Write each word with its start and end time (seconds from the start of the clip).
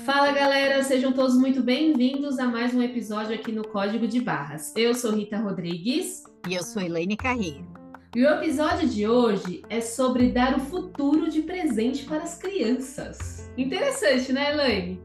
Fala 0.00 0.32
galera, 0.32 0.82
sejam 0.82 1.12
todos 1.12 1.36
muito 1.36 1.62
bem-vindos 1.62 2.38
a 2.38 2.46
mais 2.46 2.72
um 2.72 2.80
episódio 2.80 3.34
aqui 3.34 3.52
no 3.52 3.68
Código 3.68 4.08
de 4.08 4.18
Barras. 4.22 4.72
Eu 4.74 4.94
sou 4.94 5.12
Rita 5.12 5.36
Rodrigues. 5.36 6.24
E 6.48 6.54
eu 6.54 6.62
sou 6.62 6.80
Elaine 6.80 7.18
Carreiro. 7.18 7.66
E 8.14 8.24
o 8.24 8.30
episódio 8.30 8.88
de 8.88 9.06
hoje 9.06 9.62
é 9.68 9.82
sobre 9.82 10.30
dar 10.30 10.56
o 10.56 10.60
futuro 10.60 11.28
de 11.28 11.42
presente 11.42 12.06
para 12.06 12.22
as 12.22 12.38
crianças. 12.38 13.50
Interessante, 13.58 14.32
né, 14.32 14.54
Elaine? 14.54 15.02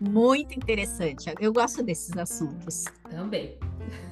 Muito 0.00 0.58
interessante. 0.58 1.32
Eu 1.40 1.52
gosto 1.52 1.84
desses 1.84 2.16
assuntos. 2.16 2.86
Também. 3.08 3.56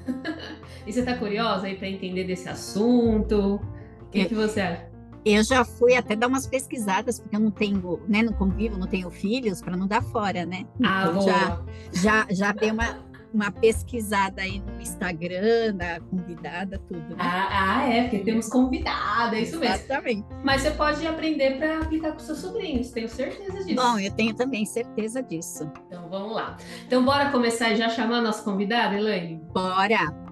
e 0.87 0.93
você 0.93 1.01
está 1.01 1.19
curiosa 1.19 1.67
aí 1.67 1.77
para 1.77 1.89
entender 1.89 2.23
desse 2.23 2.49
assunto? 2.49 3.61
O 4.01 4.11
que, 4.13 4.27
que 4.27 4.35
você 4.37 4.61
acha? 4.61 4.96
Eu 5.29 5.43
já 5.43 5.65
fui 5.65 5.97
até 5.97 6.15
dar 6.15 6.29
umas 6.29 6.47
pesquisadas, 6.47 7.19
porque 7.19 7.35
eu 7.35 7.41
não 7.41 7.51
tenho, 7.51 8.01
né, 8.07 8.23
não 8.23 8.33
convivo, 8.33 8.79
não 8.79 8.87
tenho 8.87 9.11
filhos, 9.11 9.61
para 9.61 9.77
não 9.77 9.89
dar 9.89 10.01
fora, 10.01 10.47
né? 10.47 10.65
Ah, 10.85 11.09
então, 11.11 11.23
já, 11.23 11.63
já, 11.93 12.27
já 12.31 12.53
dei 12.53 12.71
uma, 12.71 13.05
uma 13.35 13.51
pesquisada 13.51 14.43
aí 14.43 14.61
no 14.61 14.81
Instagram, 14.81 15.75
da 15.75 15.99
convidada, 15.99 16.79
tudo. 16.87 17.09
Né? 17.09 17.17
Ah, 17.19 17.81
ah, 17.81 17.93
é, 17.93 18.03
porque 18.03 18.21
temos 18.21 18.49
convidada, 18.49 19.37
é 19.37 19.41
isso 19.41 19.59
mesmo. 19.59 19.75
Exatamente. 19.75 20.29
Mas 20.45 20.63
você 20.63 20.71
pode 20.71 21.05
aprender 21.05 21.59
para 21.59 21.81
aplicar 21.81 22.13
com 22.13 22.21
seus 22.21 22.39
sobrinhos, 22.39 22.93
tenho 22.93 23.09
certeza 23.09 23.65
disso. 23.65 23.75
Bom, 23.75 23.99
eu 23.99 24.13
tenho 24.13 24.33
também 24.33 24.65
certeza 24.65 25.25
disso. 25.25 25.69
Então 25.89 26.09
vamos 26.09 26.37
lá. 26.37 26.57
Então 26.87 27.05
bora 27.05 27.33
começar 27.33 27.73
e 27.73 27.77
já 27.77 27.89
chamar 27.89 28.19
a 28.19 28.23
nossa 28.23 28.45
convidada, 28.45 28.95
Elaine? 28.95 29.43
Bora! 29.53 30.25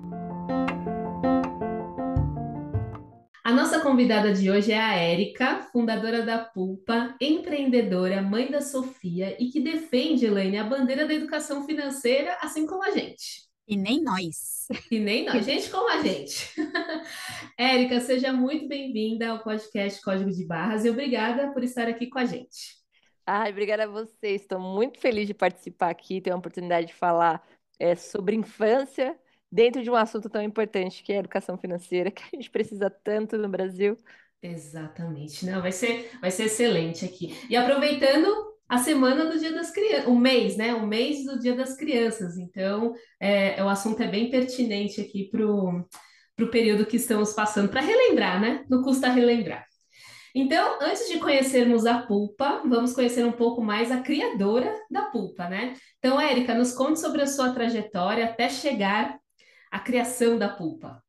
A 3.55 3.57
nossa 3.57 3.79
convidada 3.79 4.33
de 4.33 4.51
hoje 4.51 4.73
é 4.73 4.81
a 4.81 4.97
Érica, 4.97 5.63
fundadora 5.71 6.23
da 6.23 6.39
Pulpa, 6.39 7.15
empreendedora, 7.21 8.21
mãe 8.21 8.51
da 8.51 8.61
Sofia 8.61 9.41
e 9.41 9.49
que 9.49 9.61
defende, 9.61 10.27
Elaine, 10.27 10.59
a 10.59 10.65
bandeira 10.65 11.07
da 11.07 11.15
educação 11.15 11.65
financeira, 11.65 12.37
assim 12.43 12.67
como 12.67 12.83
a 12.83 12.91
gente. 12.91 13.45
E 13.69 13.77
nem 13.77 14.03
nós. 14.03 14.67
E 14.91 14.99
nem 14.99 15.25
nós, 15.25 15.45
gente 15.47 15.71
como 15.71 15.89
a 15.89 16.03
gente. 16.03 16.53
Érica, 17.57 18.01
seja 18.01 18.33
muito 18.33 18.67
bem-vinda 18.67 19.29
ao 19.29 19.45
podcast 19.45 20.03
Código 20.03 20.33
de 20.33 20.45
Barras 20.45 20.85
e 20.85 20.91
obrigada 20.91 21.53
por 21.53 21.63
estar 21.63 21.87
aqui 21.87 22.09
com 22.09 22.19
a 22.19 22.25
gente. 22.25 22.75
Ai, 23.25 23.53
obrigada 23.53 23.85
a 23.85 23.87
vocês. 23.87 24.43
Estou 24.43 24.59
muito 24.59 24.99
feliz 24.99 25.29
de 25.29 25.33
participar 25.33 25.91
aqui, 25.91 26.21
ter 26.21 26.33
a 26.33 26.37
oportunidade 26.37 26.89
de 26.89 26.95
falar 26.95 27.41
é, 27.79 27.95
sobre 27.95 28.35
infância 28.35 29.17
dentro 29.55 29.85
de 29.85 29.89
um 29.91 29.95
assunto 29.95 30.29
tão 30.29 30.43
importante 30.43 31.01
que 31.05 31.13
é 31.13 31.17
a 31.17 31.21
educação 31.21 31.57
financeira, 31.57 32.11
que 32.13 32.23
a 32.23 32.37
gente 32.37 32.51
precisa 32.51 32.91
tanto 32.91 33.39
no 33.39 33.49
Brasil. 33.49 33.97
Exatamente. 34.43 35.47
Não, 35.47 35.63
vai 35.63 35.71
ser, 35.71 36.11
vai 36.21 36.31
ser 36.31 36.45
excelente 36.45 37.05
aqui. 37.05 37.39
E 37.49 37.57
aproveitando 37.57 38.27
a 38.69 38.79
semana 38.79 39.27
do 39.27 39.39
Dia 39.39 39.53
das 39.53 39.71
Crianças, 39.71 40.09
o 40.09 40.15
mês, 40.17 40.57
né? 40.57 40.75
O 40.75 40.85
mês 40.85 41.25
do 41.25 41.39
Dia 41.39 41.55
das 41.55 41.77
Crianças. 41.77 42.37
Então, 42.37 42.95
é, 43.21 43.63
o 43.63 43.69
assunto 43.69 44.03
é 44.03 44.09
bem 44.09 44.29
pertinente 44.29 45.01
aqui 45.01 45.31
para 45.31 45.47
o 45.47 46.51
período 46.51 46.85
que 46.85 46.97
estamos 46.97 47.33
passando, 47.33 47.69
para 47.69 47.81
relembrar, 47.81 48.41
né? 48.41 48.65
Não 48.69 48.83
custa 48.83 49.09
relembrar. 49.09 49.65
Então, 50.35 50.79
antes 50.83 51.09
de 51.09 51.21
conhecermos 51.21 51.87
a 51.87 52.03
Pulpa, 52.03 52.61
vamos 52.67 52.93
conhecer 52.93 53.25
um 53.25 53.31
pouco 53.31 53.63
mais 53.63 53.93
a 53.93 54.01
criadora 54.01 54.75
da 54.91 55.03
Pulpa, 55.03 55.49
né? 55.49 55.75
Então, 55.99 56.21
Érica, 56.21 56.55
nos 56.55 56.73
conte 56.73 56.99
sobre 56.99 57.23
a 57.23 57.27
sua 57.27 57.53
trajetória 57.53 58.25
até 58.25 58.49
chegar 58.49 59.17
a 59.75 59.81
criação 59.81 60.39
da 60.39 60.49
pulpa? 60.49 61.03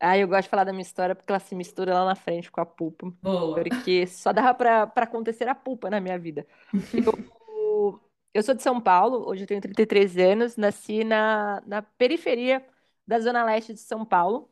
Ah, 0.00 0.16
eu 0.16 0.26
gosto 0.26 0.44
de 0.44 0.48
falar 0.48 0.64
da 0.64 0.72
minha 0.72 0.82
história 0.82 1.14
porque 1.14 1.30
ela 1.30 1.38
se 1.38 1.54
mistura 1.54 1.92
lá 1.92 2.06
na 2.06 2.14
frente 2.14 2.50
com 2.50 2.58
a 2.58 2.64
pulpa. 2.64 3.12
Boa. 3.20 3.62
Porque 3.62 4.06
só 4.06 4.32
dava 4.32 4.54
para 4.54 5.04
acontecer 5.04 5.46
a 5.46 5.54
pulpa 5.54 5.90
na 5.90 6.00
minha 6.00 6.18
vida. 6.18 6.46
Eu, 6.94 7.12
eu 8.32 8.42
sou 8.42 8.54
de 8.54 8.62
São 8.62 8.80
Paulo, 8.80 9.28
hoje 9.28 9.42
eu 9.42 9.46
tenho 9.46 9.60
33 9.60 10.16
anos, 10.16 10.56
nasci 10.56 11.04
na, 11.04 11.62
na 11.66 11.82
periferia 11.82 12.66
da 13.06 13.20
Zona 13.20 13.44
Leste 13.44 13.74
de 13.74 13.80
São 13.80 14.06
Paulo. 14.06 14.50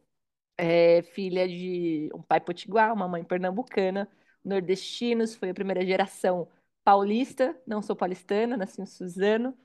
É, 0.59 1.01
filha 1.01 1.49
de 1.49 2.11
um 2.15 2.21
pai 2.21 2.41
potiguar, 2.41 2.93
uma 2.93 3.09
mãe 3.09 3.25
pernambucana, 3.25 4.07
nordestinos, 4.45 5.35
foi 5.35 5.49
a 5.49 5.55
primeira 5.55 5.85
geração 5.85 6.47
paulista, 6.85 7.59
não 7.67 7.81
sou 7.81 7.97
paulistana, 7.97 8.55
nasci 8.55 8.83
em 8.83 8.87
Suzano. 8.87 9.57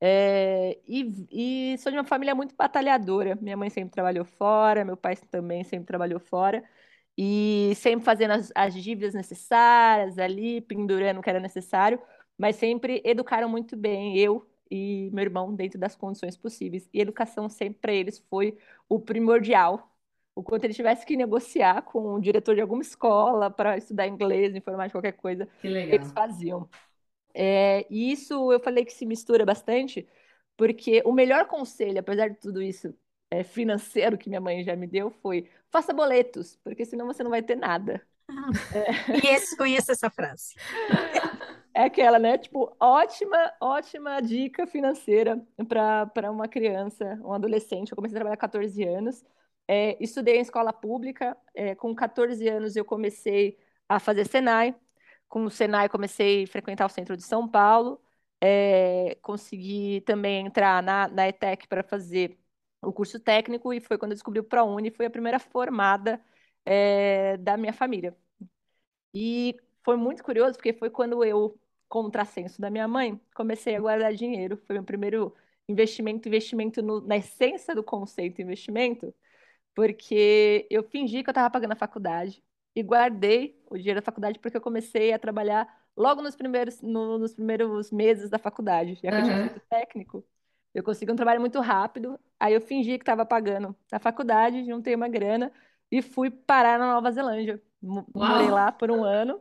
É, 0.00 0.78
e, 0.86 1.72
e, 1.72 1.78
sou 1.78 1.90
de 1.90 1.98
uma 1.98 2.04
família 2.04 2.34
muito 2.34 2.54
batalhadora. 2.54 3.36
Minha 3.40 3.56
mãe 3.56 3.70
sempre 3.70 3.92
trabalhou 3.92 4.24
fora, 4.24 4.84
meu 4.84 4.96
pai 4.96 5.16
também 5.30 5.64
sempre 5.64 5.86
trabalhou 5.86 6.20
fora. 6.20 6.62
E 7.18 7.72
sempre 7.76 8.04
fazendo 8.04 8.32
as, 8.32 8.52
as 8.54 8.74
dívidas 8.74 9.14
necessárias 9.14 10.18
ali, 10.18 10.60
pendurando 10.60 11.18
o 11.18 11.22
que 11.22 11.30
era 11.30 11.40
necessário, 11.40 12.00
mas 12.36 12.56
sempre 12.56 13.00
educaram 13.04 13.48
muito 13.48 13.74
bem 13.76 14.18
eu 14.18 14.46
e 14.70 15.10
meu 15.12 15.22
irmão 15.24 15.54
dentro 15.54 15.78
das 15.78 15.96
condições 15.96 16.36
possíveis. 16.36 16.88
E 16.92 17.00
educação 17.00 17.48
sempre 17.48 17.78
para 17.80 17.92
eles 17.92 18.18
foi 18.28 18.58
o 18.88 19.00
primordial. 19.00 19.92
O 20.34 20.42
quanto 20.42 20.64
eles 20.64 20.76
tivessem 20.76 21.06
que 21.06 21.16
negociar 21.16 21.82
com 21.82 22.14
o 22.14 22.20
diretor 22.20 22.54
de 22.54 22.60
alguma 22.60 22.82
escola 22.82 23.50
para 23.50 23.78
estudar 23.78 24.06
inglês, 24.06 24.54
informática, 24.54 24.98
qualquer 24.98 25.12
coisa, 25.12 25.48
eles 25.94 26.12
faziam. 26.12 26.68
É, 27.38 27.86
e 27.90 28.10
isso 28.10 28.50
eu 28.50 28.58
falei 28.58 28.82
que 28.82 28.92
se 28.94 29.04
mistura 29.04 29.44
bastante, 29.44 30.08
porque 30.56 31.02
o 31.04 31.12
melhor 31.12 31.46
conselho, 31.46 32.00
apesar 32.00 32.28
de 32.30 32.36
tudo 32.36 32.62
isso 32.62 32.94
é, 33.30 33.44
financeiro 33.44 34.16
que 34.16 34.30
minha 34.30 34.40
mãe 34.40 34.64
já 34.64 34.74
me 34.74 34.86
deu, 34.86 35.10
foi 35.10 35.50
faça 35.70 35.92
boletos, 35.92 36.56
porque 36.64 36.86
senão 36.86 37.06
você 37.06 37.22
não 37.22 37.30
vai 37.30 37.42
ter 37.42 37.56
nada. 37.56 38.00
Ah, 38.26 38.48
é. 38.74 39.20
Conheço, 39.20 39.56
conheço 39.56 39.92
essa 39.92 40.08
frase. 40.08 40.54
É 41.74 41.84
aquela, 41.84 42.18
né? 42.18 42.38
Tipo, 42.38 42.74
ótima, 42.80 43.52
ótima 43.60 44.18
dica 44.22 44.66
financeira 44.66 45.38
para 45.68 46.30
uma 46.30 46.48
criança, 46.48 47.20
um 47.22 47.34
adolescente. 47.34 47.92
Eu 47.92 47.96
comecei 47.96 48.16
a 48.16 48.20
trabalhar 48.20 48.36
com 48.36 48.40
14 48.40 48.82
anos. 48.82 49.22
É, 49.68 50.02
estudei 50.02 50.38
em 50.38 50.40
escola 50.40 50.72
pública. 50.72 51.36
É, 51.54 51.74
com 51.74 51.94
14 51.94 52.48
anos 52.48 52.76
eu 52.76 52.84
comecei 52.84 53.58
a 53.86 54.00
fazer 54.00 54.26
Senai 54.26 54.74
com 55.28 55.44
o 55.44 55.50
Senai 55.50 55.88
comecei 55.88 56.44
a 56.44 56.46
frequentar 56.46 56.86
o 56.86 56.88
centro 56.88 57.16
de 57.16 57.22
São 57.24 57.48
Paulo, 57.48 58.00
é, 58.40 59.16
consegui 59.22 60.00
também 60.02 60.46
entrar 60.46 60.82
na, 60.82 61.08
na 61.08 61.28
ETEC 61.28 61.66
para 61.68 61.82
fazer 61.82 62.38
o 62.82 62.92
curso 62.92 63.18
técnico 63.20 63.72
e 63.72 63.80
foi 63.80 63.98
quando 63.98 64.12
eu 64.12 64.16
descobri 64.16 64.40
o 64.40 64.44
ProUni, 64.44 64.90
foi 64.90 65.06
a 65.06 65.10
primeira 65.10 65.38
formada 65.38 66.20
é, 66.64 67.36
da 67.38 67.56
minha 67.56 67.72
família. 67.72 68.16
E 69.14 69.56
foi 69.84 69.96
muito 69.96 70.22
curioso, 70.22 70.54
porque 70.54 70.72
foi 70.72 70.90
quando 70.90 71.24
eu, 71.24 71.58
contrassenso 71.88 72.60
da 72.60 72.70
minha 72.70 72.86
mãe, 72.88 73.20
comecei 73.34 73.74
a 73.76 73.80
guardar 73.80 74.14
dinheiro. 74.14 74.56
Foi 74.66 74.74
meu 74.74 74.84
primeiro 74.84 75.34
investimento, 75.68 76.28
investimento 76.28 76.82
no, 76.82 77.00
na 77.00 77.16
essência 77.16 77.74
do 77.74 77.82
conceito 77.82 78.42
investimento, 78.42 79.14
porque 79.74 80.66
eu 80.70 80.82
fingi 80.84 81.22
que 81.24 81.30
eu 81.30 81.32
estava 81.32 81.50
pagando 81.50 81.72
a 81.72 81.76
faculdade, 81.76 82.44
e 82.76 82.82
guardei 82.82 83.58
o 83.70 83.78
dinheiro 83.78 84.00
da 84.00 84.04
faculdade 84.04 84.38
porque 84.38 84.58
eu 84.58 84.60
comecei 84.60 85.10
a 85.14 85.18
trabalhar 85.18 85.66
logo 85.96 86.20
nos 86.20 86.36
primeiros, 86.36 86.82
no, 86.82 87.18
nos 87.18 87.34
primeiros 87.34 87.90
meses 87.90 88.28
da 88.28 88.38
faculdade. 88.38 88.96
Já 89.02 89.10
que 89.10 89.16
uhum. 89.16 89.18
eu 89.18 89.24
tinha 89.24 89.48
feito 89.48 89.60
técnico, 89.70 90.24
eu 90.74 90.84
consegui 90.84 91.10
um 91.10 91.16
trabalho 91.16 91.40
muito 91.40 91.58
rápido. 91.58 92.20
Aí 92.38 92.52
eu 92.52 92.60
fingi 92.60 92.98
que 92.98 93.02
estava 93.02 93.24
pagando 93.24 93.74
a 93.90 93.98
faculdade, 93.98 94.66
juntei 94.66 94.94
uma 94.94 95.08
grana 95.08 95.50
e 95.90 96.02
fui 96.02 96.30
parar 96.30 96.78
na 96.78 96.92
Nova 96.92 97.10
Zelândia. 97.10 97.62
Uau. 97.82 98.04
Morei 98.14 98.50
lá 98.50 98.70
por 98.70 98.90
um 98.90 99.02
ano, 99.02 99.40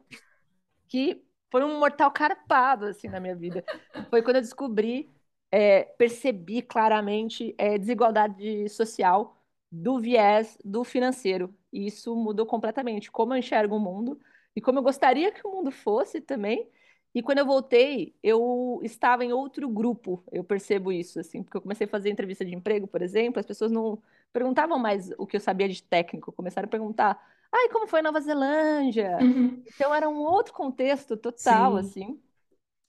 que 0.88 1.22
foi 1.52 1.62
um 1.64 1.78
mortal 1.78 2.10
carpado 2.12 2.86
assim 2.86 3.10
na 3.10 3.20
minha 3.20 3.36
vida. 3.36 3.66
Foi 4.10 4.22
quando 4.22 4.38
eu 4.38 4.42
descobri, 4.42 5.12
é, 5.52 5.84
percebi 5.84 6.62
claramente 6.62 7.54
é, 7.58 7.78
desigualdade 7.78 8.70
social 8.70 9.42
do 9.70 10.00
viés 10.00 10.58
do 10.64 10.86
financeiro. 10.86 11.54
E 11.76 11.88
isso 11.88 12.16
mudou 12.16 12.46
completamente 12.46 13.12
como 13.12 13.34
eu 13.34 13.38
enxergo 13.38 13.76
o 13.76 13.80
mundo 13.80 14.18
e 14.56 14.62
como 14.62 14.80
eu 14.80 14.84
gostaria 14.84 15.30
que 15.30 15.46
o 15.46 15.52
mundo 15.52 15.72
fosse 15.72 16.22
também. 16.22 16.70
E 17.14 17.22
quando 17.22 17.40
eu 17.40 17.46
voltei, 17.46 18.16
eu 18.24 18.80
estava 18.82 19.26
em 19.26 19.34
outro 19.34 19.68
grupo, 19.68 20.24
eu 20.32 20.42
percebo 20.44 20.92
isso, 20.92 21.20
assim, 21.20 21.44
porque 21.44 21.58
eu 21.58 21.62
comecei 21.62 21.86
a 21.86 21.90
fazer 21.90 22.10
entrevista 22.10 22.46
de 22.46 22.56
emprego, 22.56 22.88
por 22.88 23.02
exemplo, 23.02 23.40
as 23.40 23.46
pessoas 23.46 23.72
não 23.72 24.02
perguntavam 24.32 24.80
mais 24.80 25.12
o 25.18 25.28
que 25.28 25.36
eu 25.36 25.40
sabia 25.42 25.68
de 25.68 25.84
técnico, 25.84 26.32
começaram 26.32 26.68
a 26.68 26.70
perguntar, 26.70 27.22
ai, 27.52 27.70
como 27.70 27.88
foi 27.88 28.02
Nova 28.02 28.22
Zelândia? 28.22 29.18
Uhum. 29.22 29.64
Então 29.66 29.94
era 29.94 30.08
um 30.10 30.18
outro 30.18 30.54
contexto 30.54 31.18
total, 31.18 31.74
Sim. 31.74 31.80
assim. 31.80 32.22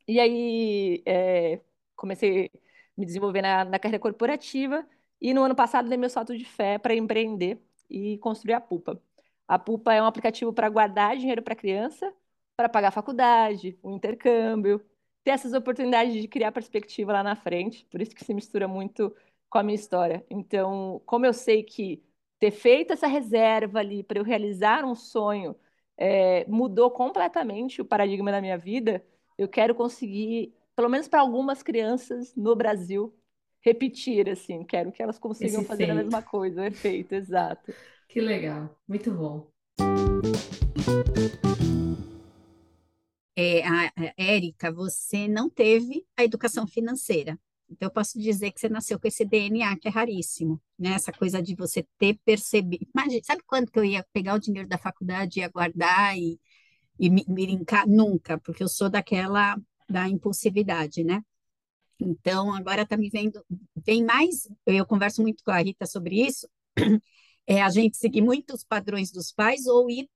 E 0.06 0.20
aí 0.20 1.02
é, 1.06 1.60
comecei 1.96 2.46
a 2.54 2.58
me 2.96 3.06
desenvolver 3.06 3.42
na, 3.42 3.64
na 3.64 3.78
carreira 3.78 4.00
corporativa, 4.00 4.86
e 5.20 5.34
no 5.34 5.42
ano 5.42 5.54
passado 5.56 5.88
dei 5.88 5.98
meu 5.98 6.10
salto 6.10 6.36
de 6.36 6.44
fé 6.44 6.78
para 6.78 6.94
empreender 6.94 7.60
e 7.88 8.18
construir 8.18 8.54
a 8.54 8.60
Pupa. 8.60 9.00
A 9.48 9.58
Pupa 9.58 9.92
é 9.94 10.02
um 10.02 10.06
aplicativo 10.06 10.52
para 10.52 10.68
guardar 10.68 11.16
dinheiro 11.16 11.42
para 11.42 11.54
criança, 11.54 12.12
para 12.56 12.68
pagar 12.68 12.88
a 12.88 12.90
faculdade, 12.90 13.78
o 13.82 13.90
intercâmbio, 13.92 14.84
ter 15.24 15.32
essas 15.32 15.52
oportunidades 15.52 16.14
de 16.14 16.28
criar 16.28 16.52
perspectiva 16.52 17.12
lá 17.12 17.22
na 17.22 17.36
frente. 17.36 17.86
Por 17.90 18.00
isso 18.00 18.14
que 18.14 18.24
se 18.24 18.34
mistura 18.34 18.66
muito 18.68 19.14
com 19.48 19.58
a 19.58 19.62
minha 19.62 19.74
história. 19.74 20.24
Então, 20.30 21.00
como 21.06 21.26
eu 21.26 21.32
sei 21.32 21.62
que 21.62 22.02
ter 22.38 22.50
feito 22.50 22.92
essa 22.92 23.06
reserva 23.06 23.78
ali 23.80 24.02
para 24.02 24.18
eu 24.18 24.24
realizar 24.24 24.84
um 24.84 24.94
sonho 24.94 25.56
é, 25.96 26.44
mudou 26.46 26.90
completamente 26.90 27.80
o 27.80 27.84
paradigma 27.84 28.30
da 28.30 28.40
minha 28.40 28.58
vida, 28.58 29.04
eu 29.38 29.48
quero 29.48 29.74
conseguir, 29.74 30.54
pelo 30.74 30.88
menos 30.88 31.08
para 31.08 31.20
algumas 31.20 31.62
crianças 31.62 32.34
no 32.36 32.54
Brasil, 32.54 33.14
repetir, 33.66 34.28
assim, 34.28 34.62
quero 34.62 34.92
que 34.92 35.02
elas 35.02 35.18
consigam 35.18 35.60
Esse 35.60 35.68
fazer 35.68 35.84
a 35.84 35.86
feito. 35.88 36.04
mesma 36.04 36.22
coisa, 36.22 36.62
o 36.62 36.64
efeito, 36.64 37.14
exato. 37.16 37.74
Que 38.08 38.20
legal, 38.20 38.78
muito 38.86 39.10
bom. 39.12 39.50
É, 43.34 43.66
a, 43.66 43.86
a 43.86 44.14
Érica, 44.16 44.70
você 44.72 45.26
não 45.26 45.50
teve 45.50 46.06
a 46.16 46.22
educação 46.22 46.64
financeira. 46.64 47.36
Então, 47.68 47.88
eu 47.88 47.90
posso 47.90 48.16
dizer 48.20 48.52
que 48.52 48.60
você 48.60 48.68
nasceu 48.68 49.00
com 49.00 49.08
esse 49.08 49.24
DNA 49.24 49.76
que 49.76 49.88
é 49.88 49.90
raríssimo, 49.90 50.62
né? 50.78 50.90
Essa 50.90 51.10
coisa 51.12 51.42
de 51.42 51.56
você 51.56 51.84
ter 51.98 52.16
percebido. 52.24 52.86
Imagina, 52.94 53.20
sabe 53.24 53.42
quando 53.44 53.68
que 53.68 53.78
eu 53.80 53.84
ia 53.84 54.06
pegar 54.12 54.34
o 54.34 54.38
dinheiro 54.38 54.68
da 54.68 54.78
faculdade, 54.78 55.40
ia 55.40 55.48
guardar 55.48 56.16
e, 56.16 56.38
e 57.00 57.10
me, 57.10 57.24
me 57.26 57.46
brincar? 57.46 57.84
Nunca, 57.84 58.38
porque 58.38 58.62
eu 58.62 58.68
sou 58.68 58.88
daquela 58.88 59.56
da 59.88 60.08
impulsividade, 60.08 61.02
né? 61.02 61.20
Então, 62.00 62.54
agora 62.54 62.86
tá 62.86 62.96
me 62.96 63.08
vendo, 63.08 63.44
vem 63.84 64.04
mais, 64.04 64.48
eu 64.66 64.84
converso 64.86 65.22
muito 65.22 65.42
com 65.42 65.50
a 65.50 65.58
Rita 65.58 65.86
sobre 65.86 66.26
isso, 66.26 66.48
é 67.46 67.62
a 67.62 67.70
gente 67.70 67.96
seguir 67.96 68.20
muito 68.22 68.54
os 68.54 68.64
padrões 68.64 69.10
dos 69.10 69.32
pais 69.32 69.66
ou 69.66 69.90
ir 69.90 70.08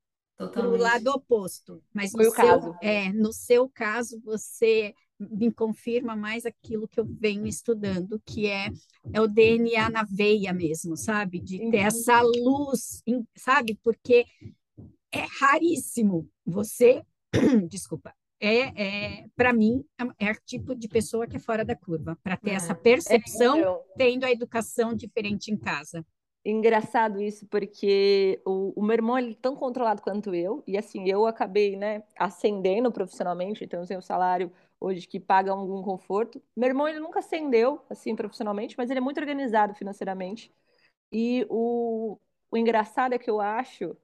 para 0.53 0.69
o 0.69 0.77
lado 0.77 1.09
oposto. 1.09 1.83
Mas 1.95 2.13
Foi 2.13 2.25
no 2.25 2.31
o 2.31 2.33
seu, 2.33 2.47
caso. 2.47 2.77
é, 2.83 3.13
no 3.13 3.33
seu 3.33 3.69
caso, 3.69 4.21
você 4.25 4.95
me 5.19 5.53
confirma 5.53 6.17
mais 6.17 6.47
aquilo 6.47 6.89
que 6.89 6.99
eu 6.99 7.05
venho 7.05 7.47
estudando, 7.47 8.21
que 8.25 8.47
é, 8.47 8.71
é 9.13 9.21
o 9.21 9.27
DNA 9.29 9.91
na 9.91 10.03
veia 10.03 10.53
mesmo, 10.53 10.97
sabe? 10.97 11.41
De 11.41 11.59
ter 11.59 11.67
Uhum. 11.81 11.87
essa 11.87 12.21
luz, 12.23 13.03
sabe? 13.37 13.79
Porque 13.83 14.25
é 15.13 15.25
raríssimo 15.41 16.29
você, 16.45 17.03
desculpa, 17.69 18.15
é, 18.41 19.21
é 19.23 19.27
para 19.37 19.53
mim 19.53 19.85
é, 20.19 20.29
é 20.29 20.33
o 20.33 20.37
tipo 20.45 20.75
de 20.75 20.89
pessoa 20.89 21.27
que 21.27 21.37
é 21.37 21.41
fora 21.41 21.65
da 21.65 21.77
curva, 21.77 22.19
para 22.23 22.37
ter 22.37 22.51
É. 22.51 22.55
essa 22.55 22.75
percepção, 22.75 23.59
Então, 23.59 23.83
tendo 23.97 24.25
a 24.25 24.31
educação 24.31 24.95
diferente 24.95 25.51
em 25.51 25.57
casa. 25.57 26.05
Engraçado 26.43 27.21
isso, 27.21 27.47
porque 27.49 28.41
o, 28.47 28.73
o 28.81 28.83
meu 28.83 28.95
irmão 28.95 29.19
ele 29.19 29.33
é 29.33 29.35
tão 29.35 29.55
controlado 29.55 30.01
quanto 30.01 30.35
eu, 30.35 30.65
e 30.67 30.79
assim, 30.79 31.07
eu 31.07 31.27
acabei, 31.27 31.77
né, 31.77 32.03
ascendendo 32.19 32.91
profissionalmente, 32.91 33.63
então 33.63 33.81
eu 33.81 33.87
tenho 33.87 33.99
um 33.99 34.03
salário 34.03 34.51
hoje 34.81 35.07
que 35.07 35.21
paga 35.21 35.51
algum 35.53 35.83
conforto. 35.83 36.43
Meu 36.57 36.69
irmão, 36.71 36.89
ele 36.89 36.99
nunca 36.99 37.19
ascendeu, 37.19 37.85
assim, 37.91 38.17
profissionalmente, 38.17 38.75
mas 38.79 38.89
ele 38.89 38.99
é 38.99 39.03
muito 39.03 39.21
organizado 39.21 39.75
financeiramente. 39.75 40.51
E 41.13 41.47
o, 41.51 42.19
o 42.51 42.57
engraçado 42.57 43.15
é 43.15 43.19
que 43.19 43.31
eu 43.31 43.41
acho 43.41 43.97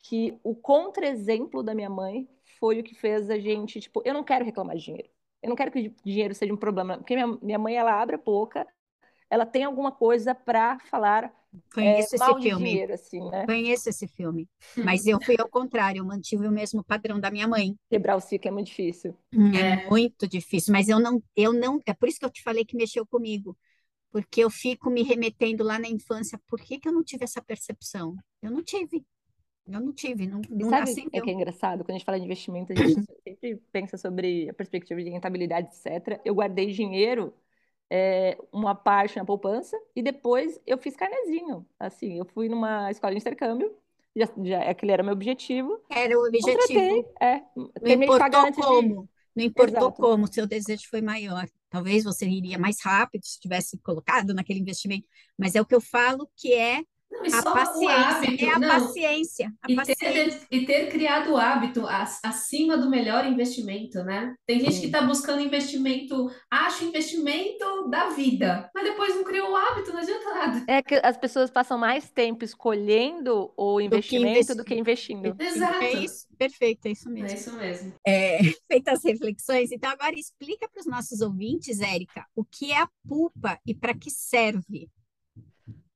que 0.00 0.38
o 0.42 0.54
contra-exemplo 0.54 1.62
da 1.62 1.74
minha 1.74 1.90
mãe 1.90 2.28
foi 2.62 2.78
o 2.78 2.84
que 2.84 2.94
fez 2.94 3.28
a 3.28 3.36
gente, 3.40 3.80
tipo, 3.80 4.00
eu 4.04 4.14
não 4.14 4.22
quero 4.22 4.44
reclamar 4.44 4.76
de 4.76 4.84
dinheiro. 4.84 5.08
Eu 5.42 5.48
não 5.48 5.56
quero 5.56 5.72
que 5.72 5.88
o 5.88 5.94
dinheiro 6.04 6.32
seja 6.32 6.54
um 6.54 6.56
problema, 6.56 6.96
porque 6.96 7.16
minha, 7.16 7.26
minha 7.42 7.58
mãe, 7.58 7.74
ela 7.74 8.00
abre 8.00 8.14
a 8.14 8.18
boca, 8.18 8.64
ela 9.28 9.44
tem 9.44 9.64
alguma 9.64 9.90
coisa 9.90 10.32
para 10.32 10.78
falar 10.78 11.34
Conheço 11.74 12.14
é, 12.14 12.16
esse 12.16 12.18
mal 12.18 12.38
de 12.38 12.48
filme. 12.48 12.64
dinheiro, 12.64 12.94
assim, 12.94 13.28
né? 13.28 13.44
Conheço 13.46 13.88
esse 13.88 14.06
filme, 14.06 14.48
mas 14.76 15.04
eu 15.08 15.20
fui 15.20 15.34
ao 15.36 15.48
contrário, 15.48 15.98
eu 15.98 16.04
mantive 16.04 16.46
o 16.46 16.52
mesmo 16.52 16.84
padrão 16.84 17.18
da 17.18 17.32
minha 17.32 17.48
mãe. 17.48 17.74
Quebrar 17.90 18.14
o 18.14 18.20
ciclo 18.20 18.48
é 18.48 18.52
muito 18.52 18.68
difícil. 18.68 19.16
É 19.32 19.84
muito 19.90 20.28
difícil, 20.28 20.72
mas 20.72 20.88
eu 20.88 21.00
não, 21.00 21.20
eu 21.34 21.52
não, 21.52 21.80
é 21.84 21.92
por 21.92 22.08
isso 22.08 22.20
que 22.20 22.24
eu 22.24 22.30
te 22.30 22.44
falei 22.44 22.64
que 22.64 22.76
mexeu 22.76 23.04
comigo, 23.04 23.58
porque 24.12 24.44
eu 24.44 24.50
fico 24.50 24.88
me 24.88 25.02
remetendo 25.02 25.64
lá 25.64 25.80
na 25.80 25.88
infância, 25.88 26.40
por 26.46 26.60
que 26.60 26.78
que 26.78 26.88
eu 26.88 26.92
não 26.92 27.02
tive 27.02 27.24
essa 27.24 27.42
percepção? 27.42 28.14
Eu 28.40 28.52
não 28.52 28.62
tive, 28.62 29.04
eu 29.66 29.80
não 29.80 29.92
tive, 29.92 30.26
não, 30.26 30.40
não 30.50 30.70
sabe 30.70 30.90
nasceu. 30.90 31.04
o 31.06 31.10
que 31.10 31.30
é 31.30 31.32
engraçado? 31.32 31.84
Quando 31.84 31.90
a 31.90 31.98
gente 31.98 32.04
fala 32.04 32.18
de 32.18 32.24
investimento, 32.24 32.72
a 32.72 32.76
gente 32.76 32.94
sempre 33.24 33.56
pensa 33.70 33.96
sobre 33.96 34.48
a 34.50 34.54
perspectiva 34.54 35.02
de 35.02 35.10
rentabilidade, 35.10 35.68
etc. 35.68 36.20
Eu 36.24 36.34
guardei 36.34 36.72
dinheiro, 36.72 37.32
é, 37.88 38.36
uma 38.52 38.74
parte 38.74 39.16
na 39.16 39.24
poupança, 39.24 39.78
e 39.94 40.02
depois 40.02 40.60
eu 40.66 40.78
fiz 40.78 40.96
carnezinho. 40.96 41.66
Assim, 41.78 42.18
eu 42.18 42.24
fui 42.24 42.48
numa 42.48 42.90
escola 42.90 43.12
de 43.12 43.20
intercâmbio, 43.20 43.72
já, 44.16 44.28
já, 44.42 44.62
aquele 44.62 44.92
era 44.92 45.02
meu 45.02 45.12
objetivo, 45.12 45.80
Era 45.88 46.18
o 46.18 46.26
objetivo, 46.26 46.58
contratei, 46.58 47.04
é, 47.20 47.42
não 47.56 48.02
importou 48.04 48.40
antes 48.40 48.60
de... 48.60 48.66
como, 48.66 49.08
não 49.34 49.44
importou 49.44 49.78
Exato. 49.78 50.02
como, 50.02 50.32
seu 50.32 50.46
desejo 50.46 50.88
foi 50.90 51.00
maior. 51.00 51.46
Talvez 51.70 52.04
você 52.04 52.26
iria 52.26 52.58
mais 52.58 52.82
rápido 52.82 53.24
se 53.24 53.40
tivesse 53.40 53.78
colocado 53.78 54.34
naquele 54.34 54.60
investimento, 54.60 55.06
mas 55.38 55.54
é 55.54 55.60
o 55.60 55.64
que 55.64 55.74
eu 55.74 55.80
falo 55.80 56.28
que 56.36 56.52
é 56.52 56.82
Não, 57.12 57.24
e 57.24 57.28
a 57.32 57.42
só 57.42 57.50
o 57.50 57.52
paciência, 57.54 57.94
hábito, 57.96 58.44
é 58.44 58.48
a 58.54 58.58
não, 58.58 58.68
paciência, 58.68 59.52
a 59.62 59.70
E 59.70 59.76
paciência. 59.76 60.12
ter, 60.12 60.46
e 60.50 60.66
ter 60.66 60.88
criado 60.90 61.32
o 61.32 61.36
hábito 61.36 61.84
acima 62.24 62.76
do 62.76 62.88
melhor 62.88 63.26
investimento, 63.26 64.02
né? 64.02 64.34
Tem 64.46 64.58
gente 64.60 64.70
que 64.74 64.80
Sim. 64.80 64.86
está 64.86 65.02
buscando 65.02 65.40
investimento, 65.42 66.30
acha 66.50 66.84
investimento 66.84 67.88
da 67.88 68.08
vida, 68.10 68.70
mas 68.74 68.84
depois 68.84 69.14
não 69.14 69.24
criou 69.24 69.50
o 69.50 69.56
hábito, 69.56 69.92
não 69.92 70.00
adianta 70.00 70.34
nada. 70.34 70.64
É 70.66 70.82
que 70.82 70.94
as 71.02 71.16
pessoas 71.16 71.50
passam 71.50 71.76
mais 71.78 72.08
tempo 72.10 72.44
escolhendo 72.44 73.52
o 73.56 73.80
investimento 73.80 74.54
do 74.54 74.64
que 74.64 74.74
investindo. 74.74 75.36
Exato. 75.38 75.82
É 75.82 75.92
isso, 75.92 76.26
perfeito, 76.38 76.86
é 76.86 76.90
isso 76.92 77.08
É 77.08 77.12
mesmo. 77.12 77.38
isso 77.38 77.52
mesmo. 77.56 77.94
É, 78.06 78.38
feitas 78.68 78.98
as 78.98 79.04
reflexões, 79.04 79.70
então 79.72 79.90
agora 79.90 80.14
explica 80.18 80.68
para 80.68 80.80
os 80.80 80.86
nossos 80.86 81.20
ouvintes, 81.20 81.80
Érica, 81.80 82.26
o 82.34 82.44
que 82.44 82.72
é 82.72 82.78
a 82.80 82.88
pupa 83.06 83.58
e 83.66 83.74
para 83.74 83.94
que 83.94 84.10
serve. 84.10 84.88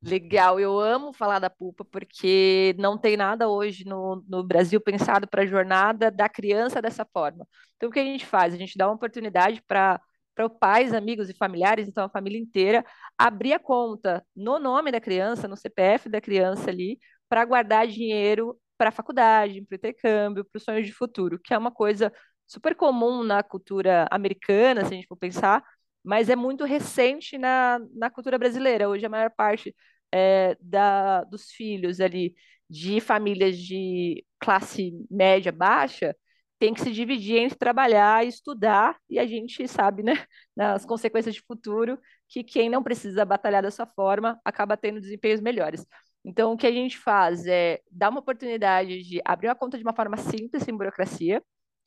Legal, 0.06 0.60
eu 0.60 0.78
amo 0.78 1.12
falar 1.12 1.40
da 1.40 1.50
Pupa 1.50 1.84
porque 1.84 2.76
não 2.78 2.96
tem 2.96 3.16
nada 3.16 3.48
hoje 3.48 3.84
no, 3.84 4.22
no 4.28 4.44
Brasil 4.44 4.80
pensado 4.80 5.26
para 5.26 5.42
a 5.42 5.46
jornada 5.46 6.12
da 6.12 6.28
criança 6.28 6.80
dessa 6.80 7.04
forma. 7.04 7.44
Então, 7.76 7.88
o 7.88 7.92
que 7.92 7.98
a 7.98 8.04
gente 8.04 8.24
faz? 8.24 8.54
A 8.54 8.56
gente 8.56 8.78
dá 8.78 8.86
uma 8.86 8.94
oportunidade 8.94 9.62
para 9.66 10.00
para 10.34 10.50
pais, 10.50 10.92
amigos 10.92 11.30
e 11.30 11.34
familiares, 11.34 11.88
então 11.88 12.04
a 12.04 12.10
família 12.10 12.38
inteira, 12.38 12.84
abrir 13.16 13.54
a 13.54 13.58
conta 13.58 14.22
no 14.36 14.58
nome 14.58 14.92
da 14.92 15.00
criança, 15.00 15.48
no 15.48 15.56
CPF 15.56 16.10
da 16.10 16.20
criança 16.20 16.68
ali, 16.70 16.98
para 17.26 17.42
guardar 17.46 17.86
dinheiro 17.86 18.54
para 18.76 18.90
a 18.90 18.92
faculdade, 18.92 19.62
para 19.62 19.74
o 19.74 19.76
intercâmbio, 19.78 20.44
para 20.44 20.58
os 20.58 20.62
sonhos 20.62 20.86
de 20.86 20.92
futuro, 20.92 21.38
que 21.42 21.54
é 21.54 21.58
uma 21.58 21.70
coisa 21.72 22.12
super 22.46 22.74
comum 22.76 23.24
na 23.24 23.42
cultura 23.42 24.06
americana, 24.10 24.82
se 24.84 24.92
a 24.92 24.96
gente 24.96 25.06
for 25.08 25.16
pensar, 25.16 25.64
mas 26.04 26.28
é 26.28 26.36
muito 26.36 26.64
recente 26.64 27.38
na, 27.38 27.80
na 27.94 28.10
cultura 28.10 28.38
brasileira. 28.38 28.88
Hoje 28.88 29.06
a 29.06 29.08
maior 29.08 29.30
parte 29.30 29.74
é, 30.16 30.56
da, 30.60 31.24
dos 31.24 31.50
filhos 31.52 32.00
ali 32.00 32.34
de 32.68 33.00
famílias 33.00 33.58
de 33.58 34.24
classe 34.40 34.92
média 35.10 35.52
baixa 35.52 36.16
tem 36.58 36.72
que 36.72 36.80
se 36.80 36.90
dividir 36.92 37.36
entre 37.38 37.58
trabalhar 37.58 38.24
e 38.24 38.28
estudar, 38.28 38.96
e 39.10 39.18
a 39.18 39.26
gente 39.26 39.68
sabe, 39.68 40.02
né, 40.02 40.12
nas 40.56 40.86
consequências 40.86 41.34
de 41.34 41.42
futuro, 41.42 41.98
que 42.28 42.42
quem 42.42 42.70
não 42.70 42.82
precisa 42.82 43.24
batalhar 43.26 43.62
dessa 43.62 43.86
forma 43.86 44.40
acaba 44.44 44.76
tendo 44.76 45.00
desempenhos 45.00 45.40
melhores. 45.40 45.86
Então, 46.24 46.52
o 46.52 46.56
que 46.56 46.66
a 46.66 46.72
gente 46.72 46.96
faz 46.98 47.46
é 47.46 47.80
dar 47.90 48.08
uma 48.10 48.20
oportunidade 48.20 49.02
de 49.02 49.20
abrir 49.24 49.48
uma 49.48 49.54
conta 49.54 49.76
de 49.76 49.84
uma 49.84 49.94
forma 49.94 50.16
simples, 50.16 50.62
sem 50.62 50.76
burocracia, 50.76 51.42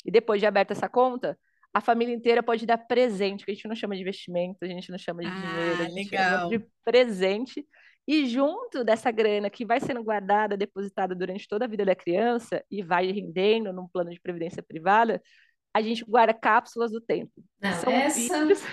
e 0.05 0.11
depois 0.11 0.39
de 0.39 0.45
aberta 0.45 0.73
essa 0.73 0.87
conta, 0.87 1.37
a 1.73 1.81
família 1.81 2.13
inteira 2.15 2.41
pode 2.41 2.65
dar 2.65 2.77
presente, 2.77 3.45
que 3.45 3.51
a 3.51 3.53
gente 3.53 3.67
não 3.67 3.75
chama 3.75 3.95
de 3.95 4.01
investimento, 4.01 4.57
a 4.63 4.67
gente 4.67 4.89
não 4.91 4.97
chama 4.97 5.21
de 5.23 5.27
Ah, 5.27 5.41
dinheiro, 5.41 5.83
a 5.83 5.89
gente 5.89 6.11
legal. 6.11 6.39
chama 6.39 6.49
de 6.49 6.65
presente. 6.83 7.67
E 8.11 8.25
junto 8.25 8.83
dessa 8.83 9.11
grana 9.11 9.51
que 9.51 9.63
vai 9.63 9.79
sendo 9.79 10.03
guardada, 10.03 10.57
depositada 10.57 11.13
durante 11.13 11.47
toda 11.47 11.65
a 11.65 11.67
vida 11.67 11.85
da 11.85 11.93
criança 11.93 12.65
e 12.67 12.81
vai 12.81 13.11
rendendo 13.11 13.71
num 13.71 13.87
plano 13.87 14.09
de 14.09 14.19
previdência 14.19 14.63
privada, 14.63 15.21
a 15.71 15.79
gente 15.79 16.03
guarda 16.03 16.33
cápsulas 16.33 16.91
do 16.91 16.99
tempo. 16.99 17.31
Não, 17.61 17.69
essa, 17.69 18.43
vídeos. 18.43 18.63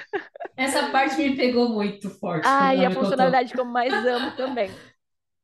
essa 0.57 0.91
parte 0.91 1.19
me 1.19 1.37
pegou 1.37 1.69
muito 1.69 2.09
forte 2.09 2.47
Ah, 2.47 2.75
e 2.75 2.87
a 2.87 2.91
funcionalidade 2.91 3.53
que 3.53 3.61
eu 3.61 3.67
mais 3.67 3.93
amo 3.93 4.35
também. 4.37 4.71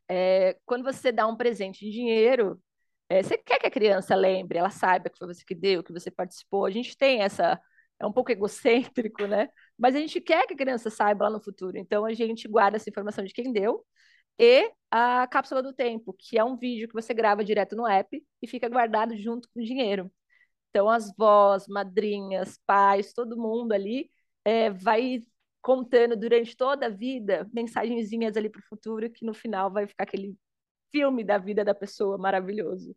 É, 0.08 0.56
quando 0.64 0.84
você 0.84 1.12
dá 1.12 1.26
um 1.26 1.37
presente 1.37 1.87
em 1.87 1.90
dinheiro, 1.90 2.58
é, 3.11 3.22
você 3.22 3.37
quer 3.37 3.58
que 3.58 3.66
a 3.66 3.70
criança 3.70 4.14
lembre, 4.14 4.56
ela 4.56 4.70
saiba 4.70 5.11
que 5.11 5.18
foi 5.18 5.28
você 5.28 5.44
que 5.44 5.54
deu, 5.54 5.84
que 5.84 5.92
você 5.92 6.11
participou. 6.11 6.64
A 6.64 6.70
gente 6.70 6.96
tem 6.96 7.20
essa. 7.20 7.61
É 8.00 8.06
um 8.06 8.12
pouco 8.12 8.32
egocêntrico, 8.32 9.26
né? 9.26 9.50
Mas 9.78 9.94
a 9.94 9.98
gente 9.98 10.20
quer 10.20 10.46
que 10.46 10.54
a 10.54 10.56
criança 10.56 10.90
saiba 10.90 11.24
lá 11.24 11.30
no 11.30 11.42
futuro. 11.42 11.76
Então 11.76 12.04
a 12.04 12.12
gente 12.12 12.46
guarda 12.48 12.76
essa 12.76 12.88
informação 12.88 13.24
de 13.24 13.32
quem 13.32 13.52
deu 13.52 13.84
e 14.38 14.70
a 14.90 15.26
cápsula 15.26 15.62
do 15.62 15.72
tempo, 15.72 16.14
que 16.18 16.38
é 16.38 16.44
um 16.44 16.56
vídeo 16.56 16.88
que 16.88 16.94
você 16.94 17.14
grava 17.14 17.44
direto 17.44 17.76
no 17.76 17.86
app 17.86 18.22
e 18.40 18.46
fica 18.46 18.68
guardado 18.68 19.16
junto 19.16 19.48
com 19.52 19.60
o 19.60 19.64
dinheiro. 19.64 20.10
Então 20.70 20.88
as 20.88 21.14
vós, 21.16 21.66
madrinhas, 21.68 22.58
pais, 22.66 23.12
todo 23.12 23.36
mundo 23.36 23.72
ali 23.72 24.10
é, 24.44 24.70
vai 24.70 25.20
contando 25.60 26.16
durante 26.16 26.56
toda 26.56 26.86
a 26.86 26.90
vida 26.90 27.48
mensagenzinhas 27.52 28.36
ali 28.36 28.50
para 28.50 28.60
o 28.60 28.68
futuro 28.68 29.08
que 29.10 29.24
no 29.24 29.32
final 29.32 29.70
vai 29.70 29.86
ficar 29.86 30.04
aquele 30.04 30.36
filme 30.90 31.22
da 31.22 31.38
vida 31.38 31.64
da 31.64 31.74
pessoa 31.74 32.18
maravilhoso. 32.18 32.96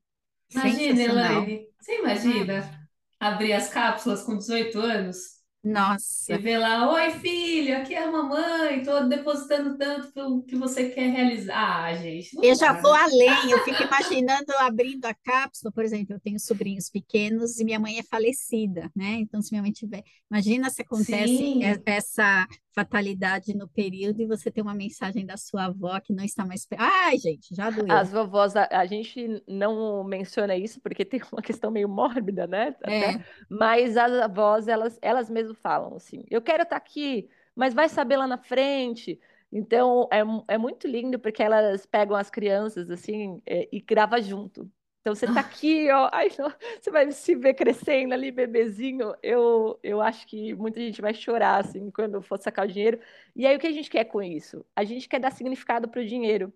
Imagina. 0.52 1.02
Elaine, 1.02 1.70
você 1.80 2.00
imagina 2.00 2.88
abrir 3.20 3.54
as 3.54 3.70
cápsulas 3.70 4.24
com 4.24 4.38
18 4.38 4.80
anos? 4.80 5.35
Nossa, 5.66 6.34
E 6.34 6.38
vê 6.40 6.58
lá, 6.58 6.92
oi 6.92 7.12
filho, 7.20 7.78
aqui 7.78 7.94
é 7.94 8.04
a 8.04 8.12
mamãe, 8.12 8.84
tô 8.84 9.02
depositando 9.08 9.78
tanto 9.78 10.12
pelo 10.12 10.44
que 10.44 10.56
você 10.56 10.90
quer 10.90 11.10
realizar. 11.12 11.86
Ah, 11.86 11.96
gente, 11.96 12.36
eu 12.42 12.54
já 12.56 12.74
vou 12.74 12.94
além, 12.94 13.50
eu 13.52 13.60
fico 13.60 13.82
imaginando 13.82 14.52
abrindo 14.60 15.06
a 15.06 15.14
cápsula, 15.14 15.72
por 15.72 15.84
exemplo, 15.84 16.16
eu 16.16 16.20
tenho 16.20 16.40
sobrinhos 16.40 16.90
pequenos 16.90 17.60
e 17.60 17.64
minha 17.66 17.80
mãe 17.80 17.98
é 17.98 18.04
falecida, 18.04 18.92
né? 18.96 19.14
Então, 19.22 19.42
se 19.42 19.52
minha 19.52 19.62
mãe 19.62 19.72
tiver, 19.72 20.04
imagina 20.30 20.70
se 20.70 20.82
acontece 20.82 21.56
Sim, 21.56 21.86
essa 21.86 22.46
fatalidade 22.76 23.56
no 23.56 23.70
período 23.70 24.22
e 24.22 24.26
você 24.26 24.52
tem 24.52 24.62
uma 24.62 24.74
mensagem 24.74 25.26
da 25.26 25.38
sua 25.38 25.66
avó 25.66 25.98
que 26.02 26.14
não 26.14 26.26
está 26.26 26.46
mais. 26.46 26.68
Ai, 26.78 27.18
gente, 27.18 27.56
já 27.56 27.70
doeu. 27.70 27.90
As 27.90 28.12
vovós, 28.12 28.54
a, 28.54 28.68
a 28.70 28.86
gente 28.86 29.42
não 29.48 30.04
menciona 30.04 30.58
isso 30.58 30.82
porque 30.82 31.06
tem 31.06 31.22
uma 31.32 31.42
questão 31.42 31.72
meio 31.72 31.88
mórbida, 31.88 32.46
né? 32.46 32.76
É, 32.84 33.24
mas 33.50 33.96
as 33.96 34.12
avós, 34.12 34.68
elas, 34.68 35.00
elas 35.02 35.30
mesmas 35.30 35.58
falam 35.60 35.96
assim: 35.96 36.26
eu 36.30 36.42
quero 36.42 36.64
estar 36.64 36.76
aqui, 36.76 37.30
mas 37.56 37.74
vai 37.74 37.88
saber 37.88 38.18
lá 38.18 38.28
na 38.28 38.38
frente. 38.38 39.18
Então, 39.50 40.10
é, 40.12 40.56
é 40.56 40.58
muito 40.58 40.86
lindo 40.86 41.18
porque 41.18 41.42
elas 41.42 41.86
pegam 41.86 42.18
as 42.18 42.30
crianças 42.30 42.90
assim 42.90 43.42
é, 43.46 43.70
e 43.72 43.80
gravam 43.80 44.22
junto. 44.22 44.70
Então, 45.06 45.14
você 45.14 45.28
tá 45.28 45.40
aqui, 45.40 45.88
ó, 45.92 46.10
ai, 46.12 46.30
você 46.32 46.90
vai 46.90 47.12
se 47.12 47.36
ver 47.36 47.54
crescendo 47.54 48.16
ali, 48.16 48.32
bebezinho. 48.32 49.14
Eu, 49.22 49.80
eu 49.84 50.02
acho 50.02 50.26
que 50.26 50.56
muita 50.56 50.80
gente 50.80 51.00
vai 51.00 51.14
chorar 51.14 51.64
assim 51.64 51.92
quando 51.92 52.24
for 52.24 52.40
sacar 52.40 52.66
o 52.66 52.68
dinheiro. 52.68 53.00
E 53.36 53.46
aí, 53.46 53.56
o 53.56 53.60
que 53.60 53.68
a 53.68 53.72
gente 53.72 53.88
quer 53.88 54.06
com 54.06 54.20
isso? 54.24 54.66
A 54.76 54.84
gente 54.84 55.08
quer 55.08 55.20
dar 55.20 55.32
significado 55.32 55.88
para 55.88 56.02
o 56.02 56.06
dinheiro 56.06 56.52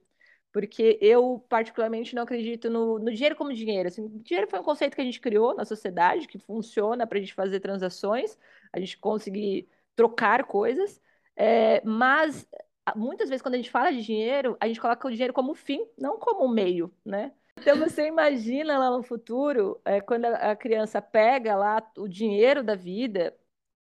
porque 0.52 0.98
eu 1.00 1.46
particularmente 1.48 2.16
não 2.16 2.24
acredito 2.24 2.72
no, 2.72 2.98
no 2.98 3.14
dinheiro 3.14 3.36
como 3.36 3.54
dinheiro. 3.54 3.88
Assim, 3.88 4.08
dinheiro 4.24 4.50
foi 4.50 4.60
um 4.60 4.64
conceito 4.64 4.96
que 4.96 5.02
a 5.02 5.06
gente 5.06 5.22
criou 5.22 5.56
na 5.56 5.64
sociedade, 5.64 6.28
que 6.28 6.40
funciona 6.40 7.06
para 7.06 7.20
a 7.20 7.22
gente 7.22 7.36
fazer 7.36 7.60
transações, 7.60 8.36
a 8.74 8.80
gente 8.80 8.98
conseguir 8.98 9.70
trocar 9.96 10.46
coisas, 10.46 11.00
é, 11.36 11.84
mas 11.86 12.48
ah, 12.84 12.98
muitas 12.98 13.30
vezes 13.30 13.44
quando 13.44 13.54
a 13.54 13.58
gente 13.58 13.70
fala 13.70 13.92
de 13.92 14.02
dinheiro, 14.02 14.58
a 14.60 14.68
gente 14.68 14.82
coloca 14.82 15.08
o 15.08 15.12
dinheiro 15.12 15.34
como 15.34 15.54
fim, 15.54 15.86
não 15.96 16.18
como 16.18 16.48
meio, 16.48 16.92
né? 17.06 17.32
Então 17.62 17.78
você 17.78 18.08
imagina 18.08 18.78
lá 18.78 18.90
no 18.90 19.04
futuro, 19.04 19.80
é, 19.86 20.02
quando 20.02 20.26
a, 20.26 20.52
a 20.52 20.56
criança 20.56 21.02
pega 21.02 21.56
lá 21.56 21.84
o 21.98 22.08
dinheiro 22.08 22.64
da 22.64 22.76
vida 22.76 23.38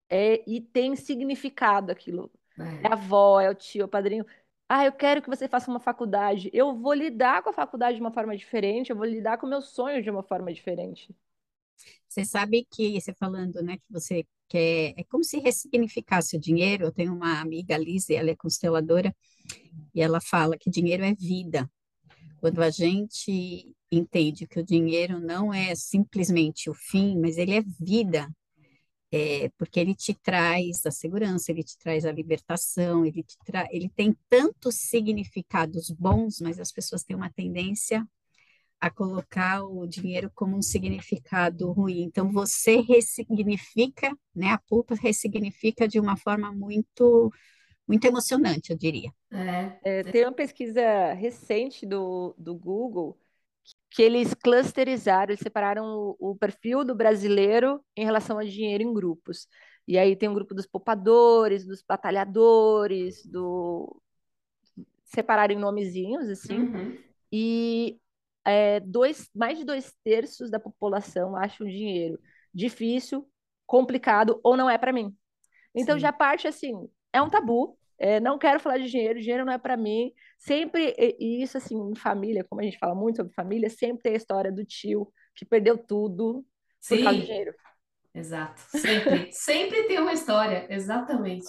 é, 0.09 0.43
e 0.49 0.61
tem 0.61 0.95
significado 0.97 1.91
aquilo. 1.91 2.31
É 2.59 2.87
a 2.87 2.91
é. 2.91 2.93
avó, 2.93 3.41
é 3.41 3.51
o 3.51 3.55
tio, 3.55 3.83
é 3.83 3.85
o 3.85 3.89
padrinho. 3.89 4.25
Ah, 4.69 4.85
eu 4.85 4.93
quero 4.93 5.23
que 5.23 5.29
você 5.29 5.49
faça 5.49 5.71
uma 5.71 5.81
faculdade. 5.81 6.51
Eu 6.53 6.75
vou 6.75 6.95
lidar 6.95 7.43
com 7.43 7.51
a 7.51 7.53
faculdade 7.53 7.97
de 7.97 8.01
uma 8.01 8.13
forma 8.13 8.37
diferente, 8.37 8.91
eu 8.91 8.97
vou 8.97 9.07
lidar 9.07 9.39
com 9.39 9.47
meus 9.47 9.71
sonhos 9.71 10.05
de 10.05 10.11
uma 10.11 10.23
forma 10.23 10.53
diferente. 10.53 11.15
você 12.09 12.25
sabe 12.25 12.67
que 12.71 13.01
você 13.01 13.13
falando, 13.15 13.63
né, 13.63 13.77
que 13.79 13.91
você 13.91 14.27
quer, 14.49 14.95
é 14.97 15.05
como 15.05 15.25
se 15.25 15.39
ressignificasse 15.39 16.37
o 16.37 16.41
dinheiro. 16.41 16.85
Eu 16.85 16.93
tenho 16.93 17.15
uma 17.15 17.41
amiga, 17.41 17.77
Lise, 17.77 18.15
ela 18.15 18.31
é 18.31 18.37
consteladora, 18.37 19.15
e 19.95 20.01
ela 20.01 20.21
fala 20.21 20.57
que 20.59 20.71
dinheiro 20.71 21.05
é 21.05 21.15
vida. 21.15 21.71
Quando 22.45 22.63
a 22.63 22.69
gente 22.69 23.75
entende 23.91 24.47
que 24.47 24.61
o 24.61 24.63
dinheiro 24.63 25.19
não 25.19 25.51
é 25.51 25.75
simplesmente 25.75 26.69
o 26.69 26.75
fim, 26.75 27.19
mas 27.19 27.39
ele 27.39 27.55
é 27.55 27.63
vida, 27.81 28.31
é 29.11 29.49
porque 29.57 29.81
ele 29.81 29.95
te 29.95 30.13
traz 30.13 30.85
a 30.85 30.91
segurança, 30.91 31.51
ele 31.51 31.63
te 31.63 31.79
traz 31.79 32.05
a 32.05 32.13
libertação, 32.13 33.03
ele 33.03 33.23
te 33.23 33.39
tra... 33.47 33.67
ele 33.71 33.89
tem 33.89 34.15
tantos 34.29 34.75
significados 34.75 35.89
bons, 35.89 36.39
mas 36.39 36.61
as 36.61 36.71
pessoas 36.71 37.03
têm 37.03 37.17
uma 37.17 37.33
tendência 37.33 38.07
a 38.79 38.91
colocar 38.91 39.65
o 39.65 39.87
dinheiro 39.87 40.31
como 40.35 40.55
um 40.55 40.61
significado 40.61 41.73
ruim. 41.73 42.03
Então 42.03 42.31
você 42.31 42.83
ressignifica, 42.83 44.15
né? 44.37 44.49
A 44.49 44.59
pulpa 44.59 44.95
ressignifica 44.95 45.89
de 45.89 45.99
uma 45.99 46.15
forma 46.15 46.53
muito 46.53 47.33
muito 47.89 48.05
emocionante, 48.07 48.73
eu 48.73 48.79
diria. 48.79 49.13
É, 49.33 49.81
É, 49.83 50.03
tem 50.05 50.25
uma 50.25 50.33
pesquisa 50.33 51.13
recente 51.15 51.87
do, 51.87 52.35
do 52.39 52.55
Google 52.55 53.19
que 53.91 54.03
eles 54.03 54.35
clusterizaram, 54.35 55.33
eles 55.33 55.41
separaram 55.41 55.85
o, 56.19 56.33
o 56.33 56.37
perfil 56.37 56.85
do 56.85 56.95
brasileiro 56.95 57.85
em 57.97 58.05
relação 58.05 58.39
a 58.39 58.45
dinheiro 58.45 58.83
em 58.85 58.95
grupos. 58.95 59.49
E 59.89 59.99
aí 59.99 60.17
tem 60.17 60.29
um 60.29 60.35
grupo 60.35 60.55
dos 60.55 60.67
poupadores, 60.67 61.67
dos 61.67 61.83
batalhadores, 61.83 63.25
do 63.27 64.01
separaram 65.05 65.55
em 65.55 65.59
nomezinhos, 65.59 66.29
assim, 66.29 66.69
uhum, 66.75 66.99
e 67.33 67.99
é, 68.45 68.81
dois, 68.81 69.31
mais 69.35 69.59
de 69.59 69.65
dois 69.65 69.95
terços 70.05 70.51
da 70.51 70.61
população 70.61 71.37
acham 71.37 71.67
dinheiro 71.67 72.19
difícil, 72.55 73.29
complicado 73.67 74.41
ou 74.45 74.57
não 74.57 74.71
é 74.71 74.79
para 74.79 74.93
mim. 74.93 75.17
Então 75.75 75.99
já 75.99 76.13
sim. 76.13 76.15
parte 76.15 76.49
assim, 76.49 76.73
é 77.15 77.23
um 77.23 77.31
tabu. 77.31 77.79
é, 77.99 78.21
não 78.21 78.39
quero 78.39 78.61
falar 78.61 78.79
de 78.79 78.91
dinheiro, 78.91 79.21
dinheiro 79.21 79.47
não 79.47 79.55
é 79.55 79.59
para 79.59 79.77
mim. 79.77 80.13
Sempre, 80.39 80.95
e 81.19 81.43
isso 81.43 81.57
assim, 81.59 81.77
em 81.77 81.97
família, 81.97 82.45
como 82.45 82.61
a 82.61 82.65
gente 82.65 82.79
fala 82.79 82.95
muito 82.95 83.17
sobre 83.19 83.35
família, 83.35 83.71
sempre 83.71 84.03
tem 84.05 84.15
a 84.15 84.17
história 84.17 84.53
do 84.53 84.65
tio 84.67 85.13
que 85.37 85.45
perdeu 85.47 85.79
tudo 85.79 86.45
por 86.89 86.99
causa 87.01 87.21
do 87.21 87.25
Sim, 87.25 87.27
dinheiro. 87.27 87.55
exato. 88.15 88.63
Sempre, 88.69 89.33
sempre 89.33 89.85
tem 89.89 90.01
uma 90.01 90.13
história, 90.13 90.67
exatamente. 90.71 91.47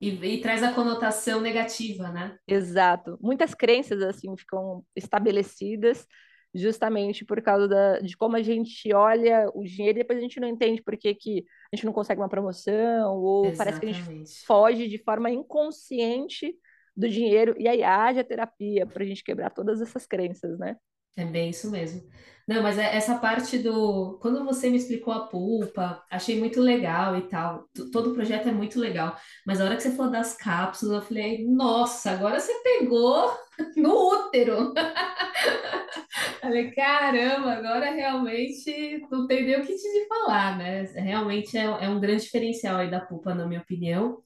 E, 0.00 0.10
e 0.10 0.40
traz 0.42 0.62
a 0.62 0.74
conotação 0.74 1.40
negativa, 1.40 2.10
né? 2.12 2.38
Exato. 2.46 3.18
Muitas 3.22 3.54
crenças 3.54 4.02
assim 4.02 4.36
ficam 4.36 4.84
estabelecidas 4.94 6.06
justamente 6.54 7.24
por 7.24 7.42
causa 7.42 7.66
da, 7.66 7.98
de 7.98 8.16
como 8.16 8.36
a 8.36 8.42
gente 8.42 8.92
olha 8.94 9.50
o 9.52 9.64
dinheiro 9.64 9.98
e 9.98 10.02
depois 10.02 10.18
a 10.18 10.22
gente 10.22 10.38
não 10.38 10.48
entende 10.48 10.80
por 10.80 10.96
que, 10.96 11.14
que 11.14 11.44
a 11.72 11.76
gente 11.76 11.84
não 11.84 11.92
consegue 11.92 12.20
uma 12.20 12.28
promoção 12.28 13.16
ou 13.16 13.52
parece 13.56 13.80
que 13.80 13.86
a 13.86 13.88
gente 13.88 14.00
Exatamente. 14.00 14.46
foge 14.46 14.88
de 14.88 14.98
forma 14.98 15.30
inconsciente 15.30 16.56
do 16.96 17.08
dinheiro 17.08 17.56
e 17.58 17.66
aí 17.66 17.82
haja 17.82 18.22
terapia 18.22 18.86
para 18.86 19.02
a 19.02 19.06
gente 19.06 19.24
quebrar 19.24 19.50
todas 19.50 19.80
essas 19.80 20.06
crenças, 20.06 20.56
né? 20.58 20.76
É 21.16 21.24
bem 21.24 21.50
isso 21.50 21.70
mesmo. 21.70 22.02
Não, 22.46 22.62
mas 22.62 22.76
é- 22.78 22.94
essa 22.96 23.18
parte 23.18 23.56
do. 23.58 24.18
Quando 24.20 24.44
você 24.44 24.68
me 24.68 24.76
explicou 24.76 25.14
a 25.14 25.26
pulpa, 25.28 26.04
achei 26.10 26.38
muito 26.38 26.60
legal 26.60 27.16
e 27.16 27.22
tal. 27.28 27.68
Todo 27.92 28.10
o 28.10 28.14
projeto 28.14 28.48
é 28.48 28.52
muito 28.52 28.78
legal. 28.78 29.16
Mas 29.46 29.60
a 29.60 29.64
hora 29.64 29.76
que 29.76 29.82
você 29.82 29.92
falou 29.92 30.12
das 30.12 30.36
cápsulas, 30.36 30.96
eu 31.02 31.08
falei, 31.08 31.46
nossa, 31.46 32.10
agora 32.10 32.38
você 32.40 32.52
pegou 32.62 33.32
no 33.76 33.90
útero. 34.26 34.74
Falei, 36.40 36.70
caramba, 36.72 37.52
agora 37.52 37.90
realmente 37.90 39.06
não 39.10 39.26
tem 39.26 39.44
nem 39.44 39.60
o 39.60 39.66
que 39.66 39.74
te 39.74 40.06
falar, 40.08 40.56
né? 40.58 40.82
Realmente 40.94 41.56
é, 41.56 41.62
é 41.64 41.88
um 41.88 42.00
grande 42.00 42.22
diferencial 42.24 42.76
aí 42.76 42.90
da 42.90 43.00
pulpa, 43.00 43.34
na 43.34 43.46
minha 43.46 43.60
opinião. 43.60 44.22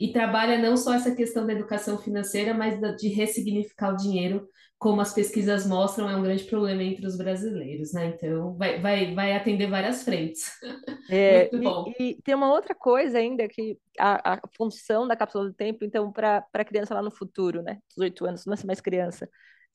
E 0.00 0.12
trabalha 0.12 0.58
não 0.58 0.76
só 0.76 0.94
essa 0.94 1.14
questão 1.14 1.46
da 1.46 1.52
educação 1.52 1.98
financeira, 1.98 2.54
mas 2.54 2.80
de 2.98 3.08
ressignificar 3.08 3.92
o 3.92 3.96
dinheiro, 3.96 4.48
como 4.78 5.00
as 5.00 5.12
pesquisas 5.12 5.66
mostram, 5.66 6.08
é 6.08 6.14
um 6.14 6.22
grande 6.22 6.44
problema 6.44 6.82
entre 6.84 7.04
os 7.04 7.16
brasileiros, 7.16 7.92
né? 7.92 8.06
Então, 8.06 8.56
vai, 8.56 8.80
vai, 8.80 9.12
vai 9.12 9.32
atender 9.36 9.66
várias 9.66 10.04
frentes. 10.04 10.52
É, 11.10 11.50
Muito 11.50 11.56
e, 11.56 11.64
bom. 11.64 11.92
e 11.98 12.22
tem 12.22 12.34
uma 12.34 12.52
outra 12.52 12.74
coisa 12.74 13.16
ainda 13.16 13.48
que 13.48 13.78
a, 13.98 14.34
a 14.34 14.40
função 14.54 15.08
da 15.08 15.16
cápsula 15.16 15.46
do 15.46 15.54
tempo, 15.54 15.82
então, 15.82 16.12
para 16.12 16.46
a 16.52 16.64
criança 16.66 16.92
lá 16.92 17.00
no 17.00 17.10
futuro, 17.10 17.62
né? 17.62 17.78
18 17.88 18.26
anos, 18.26 18.44
não 18.44 18.52
é 18.52 18.66
mais 18.66 18.78
criança, 18.78 19.26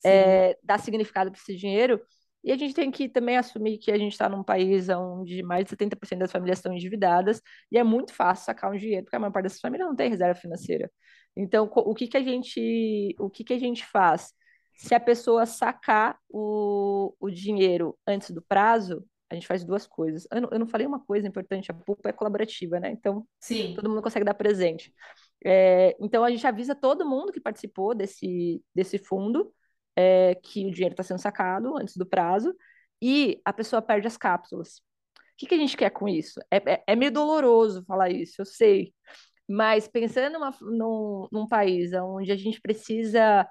é, 0.06 0.56
dar 0.62 0.78
significado 0.78 1.32
para 1.32 1.40
esse 1.40 1.56
dinheiro. 1.56 2.00
E 2.44 2.52
a 2.52 2.56
gente 2.56 2.72
tem 2.72 2.88
que 2.88 3.08
também 3.08 3.36
assumir 3.36 3.78
que 3.78 3.90
a 3.90 3.98
gente 3.98 4.12
está 4.12 4.28
num 4.28 4.44
país 4.44 4.88
onde 4.90 5.42
mais 5.42 5.64
de 5.64 5.70
70% 5.70 6.18
das 6.20 6.30
famílias 6.30 6.58
estão 6.58 6.72
endividadas 6.72 7.42
e 7.72 7.78
é 7.78 7.82
muito 7.82 8.14
fácil 8.14 8.44
sacar 8.44 8.70
um 8.70 8.76
dinheiro, 8.76 9.04
porque 9.04 9.16
a 9.16 9.18
maior 9.18 9.32
parte 9.32 9.44
dessas 9.44 9.60
famílias 9.60 9.88
não 9.88 9.96
tem 9.96 10.08
reserva 10.10 10.38
financeira. 10.38 10.88
Então, 11.36 11.68
o 11.74 11.94
que 11.94 12.06
que 12.06 12.16
a 12.16 12.22
gente, 12.22 13.16
o 13.18 13.28
que 13.28 13.42
que 13.42 13.54
a 13.54 13.58
gente 13.58 13.84
faz? 13.84 14.32
Se 14.76 14.94
a 14.94 15.00
pessoa 15.00 15.46
sacar 15.46 16.18
o, 16.28 17.14
o 17.20 17.30
dinheiro 17.30 17.96
antes 18.06 18.30
do 18.30 18.42
prazo, 18.42 19.04
a 19.30 19.34
gente 19.34 19.46
faz 19.46 19.64
duas 19.64 19.86
coisas. 19.86 20.26
Eu 20.32 20.42
não, 20.42 20.48
eu 20.52 20.58
não 20.58 20.66
falei 20.66 20.86
uma 20.86 21.00
coisa 21.00 21.26
importante, 21.26 21.70
a 21.70 21.74
PUC 21.74 22.00
é 22.04 22.12
colaborativa, 22.12 22.78
né? 22.80 22.90
Então, 22.90 23.14
todo 23.14 23.26
sim. 23.40 23.76
mundo 23.82 24.02
consegue 24.02 24.24
dar 24.24 24.34
presente. 24.34 24.92
É, 25.44 25.96
então, 26.00 26.24
a 26.24 26.30
gente 26.30 26.46
avisa 26.46 26.74
todo 26.74 27.08
mundo 27.08 27.32
que 27.32 27.40
participou 27.40 27.94
desse, 27.94 28.62
desse 28.74 28.98
fundo 28.98 29.52
é, 29.96 30.34
que 30.36 30.66
o 30.66 30.70
dinheiro 30.70 30.92
está 30.92 31.02
sendo 31.02 31.20
sacado 31.20 31.76
antes 31.76 31.96
do 31.96 32.06
prazo 32.06 32.54
e 33.00 33.40
a 33.44 33.52
pessoa 33.52 33.82
perde 33.82 34.06
as 34.06 34.16
cápsulas. 34.16 34.78
O 34.78 35.36
que, 35.36 35.46
que 35.46 35.54
a 35.54 35.58
gente 35.58 35.76
quer 35.76 35.90
com 35.90 36.08
isso? 36.08 36.40
É, 36.50 36.56
é, 36.74 36.84
é 36.88 36.96
meio 36.96 37.12
doloroso 37.12 37.84
falar 37.84 38.10
isso, 38.10 38.40
eu 38.40 38.46
sei, 38.46 38.94
mas 39.48 39.88
pensando 39.88 40.34
numa, 40.34 40.54
num, 40.60 41.28
num 41.30 41.48
país 41.48 41.92
onde 41.92 42.32
a 42.32 42.36
gente 42.36 42.60
precisa 42.60 43.46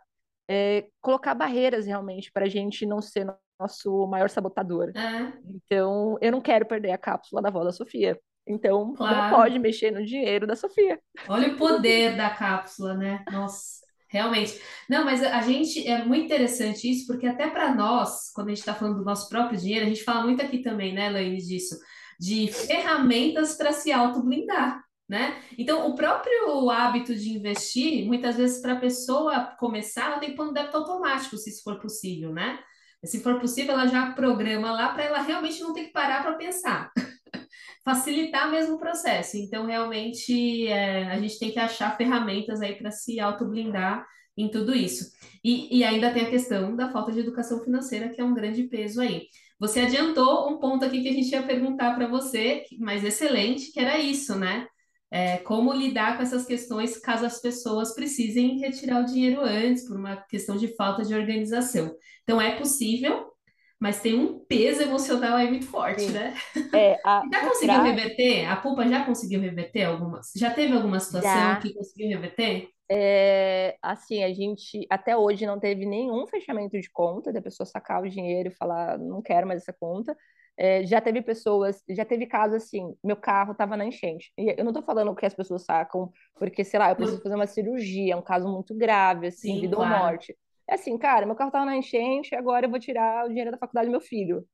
é, 0.55 0.86
colocar 1.01 1.33
barreiras 1.33 1.88
realmente 1.88 2.31
para 2.31 2.45
a 2.45 2.50
gente 2.50 2.86
não 2.86 3.01
ser 3.01 3.25
nosso 3.60 4.05
maior 4.05 4.29
sabotador. 4.29 4.91
É, 4.95 5.33
Então, 5.50 6.15
eu 6.22 6.31
não 6.31 6.39
quero 6.39 6.63
perder 6.63 6.91
a 6.91 6.98
cápsula 6.98 7.41
da 7.41 7.50
avó 7.50 7.63
da 7.63 7.72
Sofia. 7.72 8.19
Então, 8.45 8.86
não 8.86 8.93
pode 8.93 9.29
claro. 9.29 9.60
mexer 9.60 9.89
no 9.89 10.05
dinheiro 10.05 10.45
da 10.45 10.55
Sofia. 10.55 11.00
Olha 11.27 11.53
o 11.53 11.57
poder 11.57 12.15
da 12.15 12.29
cápsula, 12.29 12.93
né? 12.93 13.25
Nossa, 13.31 13.79
realmente. 14.07 14.62
Não, 14.88 15.03
mas 15.03 15.24
a 15.24 15.41
gente 15.41 15.88
é 15.88 16.05
muito 16.05 16.25
interessante 16.25 16.88
isso, 16.91 17.07
porque 17.07 17.25
até 17.25 17.50
para 17.50 17.74
nós, 17.74 18.31
quando 18.31 18.50
a 18.50 18.51
gente 18.51 18.60
está 18.60 18.75
falando 18.75 19.00
do 19.00 19.05
nosso 19.05 19.27
próprio 19.29 19.57
dinheiro, 19.57 19.86
a 19.86 19.89
gente 19.89 20.03
fala 20.03 20.24
muito 20.24 20.43
aqui 20.43 20.60
também, 20.60 20.93
né, 20.93 21.10
Laine, 21.10 21.38
disso. 21.38 21.79
de 22.19 22.48
ferramentas 22.51 23.55
para 23.55 23.72
se 23.72 23.91
auto-blindar. 23.91 24.82
Né? 25.13 25.39
Então, 25.60 25.88
o 25.88 25.93
próprio 25.93 26.72
hábito 26.72 27.13
de 27.13 27.29
investir, 27.29 28.03
muitas 28.03 28.36
vezes, 28.36 28.60
para 28.60 28.74
a 28.74 28.79
pessoa 28.79 29.53
começar, 29.60 30.08
ela 30.08 30.17
tem 30.17 30.32
que 30.32 30.36
pôr 30.36 30.48
no 30.48 30.53
débito 30.53 30.75
automático, 30.75 31.38
se 31.38 31.51
isso 31.51 31.62
for 31.62 31.79
possível, 31.79 32.34
né? 32.34 32.58
Se 33.05 33.20
for 33.20 33.39
possível, 33.39 33.74
ela 33.75 33.86
já 33.86 34.12
programa 34.13 34.72
lá 34.72 34.89
para 34.91 35.03
ela 35.03 35.22
realmente 35.22 35.62
não 35.62 35.72
ter 35.72 35.84
que 35.84 35.91
parar 35.91 36.24
para 36.24 36.34
pensar. 36.34 36.91
Facilitar 37.86 38.50
mesmo 38.50 38.74
o 38.74 38.79
processo. 38.79 39.38
Então, 39.38 39.67
realmente, 39.67 40.65
é, 40.67 41.05
a 41.12 41.20
gente 41.20 41.38
tem 41.38 41.51
que 41.51 41.60
achar 41.60 41.96
ferramentas 41.96 42.60
aí 42.60 42.74
para 42.74 42.89
se 42.89 43.20
auto-blindar 43.20 44.08
em 44.36 44.50
tudo 44.50 44.74
isso. 44.74 45.12
E, 45.43 45.77
e 45.77 45.84
ainda 45.84 46.12
tem 46.12 46.24
a 46.24 46.29
questão 46.32 46.75
da 46.75 46.91
falta 46.91 47.12
de 47.12 47.20
educação 47.20 47.63
financeira, 47.63 48.10
que 48.10 48.20
é 48.20 48.24
um 48.24 48.34
grande 48.34 48.63
peso 48.63 49.00
aí. 49.00 49.27
Você 49.60 49.82
adiantou 49.82 50.50
um 50.50 50.58
ponto 50.58 50.84
aqui 50.84 51.03
que 51.03 51.10
a 51.10 51.13
gente 51.13 51.29
ia 51.29 51.43
perguntar 51.43 51.93
para 51.93 52.08
você, 52.08 52.63
mas 52.79 53.03
excelente, 53.03 53.72
que 53.72 53.79
era 53.79 54.00
isso, 54.00 54.34
né? 54.34 54.67
É, 55.15 55.38
como 55.38 55.72
lidar 55.72 56.17
com 56.17 56.24
essas 56.24 56.43
questões 56.43 56.98
caso 56.98 57.24
as 57.24 57.39
pessoas 57.39 57.93
precisem 57.93 58.58
retirar 58.58 59.00
o 59.00 59.05
dinheiro 59.05 59.41
antes, 59.41 59.88
por 59.88 59.96
uma 59.96 60.15
questão 60.15 60.58
de 60.58 60.75
falta 60.75 61.03
de 61.03 61.13
organização. 61.13 61.96
Então, 62.24 62.41
é 62.41 62.55
possível, 62.58 63.32
mas 63.79 64.01
tem 64.01 64.17
um 64.17 64.39
peso 64.39 64.82
emocional 64.82 65.36
aí 65.36 65.48
muito 65.51 65.67
forte, 65.67 66.01
Sim. 66.01 66.13
né? 66.13 66.34
É, 66.74 67.00
a, 67.05 67.22
já 67.32 67.48
conseguiu 67.48 67.75
pra... 67.75 67.84
reverter? 67.84 68.50
A 68.50 68.55
Pulpa 68.55 68.88
já 68.88 69.05
conseguiu 69.05 69.39
reverter 69.39 69.84
algumas? 69.84 70.32
Já 70.36 70.50
teve 70.50 70.74
alguma 70.74 71.00
situação 71.00 71.29
já. 71.29 71.58
que 71.58 71.75
conseguiu 71.75 72.10
reverter? 72.10 72.70
É, 72.89 73.77
assim, 73.84 74.24
a 74.24 74.34
gente 74.34 74.84
até 74.89 75.15
hoje 75.15 75.46
não 75.46 75.60
teve 75.60 75.86
nenhum 75.86 76.25
fechamento 76.25 76.79
de 76.79 76.89
conta 76.89 77.32
da 77.32 77.39
pessoa 77.39 77.67
sacar 77.67 78.01
o 78.01 78.10
dinheiro 78.10 78.50
e 78.50 78.55
falar, 78.55 78.98
não 78.98 79.22
quero 79.22 79.46
mais 79.46 79.62
essa 79.62 79.74
conta. 79.74 80.17
É, 80.55 80.86
já 80.86 81.01
teve 81.01 81.22
pessoas, 81.22 81.83
já 81.89 82.05
teve 82.05 82.27
casos 82.27 82.63
assim, 82.63 82.95
meu 83.03 83.15
carro 83.15 83.53
estava 83.53 83.75
na 83.75 83.86
enchente. 83.86 84.31
E 84.38 84.53
eu 84.57 84.63
não 84.63 84.72
estou 84.72 84.83
falando 84.83 85.15
que 85.15 85.25
as 85.25 85.33
pessoas 85.33 85.63
sacam 85.63 86.12
porque, 86.36 86.63
sei 86.63 86.79
lá, 86.79 86.91
eu 86.91 86.95
preciso 86.95 87.22
fazer 87.22 87.36
uma 87.36 87.48
cirurgia, 87.48 88.13
é 88.13 88.15
um 88.15 88.22
caso 88.22 88.48
muito 88.48 88.75
grave, 88.75 89.27
assim, 89.27 89.55
Sim, 89.55 89.62
vida 89.62 89.75
claro. 89.75 89.93
ou 89.93 90.00
morte. 90.00 90.38
É 90.69 90.75
assim, 90.75 90.98
cara, 90.98 91.25
meu 91.25 91.36
carro 91.36 91.50
estava 91.50 91.65
na 91.65 91.75
enchente, 91.75 92.36
agora 92.36 92.65
eu 92.65 92.69
vou 92.69 92.79
tirar 92.79 93.25
o 93.25 93.29
dinheiro 93.29 93.51
da 93.51 93.57
faculdade 93.57 93.88
do 93.88 93.91
meu 93.91 94.01
filho. 94.01 94.48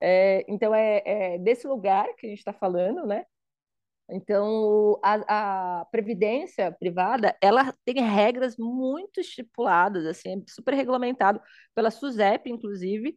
É, 0.00 0.44
então, 0.48 0.74
é, 0.74 1.02
é, 1.04 1.38
desse 1.38 1.66
lugar 1.66 2.06
que 2.16 2.26
a 2.26 2.30
gente 2.30 2.38
está 2.38 2.52
falando, 2.52 3.06
né? 3.06 3.24
Então, 4.10 4.98
a, 5.02 5.80
a, 5.80 5.84
previdência 5.86 6.72
privada, 6.72 7.36
ela 7.42 7.74
tem 7.84 8.02
regras 8.02 8.56
muito 8.56 9.20
estipuladas, 9.20 10.06
assim, 10.06 10.40
é 10.40 10.42
super 10.48 10.72
regulamentado 10.74 11.40
pela 11.74 11.90
SUSEP, 11.90 12.50
inclusive, 12.50 13.14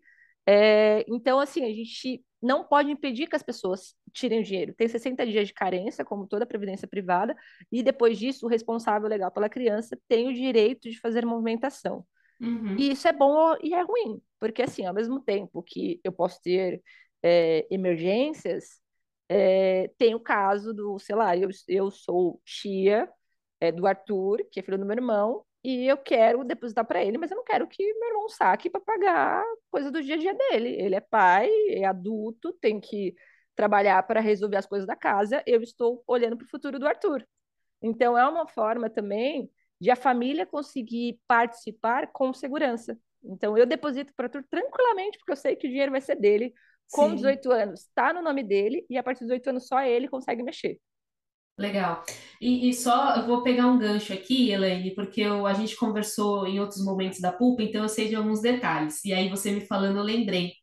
é, 0.48 1.06
então, 1.08 1.40
assim, 1.40 1.64
a 1.64 1.74
gente 1.74 2.24
não 2.42 2.64
pode 2.64 2.90
impedir 2.90 3.28
que 3.28 3.36
as 3.36 3.44
pessoas 3.44 3.96
tirem 4.12 4.40
o 4.40 4.44
dinheiro. 4.44 4.74
Tem 4.74 4.88
60 4.88 5.26
dias 5.28 5.48
de 5.48 5.54
carência, 5.54 6.04
como 6.04 6.28
toda 6.28 6.46
previdência 6.46 6.88
privada, 6.88 7.36
e 7.72 7.84
depois 7.84 8.18
disso, 8.18 8.46
o 8.46 8.50
responsável 8.50 9.08
legal 9.08 9.32
pela 9.32 9.50
criança 9.50 9.98
tem 10.08 10.28
o 10.28 10.34
direito 10.34 10.90
de 10.90 11.00
fazer 11.00 11.26
movimentação. 11.26 12.06
Uhum. 12.40 12.76
E 12.78 12.92
isso 12.92 13.08
é 13.08 13.14
bom 13.14 13.56
e 13.62 13.74
é 13.74 13.82
ruim, 13.84 14.20
porque, 14.40 14.64
assim, 14.64 14.86
ao 14.86 14.94
mesmo 14.94 15.22
tempo 15.22 15.62
que 15.62 16.02
eu 16.04 16.12
posso 16.12 16.42
ter 16.42 16.82
é, 17.22 17.68
emergências, 17.70 18.82
é, 19.30 19.90
tem 19.98 20.16
o 20.16 20.20
caso 20.20 20.74
do, 20.74 20.98
sei 20.98 21.16
lá, 21.16 21.38
eu, 21.38 21.50
eu 21.68 21.92
sou 21.92 22.42
tia 22.44 23.08
é, 23.60 23.72
do 23.72 23.86
Arthur, 23.86 24.40
que 24.52 24.60
é 24.60 24.64
filho 24.64 24.80
do 24.80 24.86
meu 24.86 24.96
irmão, 24.96 25.46
e 25.64 25.86
eu 25.88 25.98
quero 25.98 26.44
depositar 26.44 26.86
para 26.86 27.04
ele, 27.04 27.18
mas 27.18 27.30
eu 27.30 27.38
não 27.38 27.44
quero 27.44 27.68
que 27.68 27.84
meu 27.94 28.10
irmão 28.10 28.30
saque 28.30 28.70
para 28.70 28.82
pagar 28.82 29.44
coisa 29.70 29.92
do 29.92 30.02
dia 30.02 30.16
a 30.16 30.18
dia 30.18 30.34
dele. 30.34 30.70
Ele 30.70 30.96
é 30.96 31.00
pai, 31.00 31.50
é 31.70 31.86
adulto, 31.86 32.52
tem 32.54 32.80
que 32.80 33.16
trabalhar 33.56 34.02
para 34.04 34.20
resolver 34.20 34.58
as 34.58 34.66
coisas 34.66 34.88
da 34.88 34.96
casa. 34.96 35.44
Eu 35.46 35.62
estou 35.62 36.04
olhando 36.08 36.36
para 36.36 36.46
o 36.46 36.50
futuro 36.50 36.80
do 36.80 36.88
Arthur. 36.88 37.26
Então 37.82 38.18
é 38.18 38.28
uma 38.28 38.48
forma 38.48 38.90
também 38.90 39.52
de 39.80 39.92
a 39.92 39.96
família 39.96 40.46
conseguir 40.46 41.20
participar 41.28 42.12
com 42.12 42.34
segurança. 42.34 42.98
Então 43.24 43.56
eu 43.58 43.66
deposito 43.66 44.14
para 44.16 44.24
o 44.24 44.28
Arthur 44.28 44.44
tranquilamente, 44.50 45.18
porque 45.20 45.32
eu 45.32 45.36
sei 45.36 45.56
que 45.56 45.68
o 45.68 45.70
dinheiro 45.70 45.92
vai 45.92 46.02
ser 46.02 46.16
dele. 46.16 46.54
Com 46.92 47.10
Sim. 47.10 47.16
18 47.16 47.52
anos, 47.52 47.82
está 47.82 48.12
no 48.12 48.22
nome 48.22 48.44
dele 48.44 48.86
e 48.90 48.98
a 48.98 49.04
partir 49.04 49.22
dos 49.22 49.30
18 49.30 49.50
anos 49.52 49.68
só 49.68 49.82
ele 49.82 50.10
consegue 50.10 50.44
mexer. 50.44 50.78
Legal. 51.58 52.04
E, 52.40 52.70
e, 52.70 52.74
só 52.74 53.16
eu 53.18 53.28
vou 53.28 53.44
pegar 53.44 53.68
um 53.68 53.78
gancho 53.78 54.14
aqui, 54.14 54.52
Elaine, 54.52 54.96
porque 54.96 55.22
eu, 55.22 55.46
a 55.46 55.54
gente 55.54 55.76
conversou 55.76 56.48
em 56.48 56.60
outros 56.60 56.84
momentos 56.84 57.20
da 57.20 57.32
pulpa, 57.32 57.62
então 57.62 57.84
eu 57.84 57.90
sei 57.90 58.08
de 58.10 58.16
alguns 58.16 58.42
detalhes. 58.42 59.04
E 59.06 59.14
aí 59.14 59.30
você 59.30 59.52
me 59.52 59.62
falando, 59.62 59.98
eu 59.98 60.04
lembrei. 60.04 60.54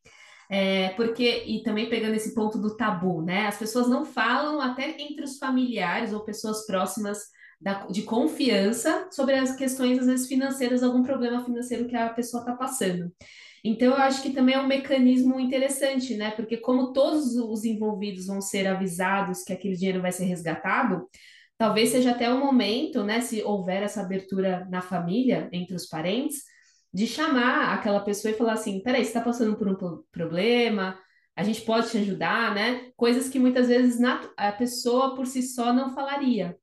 É, 0.50 0.90
porque, 0.90 1.44
e 1.46 1.62
também 1.62 1.88
pegando 1.90 2.14
esse 2.14 2.34
ponto 2.34 2.58
do 2.58 2.76
tabu, 2.76 3.22
né? 3.22 3.46
As 3.46 3.58
pessoas 3.58 3.86
não 3.88 4.04
falam, 4.04 4.60
até 4.60 4.96
entre 5.00 5.22
os 5.24 5.38
familiares 5.38 6.12
ou 6.12 6.24
pessoas 6.24 6.66
próximas 6.66 7.18
da, 7.60 7.86
de 7.86 8.02
confiança, 8.02 9.08
sobre 9.12 9.34
as 9.34 9.54
questões, 9.54 9.98
às 9.98 10.06
vezes, 10.06 10.26
financeiras, 10.26 10.82
algum 10.82 11.02
problema 11.02 11.44
financeiro 11.44 11.86
que 11.86 11.96
a 11.96 12.08
pessoa 12.10 12.42
está 12.42 12.56
passando. 12.56 13.12
Então, 13.64 13.88
eu 13.88 13.96
acho 13.96 14.22
que 14.22 14.30
também 14.30 14.54
é 14.54 14.60
um 14.60 14.66
mecanismo 14.66 15.38
interessante, 15.40 16.16
né? 16.16 16.30
Porque 16.30 16.56
como 16.56 16.92
todos 16.92 17.36
os 17.36 17.64
envolvidos 17.64 18.26
vão 18.26 18.40
ser 18.40 18.66
avisados 18.66 19.42
que 19.42 19.52
aquele 19.52 19.76
dinheiro 19.76 20.02
vai 20.02 20.12
ser 20.12 20.24
resgatado, 20.24 21.08
talvez 21.56 21.90
seja 21.90 22.12
até 22.12 22.32
o 22.32 22.38
momento, 22.38 23.02
né, 23.02 23.20
se 23.20 23.42
houver 23.42 23.82
essa 23.82 24.00
abertura 24.00 24.66
na 24.70 24.80
família, 24.80 25.48
entre 25.52 25.74
os 25.74 25.86
parentes, 25.86 26.42
de 26.92 27.06
chamar 27.06 27.74
aquela 27.74 28.00
pessoa 28.00 28.32
e 28.32 28.36
falar 28.36 28.54
assim: 28.54 28.82
peraí, 28.82 29.04
você 29.04 29.10
está 29.10 29.20
passando 29.20 29.56
por 29.56 29.68
um 29.68 29.76
problema, 30.10 30.98
a 31.36 31.42
gente 31.42 31.62
pode 31.62 31.90
te 31.90 31.98
ajudar, 31.98 32.54
né? 32.54 32.90
Coisas 32.96 33.28
que 33.28 33.38
muitas 33.38 33.68
vezes 33.68 34.00
a 34.36 34.52
pessoa 34.52 35.14
por 35.14 35.26
si 35.26 35.42
só 35.42 35.72
não 35.72 35.94
falaria. 35.94 36.56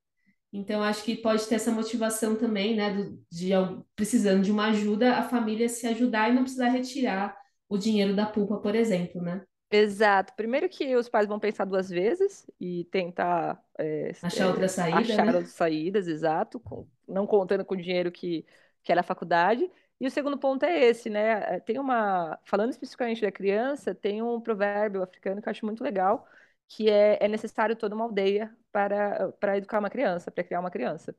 Então, 0.56 0.82
acho 0.82 1.04
que 1.04 1.18
pode 1.18 1.46
ter 1.48 1.56
essa 1.56 1.70
motivação 1.70 2.36
também, 2.36 2.76
né, 2.76 2.94
do, 2.94 3.20
de 3.30 3.50
precisando 3.94 4.42
de 4.42 4.52
uma 4.52 4.68
ajuda, 4.68 5.18
a 5.18 5.24
família 5.24 5.68
se 5.68 5.86
ajudar 5.86 6.30
e 6.30 6.34
não 6.34 6.44
precisar 6.44 6.70
retirar 6.70 7.38
o 7.68 7.78
dinheiro 7.78 8.16
da 8.16 8.26
pulpa, 8.26 8.58
por 8.58 8.74
exemplo, 8.74 9.22
né? 9.22 9.44
Exato. 9.70 10.34
Primeiro 10.34 10.70
que 10.70 10.96
os 10.96 11.10
pais 11.10 11.28
vão 11.28 11.40
pensar 11.40 11.66
duas 11.66 11.90
vezes 11.90 12.50
e 12.58 12.86
tentar 12.86 13.62
é, 13.78 14.12
achar 14.22 14.48
outra 14.48 14.70
saída, 14.70 15.00
achar 15.00 15.26
né? 15.26 15.34
outras 15.34 15.50
saídas, 15.50 16.08
exato, 16.08 16.60
com, 16.60 16.88
não 17.06 17.28
contando 17.28 17.66
com 17.66 17.74
o 17.74 17.82
dinheiro 17.82 18.10
que, 18.12 18.46
que 18.82 18.92
era 18.92 19.02
a 19.02 19.04
faculdade. 19.04 19.70
E 20.00 20.08
o 20.08 20.12
segundo 20.12 20.38
ponto 20.38 20.64
é 20.64 20.86
esse, 20.86 21.10
né? 21.10 21.60
Tem 21.62 21.80
uma, 21.80 22.40
falando 22.46 22.72
especificamente 22.72 23.22
da 23.22 23.32
criança, 23.32 23.94
tem 23.94 24.22
um 24.22 24.40
provérbio 24.40 25.04
africano 25.04 25.42
que 25.42 25.50
eu 25.50 25.52
acho 25.52 25.66
muito 25.66 25.84
legal, 25.84 26.26
que 26.68 26.90
é, 26.90 27.18
é 27.20 27.28
necessário 27.28 27.76
toda 27.76 27.96
uma 27.96 28.06
aldeia 28.06 28.56
para, 28.76 29.32
para 29.40 29.58
educar 29.58 29.80
uma 29.80 29.90
criança, 29.90 30.30
para 30.30 30.44
criar 30.44 30.60
uma 30.60 30.70
criança. 30.70 31.16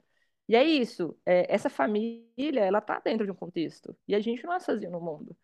E 0.47 0.55
é 0.55 0.63
isso, 0.63 1.19
é, 1.25 1.53
essa 1.53 1.71
família, 1.71 2.61
ela 2.61 2.81
está 2.81 3.01
dentro 3.01 3.25
de 3.25 3.33
um 3.33 3.35
contexto, 3.35 3.97
e 4.07 4.15
a 4.15 4.21
gente 4.21 4.45
não 4.45 4.53
é 4.53 4.61
sozinho 4.61 4.91
no 4.91 5.01
mundo. 5.01 5.35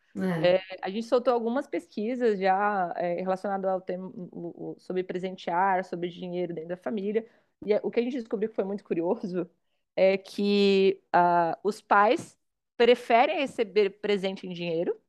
É. 0.43 0.57
É, 0.57 0.63
a 0.83 0.91
gente 0.91 1.07
soltou 1.07 1.33
algumas 1.33 1.67
pesquisas 1.67 2.39
já 2.39 2.93
é, 2.99 3.15
relacionadas 3.15 3.69
ao 3.71 3.81
tema 3.81 4.09
o, 4.15 4.75
o, 4.75 4.77
sobre 4.79 5.03
presentear, 5.03 5.87
sobre 5.87 6.11
dinheiro 6.11 6.53
dentro 6.53 6.69
da 6.69 6.77
família, 6.77 7.27
e 7.65 7.73
é, 7.73 7.81
o 7.83 7.91
que 7.91 7.99
a 7.99 8.03
gente 8.03 8.19
descobriu 8.19 8.51
que 8.51 8.55
foi 8.55 8.65
muito 8.65 8.85
curioso 8.85 9.51
é 9.97 10.19
que 10.19 11.03
uh, 11.17 11.57
os 11.65 11.81
pais 11.81 12.39
preferem 12.77 13.41
receber 13.41 13.89
presente 14.03 14.47
em 14.47 14.53
dinheiro 14.53 15.01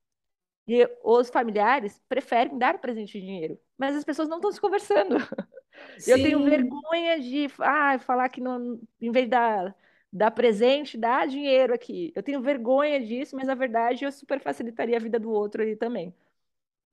e 0.67 0.89
os 1.03 1.29
familiares 1.29 2.01
preferem 2.07 2.57
dar 2.57 2.79
presente 2.79 3.17
em 3.17 3.21
dinheiro 3.21 3.59
mas 3.77 3.95
as 3.95 4.03
pessoas 4.05 4.29
não 4.29 4.37
estão 4.37 4.51
se 4.51 4.61
conversando. 4.61 5.17
Sim. 5.97 6.11
Eu 6.11 6.19
tenho 6.21 6.43
vergonha 6.43 7.19
de 7.19 7.47
ah, 7.59 7.97
falar 7.99 8.29
que 8.29 8.41
não, 8.41 8.79
em 9.01 9.11
vez 9.11 9.25
de 9.25 9.31
dar, 9.31 9.75
dar 10.11 10.31
presente, 10.31 10.97
dá 10.97 11.25
dinheiro 11.25 11.73
aqui. 11.73 12.11
Eu 12.15 12.23
tenho 12.23 12.41
vergonha 12.41 12.99
disso, 13.05 13.35
mas 13.35 13.47
na 13.47 13.55
verdade 13.55 14.05
eu 14.05 14.11
super 14.11 14.39
facilitaria 14.41 14.97
a 14.97 14.99
vida 14.99 15.19
do 15.19 15.31
outro 15.31 15.61
ali 15.61 15.75
também. 15.75 16.13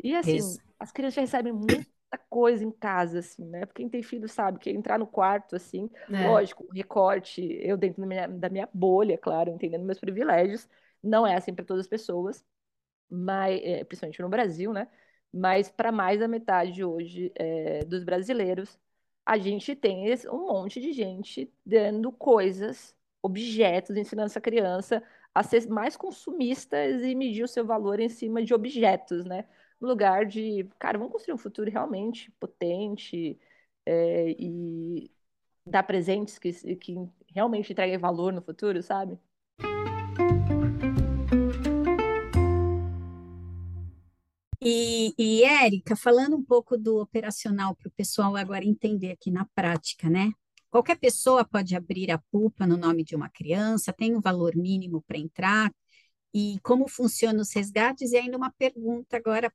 E 0.03 0.15
assim, 0.15 0.39
Isso. 0.39 0.61
as 0.79 0.93
crianças 0.93 1.19
recebem 1.23 1.53
muita 1.53 1.87
coisa 2.29 2.65
em 2.65 2.71
casa, 2.71 3.21
assim, 3.21 3.45
né? 3.45 3.67
Porque 3.67 3.83
quem 3.83 3.89
tem 3.89 4.03
filho 4.03 4.29
sabe 4.29 4.59
que 4.59 4.71
entrar 4.71 4.99
no 4.99 5.07
quarto, 5.07 5.57
assim, 5.57 5.91
é. 6.13 6.17
lógico, 6.19 6.67
recorte, 6.73 7.43
eu 7.63 7.77
dentro 7.77 8.01
da 8.03 8.07
minha, 8.07 8.29
da 8.29 8.49
minha 8.49 8.69
bolha, 8.73 9.19
claro, 9.19 9.51
entendendo 9.51 9.85
meus 9.85 10.01
privilégios, 10.01 10.69
não 11.03 11.27
é 11.27 11.37
assim 11.37 11.55
para 11.55 11.65
todas 11.65 11.83
as 11.87 11.89
pessoas, 11.89 12.45
mas, 13.11 13.61
é, 13.63 13.85
principalmente 13.85 14.23
no 14.23 14.29
Brasil, 14.29 14.73
né? 14.73 14.89
Mas 15.33 15.71
para 15.71 15.93
mais 15.93 16.21
da 16.21 16.29
metade 16.29 16.85
hoje 16.85 17.33
é, 17.37 17.85
dos 17.85 18.05
brasileiros, 18.05 18.79
a 19.25 19.39
gente 19.39 19.77
tem 19.77 20.07
um 20.31 20.49
monte 20.49 20.81
de 20.81 20.93
gente 20.93 21.53
dando 21.65 22.11
coisas, 22.13 22.97
objetos, 23.23 23.97
ensinando 23.97 24.27
essa 24.27 24.41
criança 24.41 25.03
a 25.35 25.43
ser 25.43 25.69
mais 25.69 25.97
consumistas 25.97 27.03
e 27.03 27.15
medir 27.15 27.45
o 27.45 27.49
seu 27.49 27.65
valor 27.65 28.01
em 28.01 28.09
cima 28.09 28.43
de 28.43 28.53
objetos, 28.53 29.25
né? 29.25 29.47
No 29.81 29.89
lugar 29.89 30.27
de, 30.27 30.69
cara, 30.79 30.99
vamos 30.99 31.13
construir 31.13 31.35
um 31.35 31.39
futuro 31.39 31.71
realmente 31.71 32.31
potente 32.33 33.39
é, 33.87 34.31
e 34.39 35.11
dar 35.65 35.83
presentes 35.85 36.39
que, 36.39 36.53
que 36.77 36.97
realmente 37.33 37.73
entreguem 37.73 37.99
valor 37.99 38.33
no 38.33 38.43
futuro, 38.43 38.83
sabe? 38.83 39.19
E, 44.63 45.15
e 45.19 45.43
Érica, 45.43 45.97
falando 45.97 46.37
um 46.37 46.45
pouco 46.45 46.77
do 46.77 47.01
operacional 47.01 47.75
para 47.75 47.89
o 47.89 47.93
pessoal 47.93 48.37
agora 48.37 48.65
entender 48.65 49.13
aqui 49.13 49.31
na 49.31 49.47
prática, 49.55 50.11
né? 50.11 50.31
Qualquer 50.71 50.99
pessoa 50.99 51.45
pode 51.45 51.75
abrir 51.75 52.11
a 52.11 52.19
pulpa 52.31 52.67
no 52.67 52.77
nome 52.77 53.03
de 53.03 53.17
uma 53.17 53.29
criança, 53.29 53.93
tem 53.93 54.15
um 54.15 54.21
valor 54.21 54.55
mínimo 54.55 55.03
para 55.03 55.19
entrar, 55.19 55.73
e 56.33 56.59
como 56.63 56.89
funcionam 56.89 57.41
os 57.41 57.53
resgates, 57.53 58.13
e 58.13 58.17
ainda 58.17 58.37
uma 58.37 58.53
pergunta 58.53 59.17
agora 59.17 59.53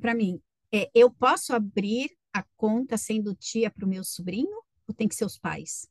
para 0.00 0.14
mim. 0.14 0.40
É, 0.72 0.90
eu 0.94 1.10
posso 1.10 1.54
abrir 1.54 2.10
a 2.32 2.42
conta 2.56 2.96
sendo 2.96 3.34
tia 3.34 3.70
para 3.70 3.84
o 3.84 3.88
meu 3.88 4.02
sobrinho 4.02 4.60
ou 4.88 4.94
tem 4.94 5.06
que 5.06 5.14
ser 5.14 5.24
os 5.24 5.38
pais? 5.38 5.88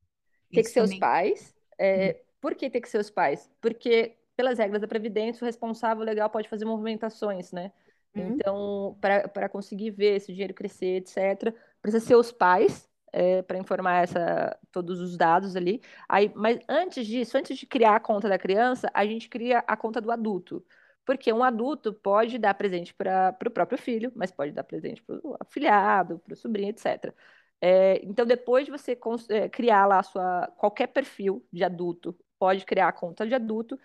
Tem 0.51 0.63
que 0.63 0.69
ser 0.69 0.81
os 0.81 0.93
pais. 0.95 1.55
É, 1.77 2.17
hum. 2.19 2.25
Por 2.41 2.55
que 2.55 2.69
tem 2.69 2.81
que 2.81 2.89
ser 2.89 2.99
os 2.99 3.09
pais? 3.09 3.49
Porque, 3.61 4.17
pelas 4.35 4.59
regras 4.59 4.81
da 4.81 4.87
Previdência, 4.87 5.43
o 5.43 5.45
responsável 5.45 6.03
legal 6.03 6.29
pode 6.29 6.49
fazer 6.49 6.65
movimentações, 6.65 7.51
né? 7.51 7.71
Hum. 8.15 8.35
Então, 8.35 8.97
para 9.01 9.49
conseguir 9.49 9.91
ver 9.91 10.15
esse 10.15 10.31
dinheiro 10.31 10.53
crescer, 10.53 10.97
etc., 10.97 11.53
precisa 11.81 12.05
ser 12.05 12.15
os 12.15 12.31
pais 12.31 12.89
é, 13.11 13.41
para 13.41 13.57
informar 13.57 14.03
essa, 14.03 14.57
todos 14.71 14.99
os 14.99 15.17
dados 15.17 15.55
ali. 15.55 15.81
Aí, 16.07 16.31
mas 16.35 16.59
antes 16.67 17.07
disso, 17.07 17.37
antes 17.37 17.57
de 17.57 17.65
criar 17.65 17.95
a 17.95 17.99
conta 17.99 18.27
da 18.27 18.37
criança, 18.37 18.89
a 18.93 19.05
gente 19.05 19.29
cria 19.29 19.59
a 19.59 19.77
conta 19.77 20.01
do 20.01 20.11
adulto. 20.11 20.65
Porque 21.05 21.31
um 21.31 21.43
adulto 21.43 21.93
pode 21.93 22.37
dar 22.39 22.53
presente 22.55 22.93
para 22.93 23.37
o 23.45 23.51
próprio 23.51 23.77
filho, 23.77 24.11
mas 24.15 24.31
pode 24.31 24.51
dar 24.51 24.63
presente 24.63 25.01
para 25.03 25.19
o 25.23 25.37
afilhado, 25.39 26.19
para 26.19 26.33
o 26.33 26.35
sobrinho, 26.35 26.69
etc. 26.69 27.13
É, 27.61 28.03
então, 28.03 28.25
depois 28.25 28.65
de 28.65 28.71
você 28.71 28.97
é, 29.29 29.49
criar 29.49 29.85
lá 29.85 30.03
sua, 30.03 30.47
qualquer 30.57 30.87
perfil 30.87 31.45
de 31.53 31.63
adulto, 31.63 32.17
pode 32.39 32.65
criar 32.65 32.87
a 32.89 32.91
conta 32.91 33.25
de 33.25 33.33
adulto, 33.33 33.79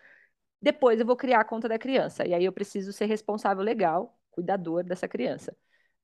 depois 0.60 1.00
eu 1.00 1.06
vou 1.06 1.16
criar 1.16 1.40
a 1.40 1.44
conta 1.44 1.68
da 1.68 1.78
criança. 1.78 2.26
E 2.26 2.34
aí 2.34 2.44
eu 2.44 2.52
preciso 2.52 2.92
ser 2.92 3.06
responsável 3.06 3.62
legal, 3.62 4.18
cuidador 4.30 4.84
dessa 4.84 5.08
criança. 5.08 5.56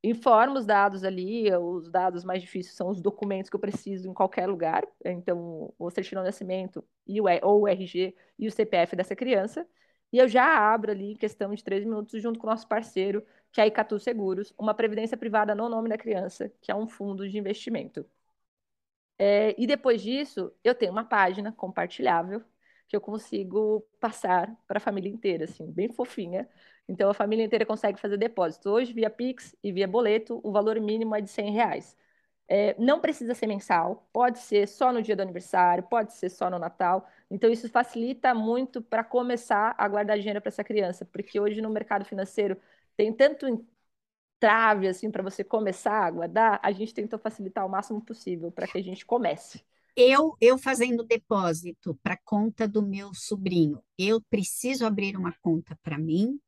Informa 0.02 0.58
os 0.58 0.66
dados 0.66 1.02
ali, 1.04 1.52
os 1.56 1.90
dados 1.90 2.24
mais 2.24 2.40
difíceis 2.42 2.76
são 2.76 2.88
os 2.88 3.00
documentos 3.00 3.50
que 3.50 3.56
eu 3.56 3.60
preciso 3.60 4.08
em 4.08 4.14
qualquer 4.14 4.46
lugar, 4.46 4.86
então 5.04 5.74
o 5.78 5.90
certidão 5.90 6.22
de 6.22 6.28
nascimento 6.28 6.84
e 7.06 7.20
o, 7.20 7.24
ou 7.42 7.62
o 7.62 7.68
RG 7.68 8.14
e 8.38 8.46
o 8.46 8.52
CPF 8.52 8.94
dessa 8.94 9.16
criança, 9.16 9.66
e 10.12 10.18
eu 10.18 10.28
já 10.28 10.44
abro 10.72 10.92
ali 10.92 11.12
em 11.12 11.16
questão 11.16 11.52
de 11.54 11.64
três 11.64 11.84
minutos 11.84 12.22
junto 12.22 12.38
com 12.38 12.46
o 12.46 12.50
nosso 12.50 12.68
parceiro, 12.68 13.24
que 13.52 13.60
é 13.60 13.64
a 13.64 13.66
Icatu 13.66 13.98
Seguros, 13.98 14.54
uma 14.58 14.74
previdência 14.74 15.16
privada 15.16 15.54
no 15.54 15.68
nome 15.68 15.88
da 15.88 15.98
criança, 15.98 16.50
que 16.60 16.70
é 16.70 16.74
um 16.74 16.86
fundo 16.86 17.28
de 17.28 17.38
investimento. 17.38 18.06
É, 19.18 19.54
e 19.60 19.66
depois 19.66 20.02
disso, 20.02 20.52
eu 20.62 20.74
tenho 20.74 20.92
uma 20.92 21.04
página 21.04 21.52
compartilhável 21.52 22.44
que 22.88 22.96
eu 22.96 23.00
consigo 23.00 23.80
passar 24.00 24.54
para 24.66 24.78
a 24.78 24.80
família 24.80 25.10
inteira, 25.10 25.44
assim, 25.44 25.70
bem 25.70 25.88
fofinha, 25.88 26.48
então, 26.88 27.10
a 27.10 27.14
família 27.14 27.44
inteira 27.44 27.66
consegue 27.66 27.98
fazer 28.00 28.16
depósito. 28.16 28.70
Hoje, 28.70 28.92
via 28.92 29.10
Pix 29.10 29.56
e 29.62 29.72
via 29.72 29.88
boleto, 29.88 30.40
o 30.44 30.52
valor 30.52 30.78
mínimo 30.80 31.14
é 31.16 31.20
de 31.20 31.28
100 31.28 31.50
reais. 31.52 31.96
É, 32.48 32.76
não 32.80 33.00
precisa 33.00 33.34
ser 33.34 33.48
mensal, 33.48 34.08
pode 34.12 34.38
ser 34.38 34.68
só 34.68 34.92
no 34.92 35.02
dia 35.02 35.16
do 35.16 35.22
aniversário, 35.22 35.82
pode 35.84 36.12
ser 36.14 36.30
só 36.30 36.48
no 36.48 36.58
Natal. 36.60 37.08
Então, 37.30 37.50
isso 37.50 37.68
facilita 37.68 38.32
muito 38.34 38.80
para 38.80 39.02
começar 39.02 39.74
a 39.76 39.88
guardar 39.88 40.16
dinheiro 40.18 40.40
para 40.40 40.48
essa 40.50 40.62
criança, 40.64 41.04
porque 41.04 41.40
hoje 41.40 41.60
no 41.60 41.70
mercado 41.70 42.04
financeiro 42.04 42.56
tem 42.96 43.12
tanto 43.12 43.46
entrave 44.38 44.88
assim 44.88 45.10
para 45.10 45.22
você 45.22 45.42
começar 45.44 46.04
a 46.04 46.10
guardar, 46.10 46.60
a 46.62 46.72
gente 46.72 46.94
tentou 46.94 47.18
facilitar 47.18 47.66
o 47.66 47.68
máximo 47.70 48.00
possível 48.04 48.50
para 48.52 48.68
que 48.68 48.78
a 48.78 48.82
gente 48.82 49.04
comece. 49.06 49.64
Eu, 49.96 50.36
eu 50.40 50.58
fazendo 50.58 51.02
depósito 51.02 51.98
para 52.02 52.18
conta 52.22 52.68
do 52.68 52.82
meu 52.82 53.14
sobrinho, 53.14 53.82
eu 53.98 54.20
preciso 54.20 54.84
abrir 54.84 55.16
uma 55.16 55.32
conta 55.40 55.78
para 55.82 55.96
mim 55.96 56.38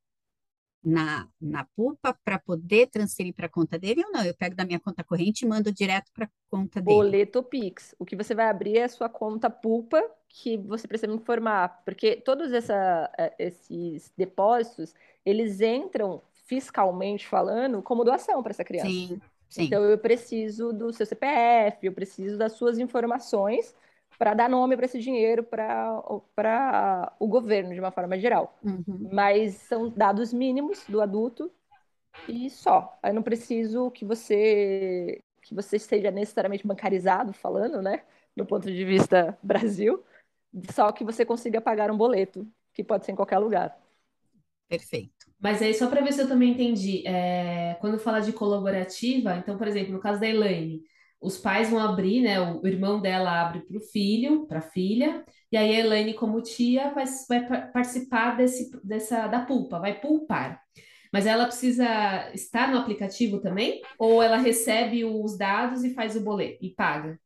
na, 0.84 1.28
na 1.40 1.64
PUPA 1.76 2.16
para 2.24 2.38
poder 2.38 2.88
transferir 2.88 3.34
para 3.34 3.46
a 3.46 3.50
conta 3.50 3.78
dele 3.78 4.04
ou 4.04 4.12
não? 4.12 4.24
Eu 4.24 4.34
pego 4.34 4.54
da 4.54 4.64
minha 4.64 4.78
conta 4.78 5.02
corrente 5.02 5.44
e 5.44 5.48
mando 5.48 5.72
direto 5.72 6.10
para 6.12 6.26
a 6.26 6.30
conta 6.50 6.80
dele. 6.80 6.96
Boleto 6.96 7.42
Pix. 7.42 7.94
O 7.98 8.04
que 8.04 8.16
você 8.16 8.34
vai 8.34 8.48
abrir 8.48 8.78
é 8.78 8.84
a 8.84 8.88
sua 8.88 9.08
conta 9.08 9.50
PUPA, 9.50 10.02
que 10.28 10.56
você 10.56 10.86
precisa 10.86 11.10
me 11.10 11.18
informar, 11.18 11.82
porque 11.84 12.16
todos 12.16 12.52
essa, 12.52 13.10
é, 13.18 13.34
esses 13.38 14.12
depósitos, 14.16 14.94
eles 15.24 15.60
entram 15.60 16.22
fiscalmente 16.46 17.26
falando 17.26 17.82
como 17.82 18.04
doação 18.04 18.42
para 18.42 18.50
essa 18.50 18.64
criança. 18.64 18.88
Sim, 18.88 19.20
sim. 19.48 19.64
Então 19.64 19.84
eu 19.84 19.98
preciso 19.98 20.72
do 20.72 20.92
seu 20.92 21.06
CPF, 21.06 21.86
eu 21.86 21.92
preciso 21.92 22.36
das 22.36 22.52
suas 22.52 22.78
informações 22.78 23.74
para 24.18 24.34
dar 24.34 24.48
nome 24.48 24.76
para 24.76 24.86
esse 24.86 24.98
dinheiro 24.98 25.44
para 25.44 27.12
o 27.20 27.28
governo, 27.28 27.72
de 27.72 27.80
uma 27.80 27.92
forma 27.92 28.18
geral. 28.18 28.58
Uhum. 28.64 29.08
Mas 29.12 29.54
são 29.54 29.88
dados 29.88 30.32
mínimos 30.32 30.84
do 30.88 31.00
adulto 31.00 31.50
e 32.28 32.50
só. 32.50 32.98
Eu 33.02 33.14
não 33.14 33.22
preciso 33.22 33.90
que 33.90 34.04
você 34.04 35.22
que 35.42 35.54
você 35.54 35.76
esteja 35.76 36.10
necessariamente 36.10 36.66
bancarizado, 36.66 37.32
falando, 37.32 37.80
né, 37.80 38.02
do 38.36 38.44
ponto 38.44 38.70
de 38.70 38.84
vista 38.84 39.38
Brasil, 39.42 40.04
só 40.74 40.92
que 40.92 41.04
você 41.04 41.24
consiga 41.24 41.58
pagar 41.58 41.90
um 41.90 41.96
boleto, 41.96 42.46
que 42.74 42.84
pode 42.84 43.06
ser 43.06 43.12
em 43.12 43.16
qualquer 43.16 43.38
lugar. 43.38 43.78
Perfeito. 44.68 45.17
Mas 45.40 45.62
aí, 45.62 45.72
só 45.72 45.88
para 45.88 46.00
ver 46.00 46.12
se 46.12 46.20
eu 46.20 46.28
também 46.28 46.50
entendi, 46.50 47.06
é, 47.06 47.76
quando 47.80 47.98
fala 47.98 48.20
de 48.20 48.32
colaborativa, 48.32 49.36
então, 49.36 49.56
por 49.56 49.68
exemplo, 49.68 49.92
no 49.92 50.00
caso 50.00 50.20
da 50.20 50.28
Elaine, 50.28 50.82
os 51.20 51.38
pais 51.38 51.70
vão 51.70 51.78
abrir, 51.78 52.22
né? 52.22 52.40
O, 52.40 52.66
irmão 52.66 53.00
dela 53.00 53.42
abre 53.42 53.60
para 53.60 53.76
o 53.76 53.80
filho, 53.80 54.46
para 54.46 54.58
a 54.58 54.62
filha, 54.62 55.24
e 55.50 55.56
aí 55.56 55.76
a 55.76 55.80
Elaine, 55.80 56.14
como 56.14 56.42
tia, 56.42 56.90
vai, 56.90 57.04
vai 57.28 57.70
participar 57.72 58.36
desse, 58.36 58.70
dessa, 58.84 59.26
da 59.26 59.40
pulpa, 59.40 59.78
vai 59.78 60.00
pulpar. 60.00 60.60
Mas 61.12 61.26
ela 61.26 61.46
precisa 61.46 61.86
estar 62.34 62.70
no 62.70 62.78
aplicativo 62.78 63.40
também? 63.40 63.80
Ou 63.98 64.22
ela 64.22 64.36
recebe 64.36 65.04
os 65.04 65.38
dados 65.38 65.82
e 65.82 65.94
faz 65.94 66.16
o 66.16 66.20
boleto 66.20 66.64
e 66.64 66.70
paga? 66.70 67.18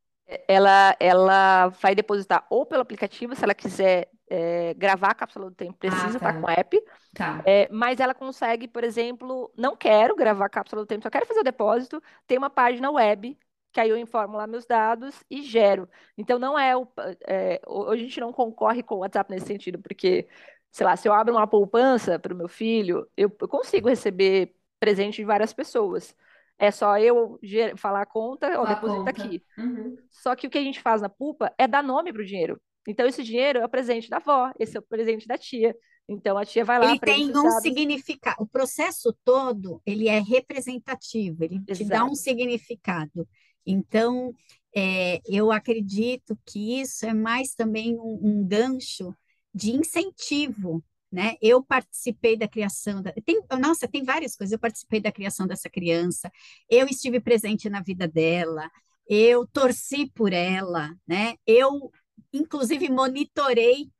Ela, 0.46 0.96
ela 1.01 1.68
vai 1.68 1.94
depositar 1.94 2.46
ou 2.48 2.64
pelo 2.64 2.83
aplicativo, 2.83 3.35
se 3.35 3.42
ela 3.42 3.55
quiser 3.55 4.09
é, 4.35 4.73
gravar 4.73 5.11
a 5.11 5.14
cápsula 5.14 5.51
do 5.51 5.55
tempo, 5.55 5.75
precisa 5.75 6.07
ah, 6.07 6.11
tá. 6.11 6.16
estar 6.16 6.40
com 6.40 6.47
o 6.47 6.51
app. 6.51 6.83
Tá. 7.14 7.42
É, 7.45 7.68
mas 7.71 8.01
ela 8.01 8.14
consegue, 8.14 8.66
por 8.66 8.83
exemplo, 8.83 9.53
não 9.55 9.77
quero 9.77 10.16
gravar 10.16 10.47
a 10.47 10.49
cápsula 10.49 10.83
do 10.83 10.87
tempo, 10.87 11.03
só 11.03 11.11
quero 11.11 11.27
fazer 11.27 11.40
o 11.40 11.45
depósito, 11.45 12.03
tem 12.27 12.38
uma 12.38 12.49
página 12.49 12.90
web 12.90 13.37
que 13.71 13.81
aí 13.81 13.90
eu 13.90 13.97
informo 13.97 14.37
lá 14.37 14.47
meus 14.47 14.66
dados 14.66 15.23
e 15.31 15.42
gero. 15.42 15.88
Então, 16.16 16.38
não 16.38 16.59
é 16.59 16.77
o. 16.77 16.87
É, 17.27 17.61
hoje 17.66 18.03
a 18.03 18.05
gente 18.07 18.21
não 18.21 18.33
concorre 18.33 18.83
com 18.83 18.97
o 18.97 18.99
WhatsApp 18.99 19.31
nesse 19.31 19.47
sentido, 19.47 19.79
porque, 19.79 20.27
sei 20.71 20.87
lá, 20.87 20.95
se 20.95 21.09
eu 21.09 21.12
abro 21.12 21.35
uma 21.35 21.47
poupança 21.47 22.18
para 22.18 22.35
o 22.35 22.37
meu 22.37 22.49
filho, 22.49 23.09
eu, 23.16 23.35
eu, 23.40 23.49
consigo 23.49 23.88
receber 23.88 24.55
presente 24.79 25.16
de 25.16 25.25
várias 25.25 25.55
pessoas. 25.55 26.14
É 26.59 26.71
só 26.71 26.99
eu 26.99 27.40
falar 27.77 28.03
a 28.03 28.07
conta, 28.07 28.61
ou 28.61 28.66
deposita 28.66 29.11
aqui. 29.11 29.42
Uhum. 29.59 29.97
Só 30.11 30.37
que 30.37 30.47
o 30.47 30.51
que 30.51 30.59
a 30.59 30.62
gente 30.62 30.81
faz 30.81 31.01
na 31.01 31.09
Pupa 31.09 31.53
é 31.57 31.66
dar 31.66 31.83
nome 31.83 32.12
para 32.12 32.23
o 32.23 32.27
dinheiro. 32.27 32.61
Então, 32.87 33.07
esse 33.07 33.23
dinheiro 33.23 33.61
é 33.61 33.64
o 33.64 33.68
presente 33.68 34.09
da 34.09 34.16
avó, 34.16 34.53
esse 34.59 34.77
é 34.77 34.81
o 34.81 34.83
presente 34.83 35.27
da 35.27 35.38
tia. 35.38 35.75
Então, 36.09 36.37
a 36.37 36.45
tia 36.45 36.64
vai 36.64 36.79
lá... 36.79 36.90
Ele 36.90 36.99
tem 36.99 37.31
um 37.31 37.33
dados... 37.33 37.62
significado. 37.62 38.42
O 38.42 38.47
processo 38.47 39.16
todo, 39.25 39.81
ele 39.87 40.09
é 40.09 40.18
representativo. 40.18 41.45
Ele 41.45 41.61
Exato. 41.66 41.75
te 41.75 41.85
dá 41.85 42.05
um 42.05 42.14
significado. 42.14 43.29
Então, 43.64 44.35
é, 44.75 45.21
eu 45.25 45.53
acredito 45.53 46.37
que 46.45 46.81
isso 46.81 47.07
é 47.07 47.14
mais 47.14 47.55
também 47.55 47.97
um, 47.97 48.18
um 48.23 48.47
gancho 48.47 49.14
de 49.55 49.71
incentivo 49.71 50.83
né? 51.12 51.37
Eu 51.42 51.62
participei 51.62 52.38
da 52.38 52.49
criação 52.49 53.03
da, 53.03 53.12
tem, 53.12 53.42
nossa, 53.61 53.87
tem 53.87 54.03
várias 54.03 54.35
coisas. 54.35 54.53
Eu 54.53 54.59
participei 54.59 54.99
da 54.99 55.12
criação 55.12 55.47
dessa 55.47 55.68
criança. 55.68 56.33
Eu 56.71 56.87
estive 56.87 57.21
presente 57.21 57.68
na 57.68 57.83
vida 57.83 58.09
dela. 58.09 58.71
Eu 59.07 59.47
torci 59.47 60.11
por 60.14 60.33
ela, 60.33 60.90
né? 61.07 61.35
Eu 61.47 61.92
inclusive 62.33 62.89
monitorei 62.91 63.91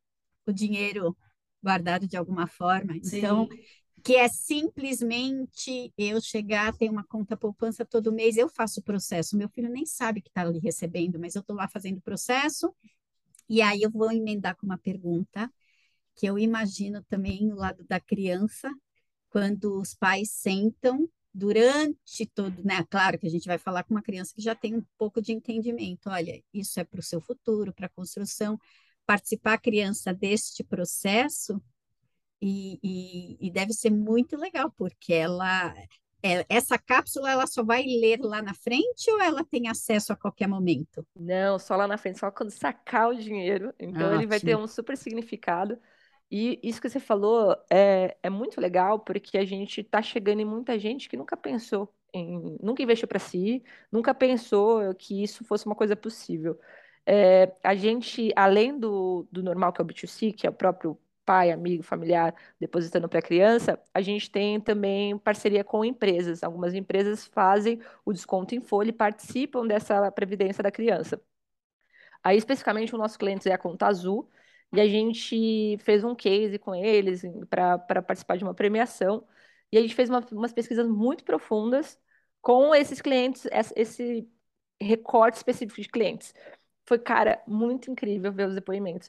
o 0.47 0.53
dinheiro 0.53 1.17
guardado 1.63 2.07
de 2.07 2.17
alguma 2.17 2.47
forma. 2.47 2.95
Sim. 3.03 3.19
Então, 3.19 3.49
que 4.03 4.17
é 4.17 4.29
simplesmente 4.29 5.93
eu 5.97 6.21
chegar, 6.21 6.77
ter 6.77 6.91
uma 6.91 7.05
conta 7.05 7.37
poupança 7.37 7.85
todo 7.85 8.13
mês, 8.13 8.37
eu 8.37 8.49
faço 8.49 8.81
o 8.81 8.83
processo. 8.83 9.37
Meu 9.37 9.49
filho 9.49 9.69
nem 9.69 9.87
sabe 9.87 10.21
que 10.21 10.29
está 10.29 10.43
ali 10.43 10.59
recebendo, 10.59 11.21
mas 11.21 11.35
eu 11.37 11.41
estou 11.41 11.55
lá 11.55 11.69
fazendo 11.69 11.99
o 11.99 12.03
processo. 12.03 12.75
E 13.49 13.63
aí 13.63 13.83
eu 13.83 13.91
vou 13.91 14.11
emendar 14.11 14.57
com 14.57 14.67
uma 14.67 14.79
pergunta 14.79 15.51
que 16.17 16.27
eu 16.27 16.39
imagino 16.39 17.03
também 17.05 17.47
no 17.47 17.55
lado 17.55 17.85
da 17.85 18.01
criança, 18.01 18.71
quando 19.31 19.81
os 19.81 19.95
pais 19.95 20.31
sentam 20.31 21.09
durante 21.35 22.27
todo, 22.35 22.62
né? 22.64 22.85
Claro 22.90 23.18
que 23.18 23.27
a 23.27 23.31
gente 23.31 23.47
vai 23.47 23.59
falar 23.59 23.85
com 23.85 23.95
uma 23.95 24.03
criança 24.03 24.35
que 24.35 24.42
já 24.42 24.55
tem 24.55 24.77
um 24.77 24.85
pouco 24.99 25.21
de 25.21 25.33
entendimento. 25.33 26.11
Olha, 26.11 26.42
isso 26.53 26.79
é 26.79 26.85
para 26.85 27.01
o 27.01 27.03
seu 27.03 27.21
futuro, 27.21 27.73
para 27.73 27.87
a 27.87 27.90
construção. 27.90 28.59
Participar 29.07 29.55
a 29.55 29.59
criança 29.59 30.12
deste 30.12 30.62
processo 30.62 31.61
e, 32.40 32.79
e, 32.83 33.47
e 33.47 33.51
deve 33.51 33.73
ser 33.73 33.90
muito 33.90 34.37
legal, 34.37 34.71
porque 34.77 35.12
ela 35.12 35.75
é, 36.23 36.47
essa 36.49 36.79
cápsula 36.79 37.31
ela 37.31 37.47
só 37.49 37.64
vai 37.64 37.83
ler 37.83 38.21
lá 38.21 38.40
na 38.40 38.55
frente 38.55 39.11
ou 39.11 39.21
ela 39.21 39.45
tem 39.45 39.68
acesso 39.68 40.12
a 40.12 40.16
qualquer 40.16 40.47
momento? 40.47 41.05
Não, 41.16 41.59
só 41.59 41.75
lá 41.75 41.88
na 41.88 41.99
frente, 41.99 42.21
só 42.21 42.31
quando 42.31 42.51
sacar 42.51 43.09
o 43.09 43.14
dinheiro. 43.14 43.75
Então 43.79 44.03
Ótimo. 44.03 44.21
ele 44.21 44.27
vai 44.27 44.38
ter 44.38 44.57
um 44.57 44.68
super 44.68 44.97
significado. 44.97 45.77
E 46.33 46.59
isso 46.62 46.81
que 46.81 46.88
você 46.88 46.99
falou 46.99 47.55
é, 47.71 48.16
é 48.23 48.31
muito 48.31 48.59
legal, 48.59 48.99
porque 48.99 49.37
a 49.37 49.45
gente 49.45 49.83
está 49.83 50.01
chegando 50.01 50.40
em 50.40 50.47
muita 50.47 50.79
gente 50.79 51.07
que 51.07 51.16
nunca 51.16 51.37
pensou 51.37 51.95
em, 52.12 52.57
nunca 52.62 52.83
investiu 52.83 53.07
para 53.07 53.18
si, 53.18 53.62
nunca 53.90 54.14
pensou 54.14 54.95
que 54.95 55.23
isso 55.23 55.45
fosse 55.45 55.66
uma 55.66 55.75
coisa 55.75 55.95
possível. 55.95 56.59
É, 57.05 57.53
a 57.62 57.75
gente, 57.75 58.33
além 58.35 58.79
do, 58.79 59.27
do 59.31 59.42
normal 59.42 59.75
que 59.75 59.83
é 59.83 59.85
o 59.85 59.87
B2C, 59.87 60.35
que 60.35 60.47
é 60.47 60.51
o 60.51 60.53
próprio 60.55 60.99
pai, 61.25 61.51
amigo, 61.51 61.83
familiar 61.83 62.35
depositando 62.59 63.09
para 63.09 63.18
a 63.18 63.23
criança, 63.23 63.79
a 63.92 64.01
gente 64.01 64.31
tem 64.31 64.59
também 64.61 65.18
parceria 65.18 65.62
com 65.62 65.85
empresas. 65.85 66.42
Algumas 66.42 66.75
empresas 66.75 67.27
fazem 67.27 67.79
o 68.05 68.12
desconto 68.12 68.55
em 68.55 68.61
folha 68.61 68.88
e 68.90 68.92
participam 68.92 69.66
dessa 69.66 70.11
previdência 70.11 70.62
da 70.62 70.71
criança. 70.71 71.21
Aí, 72.25 72.37
especificamente, 72.38 72.95
o 72.95 72.99
nosso 72.99 73.18
cliente 73.18 73.49
é 73.49 73.53
a 73.53 73.59
Conta 73.59 73.87
Azul, 73.87 74.29
e 74.73 74.81
a 74.81 74.89
gente 74.89 75.77
fez 75.79 76.03
um 76.05 76.15
case 76.15 76.59
com 76.59 76.75
eles 76.75 77.23
para 77.51 77.79
participar 78.03 78.37
de 78.37 78.45
uma 78.45 78.55
premiação. 78.55 79.27
E 79.71 79.79
a 79.79 79.81
gente 79.83 79.95
fez 79.95 80.09
uma, 80.11 80.21
umas 80.33 80.53
pesquisas 80.53 80.87
muito 80.89 81.25
profundas 81.25 81.99
com 82.41 82.75
esses 82.75 83.01
clientes, 83.01 83.47
esse 83.77 84.29
recorte 84.81 85.37
específico 85.37 85.81
de 85.81 85.89
clientes. 85.89 86.35
Foi, 86.87 86.99
cara, 86.99 87.43
muito 87.47 87.91
incrível 87.91 88.33
ver 88.33 88.49
os 88.49 88.55
depoimentos. 88.55 89.09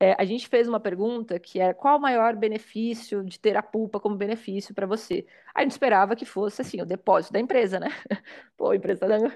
É, 0.00 0.14
a 0.20 0.24
gente 0.24 0.48
fez 0.48 0.68
uma 0.68 0.80
pergunta 0.80 1.38
que 1.38 1.60
é 1.60 1.72
qual 1.72 1.96
o 1.98 2.00
maior 2.00 2.34
benefício 2.36 3.24
de 3.24 3.38
ter 3.38 3.56
a 3.56 3.62
pulpa 3.62 4.00
como 4.00 4.16
benefício 4.16 4.74
para 4.74 4.86
você? 4.86 5.26
A 5.54 5.62
gente 5.62 5.72
esperava 5.72 6.16
que 6.16 6.24
fosse 6.26 6.60
assim, 6.62 6.80
o 6.82 6.86
depósito 6.86 7.32
da 7.32 7.40
empresa, 7.40 7.78
né? 7.80 7.88
Pô, 8.56 8.70
a 8.70 8.76
empresa 8.76 9.00
tá 9.00 9.06
dando... 9.08 9.32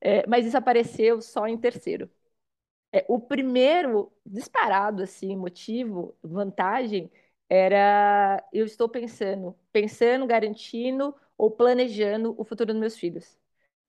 É, 0.00 0.26
mas 0.28 0.46
isso 0.46 0.56
apareceu 0.56 1.20
só 1.20 1.46
em 1.46 1.58
terceiro. 1.58 2.10
É, 2.92 3.04
o 3.08 3.20
primeiro 3.20 4.10
disparado 4.24 5.02
assim 5.02 5.36
motivo, 5.36 6.16
vantagem 6.22 7.10
era 7.48 8.42
eu 8.52 8.64
estou 8.66 8.88
pensando, 8.88 9.54
pensando, 9.72 10.26
garantindo 10.26 11.14
ou 11.36 11.50
planejando 11.50 12.34
o 12.38 12.44
futuro 12.44 12.72
dos 12.72 12.80
meus 12.80 12.96
filhos. 12.98 13.38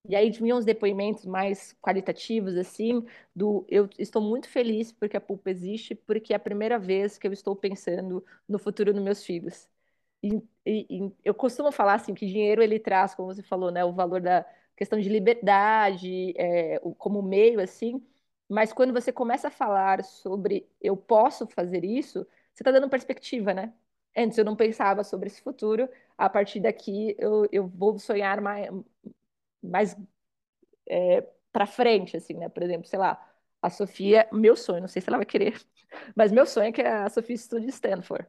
E 0.10 0.16
aí 0.16 0.32
vinham 0.32 0.58
uns 0.60 0.66
depoimentos 0.66 1.26
mais 1.26 1.74
qualitativos, 1.82 2.56
assim, 2.58 3.06
do 3.36 3.66
eu 3.70 3.90
estou 4.00 4.22
muito 4.22 4.50
feliz 4.50 4.92
porque 4.92 5.18
a 5.18 5.22
Pulpa 5.22 5.52
existe, 5.52 5.96
porque 5.96 6.34
é 6.34 6.38
a 6.38 6.40
primeira 6.40 6.80
vez 6.80 7.18
que 7.18 7.28
eu 7.28 7.34
estou 7.34 7.56
pensando 7.56 8.26
no 8.48 8.60
futuro 8.60 8.94
dos 8.94 9.04
meus 9.04 9.24
filhos. 9.26 9.70
E, 10.22 10.30
e, 10.66 10.88
e, 11.08 11.14
eu 11.24 11.34
costumo 11.34 11.72
falar, 11.72 11.96
assim, 11.96 12.14
que 12.14 12.26
dinheiro 12.28 12.62
ele 12.62 12.80
traz, 12.80 13.16
como 13.16 13.34
você 13.34 13.42
falou, 13.44 13.72
né, 13.72 13.86
o 13.86 13.94
valor 13.94 14.22
da 14.22 14.46
questão 14.76 15.00
de 15.00 15.08
liberdade, 15.10 16.34
é, 16.38 16.80
como 16.98 17.22
meio, 17.22 17.60
assim, 17.62 18.02
mas 18.50 18.74
quando 18.74 18.94
você 18.94 19.12
começa 19.14 19.50
a 19.50 19.52
falar 19.52 20.04
sobre 20.04 20.70
eu 20.82 20.98
posso 20.98 21.48
fazer 21.48 21.86
isso, 21.86 22.26
você 22.54 22.64
está 22.64 22.72
dando 22.72 22.90
perspectiva, 22.90 23.54
né? 23.54 23.74
Antes 24.18 24.38
eu 24.38 24.46
não 24.46 24.56
pensava 24.56 25.04
sobre 25.04 25.28
esse 25.28 25.42
futuro, 25.42 25.90
a 26.18 26.30
partir 26.30 26.60
daqui 26.62 27.16
eu, 27.20 27.48
eu 27.52 27.68
vou 27.68 28.00
sonhar 28.00 28.42
mais, 28.42 28.70
mais 29.62 29.96
é, 30.90 31.22
para 31.52 31.66
frente, 31.66 32.18
assim, 32.18 32.34
né? 32.36 32.50
Por 32.50 32.64
exemplo, 32.64 32.88
sei 32.88 33.00
lá, 33.00 33.20
a 33.62 33.70
Sofia, 33.70 34.28
meu 34.32 34.56
sonho, 34.56 34.82
não 34.82 34.88
sei 34.88 35.02
se 35.02 35.10
ela 35.10 35.18
vai 35.18 35.26
querer, 35.26 35.60
mas 36.16 36.32
meu 36.32 36.46
sonho 36.46 36.68
é 36.70 36.72
que 36.72 36.82
a 36.82 37.10
Sofia 37.10 37.36
estude 37.36 37.66
em 37.66 37.70
Stanford. 37.70 38.28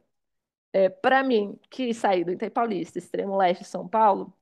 É, 0.73 0.89
para 0.89 1.23
mim, 1.23 1.59
que 1.69 1.93
saí 1.93 2.23
do 2.25 2.31
Itaí 2.33 2.49
Paulista, 2.49 2.99
extremo 2.99 3.37
leste 3.37 3.61
de 3.63 3.67
São 3.69 3.87
Paulo, 3.87 4.33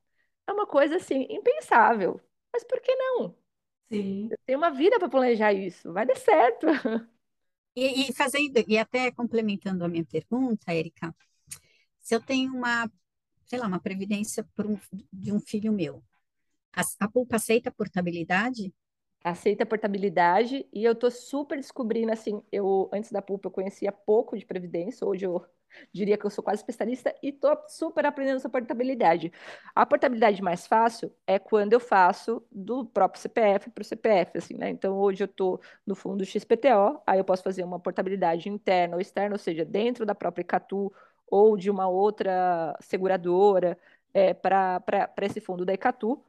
é 0.46 0.52
uma 0.52 0.66
coisa 0.66 0.96
assim 0.96 1.26
impensável. 1.30 2.20
Mas 2.52 2.64
por 2.64 2.80
que 2.82 2.94
não? 2.96 3.36
Sim. 3.92 4.30
Eu 4.30 4.38
tenho 4.46 4.58
uma 4.58 4.70
vida 4.70 4.98
para 4.98 5.08
planejar 5.08 5.52
isso, 5.52 5.92
vai 5.92 6.06
dar 6.06 6.16
certo. 6.16 6.66
E, 7.74 8.10
e 8.10 8.12
fazendo, 8.12 8.64
e 8.66 8.78
até 8.78 9.10
complementando 9.12 9.84
a 9.84 9.88
minha 9.88 10.04
pergunta, 10.04 10.72
Érica, 10.72 11.14
se 12.00 12.14
eu 12.14 12.20
tenho 12.22 12.54
uma, 12.54 12.90
sei 13.46 13.58
lá, 13.58 13.66
uma 13.66 13.80
previdência 13.80 14.46
um, 14.60 14.78
de 15.12 15.32
um 15.32 15.40
filho 15.40 15.72
meu, 15.72 16.04
a, 16.72 16.82
a 17.00 17.08
Pulpa 17.08 17.36
aceita 17.36 17.70
a 17.70 17.72
portabilidade? 17.72 18.74
Aceita 19.22 19.64
a 19.64 19.66
portabilidade 19.66 20.66
e 20.72 20.82
eu 20.82 20.94
tô 20.94 21.10
super 21.10 21.58
descobrindo, 21.58 22.10
assim, 22.10 22.42
eu, 22.50 22.88
antes 22.92 23.12
da 23.12 23.20
Pulpa 23.20 23.48
eu 23.48 23.50
conhecia 23.52 23.92
pouco 23.92 24.36
de 24.38 24.46
previdência, 24.46 25.06
hoje 25.06 25.26
eu 25.26 25.44
diria 25.92 26.16
que 26.16 26.24
eu 26.26 26.30
sou 26.30 26.42
quase 26.42 26.60
especialista 26.60 27.14
e 27.22 27.32
tô 27.32 27.48
super 27.68 28.06
aprendendo 28.06 28.36
essa 28.36 28.48
portabilidade. 28.48 29.32
A 29.74 29.86
portabilidade 29.86 30.42
mais 30.42 30.66
fácil 30.66 31.12
é 31.26 31.38
quando 31.38 31.72
eu 31.72 31.80
faço 31.80 32.42
do 32.50 32.84
próprio 32.86 33.20
CPF 33.20 33.70
para 33.70 33.82
o 33.82 33.84
CPF, 33.84 34.38
assim, 34.38 34.54
né? 34.56 34.70
Então, 34.70 34.96
hoje 34.98 35.22
eu 35.22 35.26
estou 35.26 35.60
no 35.86 35.94
fundo 35.94 36.24
XPTO, 36.24 37.00
aí 37.06 37.18
eu 37.18 37.24
posso 37.24 37.42
fazer 37.42 37.64
uma 37.64 37.78
portabilidade 37.80 38.48
interna 38.48 38.96
ou 38.96 39.00
externa, 39.00 39.34
ou 39.34 39.38
seja, 39.38 39.64
dentro 39.64 40.04
da 40.06 40.14
própria 40.14 40.42
Icatu 40.42 40.92
ou 41.30 41.56
de 41.56 41.70
uma 41.70 41.88
outra 41.88 42.76
seguradora 42.80 43.78
é, 44.12 44.34
para 44.34 45.12
esse 45.22 45.40
fundo 45.40 45.64
da 45.64 45.72
Icatu. 45.74 46.22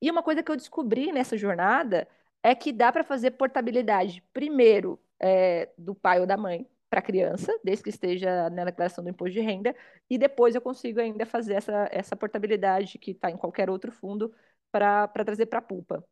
E 0.00 0.10
uma 0.10 0.22
coisa 0.22 0.42
que 0.42 0.50
eu 0.50 0.56
descobri 0.56 1.12
nessa 1.12 1.36
jornada 1.36 2.08
é 2.42 2.54
que 2.54 2.72
dá 2.72 2.92
para 2.92 3.04
fazer 3.04 3.32
portabilidade 3.32 4.22
primeiro 4.32 5.00
é, 5.20 5.70
do 5.78 5.94
pai 5.94 6.20
ou 6.20 6.26
da 6.26 6.36
mãe 6.36 6.66
para 6.92 6.98
a 6.98 7.02
criança, 7.02 7.58
desde 7.64 7.84
que 7.84 7.88
esteja 7.88 8.50
na 8.50 8.66
declaração 8.66 9.02
do 9.02 9.08
imposto 9.08 9.32
de 9.32 9.40
renda, 9.40 9.74
e 10.10 10.18
depois 10.18 10.54
eu 10.54 10.60
consigo 10.60 11.00
ainda 11.00 11.24
fazer 11.24 11.54
essa, 11.54 11.88
essa 11.90 12.14
portabilidade 12.14 12.98
que 12.98 13.12
está 13.12 13.30
em 13.30 13.36
qualquer 13.38 13.70
outro 13.70 13.90
fundo 13.90 14.30
para 14.70 15.08
trazer 15.08 15.46
para 15.46 15.60
a 15.60 15.62
pulpa. 15.62 16.04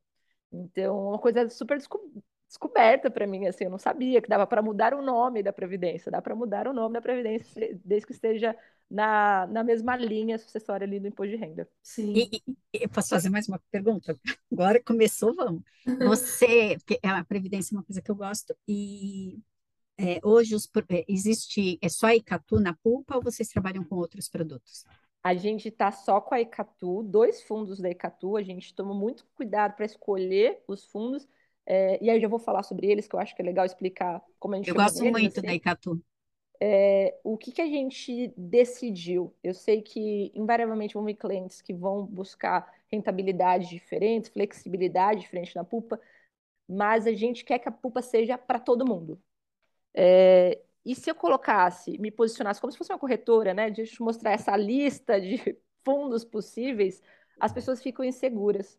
Então, 0.51 1.09
uma 1.09 1.19
coisa 1.19 1.47
super 1.51 1.77
desco 1.77 2.01
descoberta 2.49 3.11
para 3.11 3.27
mim, 3.27 3.47
assim, 3.47 3.65
eu 3.65 3.71
não 3.71 3.79
sabia 3.79 4.23
que 4.23 4.29
dava 4.29 4.45
para 4.47 4.63
mudar 4.63 4.95
o 4.95 5.03
nome 5.03 5.43
da 5.43 5.53
Previdência, 5.53 6.11
dá 6.11 6.21
para 6.23 6.35
mudar 6.35 6.67
o 6.67 6.73
nome 6.73 6.95
da 6.95 7.03
Previdência 7.03 7.79
desde 7.85 8.07
que 8.07 8.13
esteja 8.13 8.57
na, 8.91 9.47
na 9.49 9.63
mesma 9.63 9.97
linha 9.97 10.39
sucessória 10.39 10.87
ali 10.87 10.99
do 10.99 11.07
imposto 11.07 11.31
de 11.31 11.37
renda. 11.37 11.69
Sim. 11.83 12.15
E, 12.17 12.43
e, 12.49 12.83
eu 12.85 12.89
posso 12.89 13.11
fazer 13.11 13.29
mais 13.29 13.47
uma 13.47 13.61
pergunta? 13.71 14.19
Agora 14.51 14.83
começou, 14.83 15.35
vamos. 15.35 15.63
Você, 16.01 16.77
porque 16.79 16.99
a 17.07 17.23
Previdência 17.23 17.75
é 17.75 17.77
uma 17.77 17.85
coisa 17.85 18.01
que 18.01 18.11
eu 18.11 18.17
gosto, 18.17 18.57
e 18.67 19.39
é, 20.01 20.19
hoje 20.25 20.55
os, 20.55 20.69
é, 20.89 21.05
existe, 21.07 21.79
é 21.83 21.89
só 21.89 22.07
a 22.07 22.17
Icatu 22.17 22.59
na 22.59 22.75
pulpa 22.75 23.17
ou 23.17 23.23
vocês 23.23 23.49
trabalham 23.49 23.85
com 23.85 23.97
outros 23.97 24.29
produtos? 24.29 24.85
A 25.23 25.35
gente 25.35 25.69
está 25.69 25.93
só 25.93 26.21
com 26.21 26.35
a 26.35 26.41
Icatu, 26.41 27.03
dois 27.03 27.43
fundos 27.43 27.79
da 27.79 27.91
Icatu, 27.91 28.37
a 28.37 28.43
gente 28.43 28.75
toma 28.75 28.95
muito 28.95 29.27
cuidado 29.35 29.77
para 29.77 29.85
escolher 29.85 30.63
os 30.67 30.87
fundos, 30.87 31.29
é, 31.67 32.03
e 32.03 32.09
aí 32.09 32.17
eu 32.17 32.23
já 32.23 32.29
vou 32.29 32.39
falar 32.39 32.63
sobre 32.63 32.91
eles, 32.91 33.07
que 33.07 33.15
eu 33.15 33.21
acho 33.21 33.37
que 33.37 33.43
é 33.43 33.45
legal 33.45 33.67
explicar 33.67 34.23
como 34.39 34.55
a 34.55 34.59
gente 34.59 34.69
Eu 34.69 34.75
gosto 34.75 35.05
muito 35.05 35.39
assim. 35.39 35.47
da 35.47 35.55
Icatu. 35.55 36.03
É, 36.63 37.19
o 37.23 37.39
que, 37.39 37.53
que 37.53 37.63
a 37.63 37.67
gente 37.67 38.33
decidiu? 38.37 39.35
Eu 39.43 39.55
sei 39.55 39.81
que 39.81 40.31
invariavelmente 40.35 40.95
vão 40.95 41.05
vir 41.05 41.15
clientes 41.15 41.63
que 41.63 41.73
vão 41.73 42.05
buscar 42.05 42.71
rentabilidade 42.91 43.69
diferente, 43.69 44.31
flexibilidade 44.31 45.21
diferente 45.21 45.55
na 45.55 45.65
pulpa, 45.65 46.01
mas 46.69 47.07
a 47.07 47.13
gente 47.13 47.45
quer 47.45 47.59
que 47.59 47.69
a 47.69 47.73
pulpa 47.73 48.03
seja 48.03 48.37
para 48.37 48.59
todo 48.59 48.87
mundo. 48.87 49.21
É, 49.95 50.61
e 50.85 50.95
se 50.95 51.11
eu 51.11 51.15
colocasse, 51.15 51.99
me 51.99 52.11
posicionasse 52.11 52.61
como 52.61 52.73
se 52.73 52.79
fosse 52.79 52.93
uma 52.93 52.99
corretora, 52.99 53.53
né, 53.53 53.71
de 53.71 53.85
mostrar 54.01 54.33
essa 54.33 54.57
lista 54.57 55.21
de 55.21 55.37
fundos 55.85 56.25
possíveis, 56.25 57.03
as 57.39 57.53
pessoas 57.53 57.83
ficam 57.83 58.05
inseguras. 58.05 58.79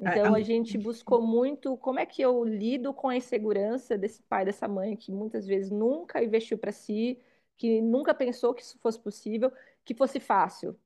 Então 0.00 0.34
a 0.34 0.40
gente 0.40 0.78
buscou 0.78 1.20
muito 1.20 1.76
como 1.78 1.98
é 1.98 2.06
que 2.06 2.22
eu 2.22 2.44
lido 2.44 2.94
com 2.94 3.08
a 3.08 3.16
insegurança 3.16 3.98
desse 3.98 4.22
pai, 4.22 4.44
dessa 4.44 4.68
mãe 4.68 4.96
que 4.96 5.10
muitas 5.10 5.44
vezes 5.46 5.70
nunca 5.70 6.22
investiu 6.22 6.56
para 6.56 6.70
si, 6.70 7.18
que 7.56 7.82
nunca 7.82 8.14
pensou 8.14 8.54
que 8.54 8.62
isso 8.62 8.78
fosse 8.78 8.98
possível, 9.00 9.52
que 9.84 9.94
fosse 9.94 10.20
fácil. 10.20 10.78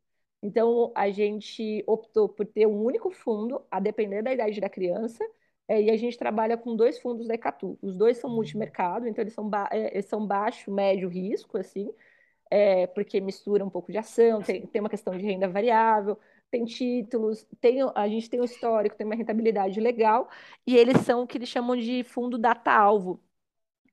Então 0.42 0.90
a 0.94 1.10
gente 1.10 1.84
optou 1.86 2.28
por 2.28 2.46
ter 2.46 2.66
um 2.66 2.82
único 2.82 3.10
fundo, 3.10 3.64
a 3.70 3.78
depender 3.78 4.22
da 4.22 4.32
idade 4.32 4.60
da 4.60 4.68
criança, 4.70 5.24
é, 5.72 5.80
e 5.82 5.90
a 5.90 5.96
gente 5.96 6.18
trabalha 6.18 6.58
com 6.58 6.76
dois 6.76 6.98
fundos 7.00 7.26
da 7.26 7.34
Ecatu. 7.34 7.78
Os 7.80 7.96
dois 7.96 8.18
são 8.18 8.28
multimercado, 8.28 9.08
então 9.08 9.22
eles 9.22 9.32
são, 9.32 9.48
ba 9.48 9.68
é, 9.72 10.02
são 10.02 10.26
baixo, 10.26 10.70
médio 10.70 11.08
risco, 11.08 11.56
assim, 11.56 11.90
é, 12.50 12.86
porque 12.88 13.20
mistura 13.22 13.64
um 13.64 13.70
pouco 13.70 13.90
de 13.90 13.96
ação, 13.96 14.42
tem, 14.42 14.66
tem 14.66 14.80
uma 14.82 14.90
questão 14.90 15.16
de 15.16 15.24
renda 15.24 15.48
variável, 15.48 16.18
tem 16.50 16.66
títulos, 16.66 17.46
tem, 17.58 17.78
a 17.94 18.06
gente 18.06 18.28
tem 18.28 18.38
um 18.40 18.44
histórico, 18.44 18.96
tem 18.96 19.06
uma 19.06 19.14
rentabilidade 19.14 19.80
legal, 19.80 20.28
e 20.66 20.76
eles 20.76 20.98
são 21.06 21.22
o 21.22 21.26
que 21.26 21.38
eles 21.38 21.48
chamam 21.48 21.74
de 21.76 22.04
fundo 22.04 22.36
data-alvo, 22.36 23.22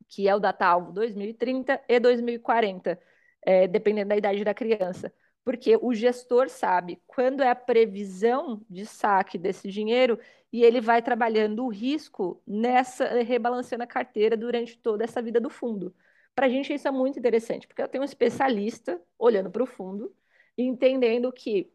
que 0.10 0.28
é 0.28 0.36
o 0.36 0.40
data-alvo 0.40 0.92
2030 0.92 1.82
e 1.88 2.00
2040, 2.00 3.00
é, 3.42 3.68
dependendo 3.68 4.10
da 4.10 4.18
idade 4.18 4.44
da 4.44 4.54
criança. 4.54 5.14
Porque 5.46 5.78
o 5.82 5.94
gestor 5.94 6.50
sabe 6.50 7.02
quando 7.08 7.42
é 7.42 7.50
a 7.50 7.56
previsão 7.56 8.62
de 8.70 8.86
saque 8.86 9.38
desse 9.38 9.70
dinheiro 9.70 10.20
e 10.52 10.64
ele 10.64 10.82
vai 10.82 11.02
trabalhando 11.02 11.66
o 11.66 11.70
risco 11.70 12.42
nessa, 12.46 13.22
rebalanceando 13.22 13.84
a 13.84 13.88
carteira 13.88 14.36
durante 14.36 14.78
toda 14.78 15.04
essa 15.04 15.22
vida 15.22 15.40
do 15.40 15.50
fundo. 15.50 15.94
Para 16.36 16.48
a 16.48 16.50
gente 16.50 16.74
isso 16.74 16.88
é 16.88 16.92
muito 16.92 17.20
interessante, 17.20 17.68
porque 17.68 17.82
eu 17.82 17.88
tenho 17.88 18.02
um 18.02 18.06
especialista 18.06 19.02
olhando 19.18 19.52
para 19.52 19.64
o 19.64 19.68
fundo 19.68 20.14
e 20.58 20.64
entendendo 20.64 21.32
que 21.32 21.72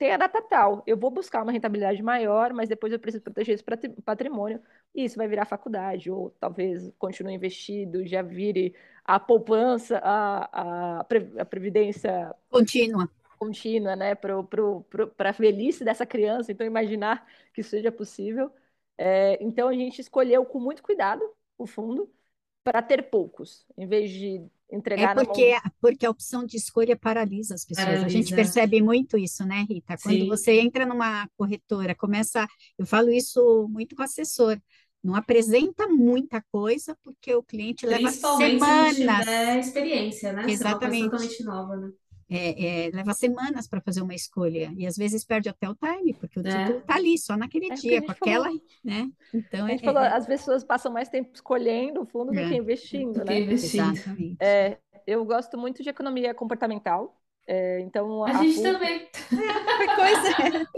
tem 0.00 0.12
a 0.12 0.16
data 0.16 0.40
tal, 0.40 0.82
eu 0.86 0.96
vou 0.96 1.10
buscar 1.10 1.42
uma 1.42 1.52
rentabilidade 1.52 2.02
maior, 2.02 2.54
mas 2.54 2.70
depois 2.70 2.90
eu 2.90 2.98
preciso 2.98 3.22
proteger 3.22 3.54
esse 3.54 3.92
patrimônio, 4.02 4.58
e 4.94 5.04
isso 5.04 5.18
vai 5.18 5.28
virar 5.28 5.44
faculdade, 5.44 6.10
ou 6.10 6.30
talvez 6.40 6.90
continue 6.98 7.34
investido, 7.34 8.06
já 8.06 8.22
vire 8.22 8.74
a 9.04 9.20
poupança, 9.20 10.00
a, 10.02 10.48
a, 10.52 11.00
a 11.00 11.44
previdência 11.44 12.34
contínua, 12.48 13.10
contínua, 13.40 13.96
né, 13.96 14.14
para 14.14 15.30
a 15.30 15.32
velhice 15.32 15.82
dessa 15.82 16.04
criança. 16.04 16.52
Então, 16.52 16.66
imaginar 16.66 17.26
que 17.54 17.62
isso 17.62 17.70
seja 17.70 17.90
possível. 17.90 18.50
É, 18.98 19.42
então, 19.42 19.68
a 19.68 19.72
gente 19.72 20.00
escolheu 20.00 20.44
com 20.44 20.60
muito 20.60 20.82
cuidado 20.82 21.22
o 21.56 21.66
fundo 21.66 22.08
para 22.62 22.82
ter 22.82 23.08
poucos, 23.10 23.64
em 23.76 23.86
vez 23.86 24.10
de 24.10 24.46
entregar 24.70 25.12
é 25.12 25.24
porque, 25.24 25.52
mão... 25.52 25.60
porque 25.80 26.06
a 26.06 26.10
opção 26.10 26.44
de 26.44 26.56
escolha 26.58 26.94
paralisa 26.94 27.54
as 27.54 27.64
pessoas. 27.64 27.86
Paralisa. 27.86 28.06
A 28.06 28.10
gente 28.10 28.34
percebe 28.34 28.82
muito 28.82 29.16
isso, 29.16 29.44
né, 29.44 29.66
Rita? 29.68 29.96
Quando 30.00 30.18
Sim. 30.18 30.28
você 30.28 30.60
entra 30.60 30.84
numa 30.84 31.26
corretora, 31.36 31.94
começa. 31.94 32.46
Eu 32.78 32.86
falo 32.86 33.10
isso 33.10 33.66
muito 33.68 33.96
com 33.96 34.02
o 34.02 34.04
assessor 34.04 34.60
não 35.02 35.14
apresenta 35.14 35.88
muita 35.88 36.44
coisa, 36.52 36.96
porque 37.02 37.34
o 37.34 37.42
cliente 37.42 37.86
leva 37.86 38.10
semanas. 38.10 38.96
Se 38.96 39.04
não 39.04 39.18
tiver 39.20 39.58
experiência, 39.58 40.32
né? 40.32 40.44
Exatamente. 40.46 41.04
Se 41.04 41.10
totalmente 41.10 41.44
nova, 41.44 41.76
né? 41.76 41.90
É, 42.30 42.86
é, 42.86 42.90
leva 42.92 43.12
semanas 43.12 43.66
para 43.66 43.80
fazer 43.80 44.02
uma 44.02 44.14
escolha 44.14 44.72
e 44.76 44.86
às 44.86 44.96
vezes 44.96 45.24
perde 45.24 45.48
até 45.48 45.68
o 45.68 45.74
time, 45.74 46.14
porque 46.14 46.38
o 46.38 46.46
é. 46.46 46.50
título 46.50 46.78
está 46.78 46.94
ali 46.94 47.18
só 47.18 47.36
naquele 47.36 47.72
é 47.72 47.74
dia, 47.74 48.00
com 48.00 48.12
aquela, 48.12 48.44
falou. 48.44 48.60
né? 48.84 49.10
Então 49.34 49.66
a 49.66 49.68
gente 49.70 49.82
é, 49.82 49.84
falou, 49.84 50.02
é. 50.02 50.08
as 50.08 50.26
pessoas 50.26 50.62
passam 50.62 50.92
mais 50.92 51.08
tempo 51.08 51.30
escolhendo 51.34 52.02
o 52.02 52.06
fundo 52.06 52.30
do 52.30 52.38
que 52.38 52.54
investindo, 52.54 53.20
do 53.20 53.24
né? 53.24 53.40
investindo. 53.40 53.92
Exatamente. 53.92 54.38
eu 55.06 55.24
gosto 55.24 55.58
muito 55.58 55.82
de 55.82 55.88
economia 55.88 56.32
comportamental, 56.32 57.20
é, 57.52 57.80
então 57.80 58.22
a, 58.24 58.30
a 58.30 58.34
gente 58.34 58.54
PUP... 58.54 58.62
também. 58.62 59.08
É, 59.32 59.96
coisa. 59.96 60.68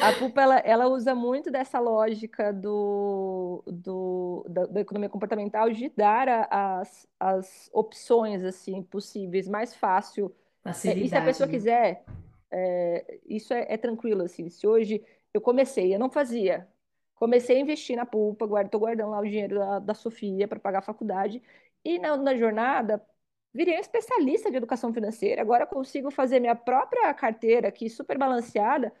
a 0.00 0.12
PUP 0.20 0.38
ela, 0.38 0.58
ela 0.58 0.86
usa 0.86 1.16
muito 1.16 1.50
dessa 1.50 1.80
lógica 1.80 2.52
do, 2.52 3.60
do 3.66 4.46
da, 4.48 4.66
da, 4.66 4.80
economia 4.80 5.08
comportamental 5.08 5.68
de 5.70 5.88
dar 5.96 6.28
a, 6.28 6.78
as, 6.78 7.08
as 7.18 7.70
opções 7.72 8.44
assim 8.44 8.84
possíveis 8.84 9.48
mais 9.48 9.74
fácil. 9.74 10.32
É, 10.64 10.94
e 10.94 11.08
se 11.08 11.16
a 11.16 11.24
pessoa 11.24 11.46
né? 11.46 11.52
quiser, 11.52 12.04
é, 12.50 13.20
isso 13.26 13.52
é, 13.52 13.66
é, 13.68 13.76
tranquilo 13.76 14.22
assim. 14.22 14.48
Se 14.48 14.66
hoje 14.66 15.04
eu 15.32 15.40
comecei, 15.40 15.94
eu 15.94 15.98
não 15.98 16.10
fazia, 16.10 16.66
comecei 17.14 17.56
a 17.56 17.60
investir 17.60 17.96
na 17.96 18.06
PUPA, 18.06 18.62
estou 18.62 18.80
guardando 18.80 19.10
lá 19.10 19.20
o 19.20 19.24
dinheiro 19.24 19.58
da, 19.58 19.78
da 19.78 19.94
Sofia 19.94 20.48
para 20.48 20.58
pagar 20.60 20.78
a 20.78 20.82
faculdade 20.82 21.42
e 21.84 21.98
na, 21.98 22.16
na 22.16 22.34
jornada 22.34 23.04
virei 23.52 23.76
um 23.76 23.80
especialista 23.80 24.50
de 24.50 24.56
educação 24.56 24.92
financeira, 24.92 25.40
agora 25.42 25.66
consigo 25.66 26.10
fazer 26.10 26.40
minha 26.40 26.56
própria 26.56 27.12
carteira 27.14 27.68
aqui 27.68 27.88
super 27.88 28.18
balanceada. 28.18 28.92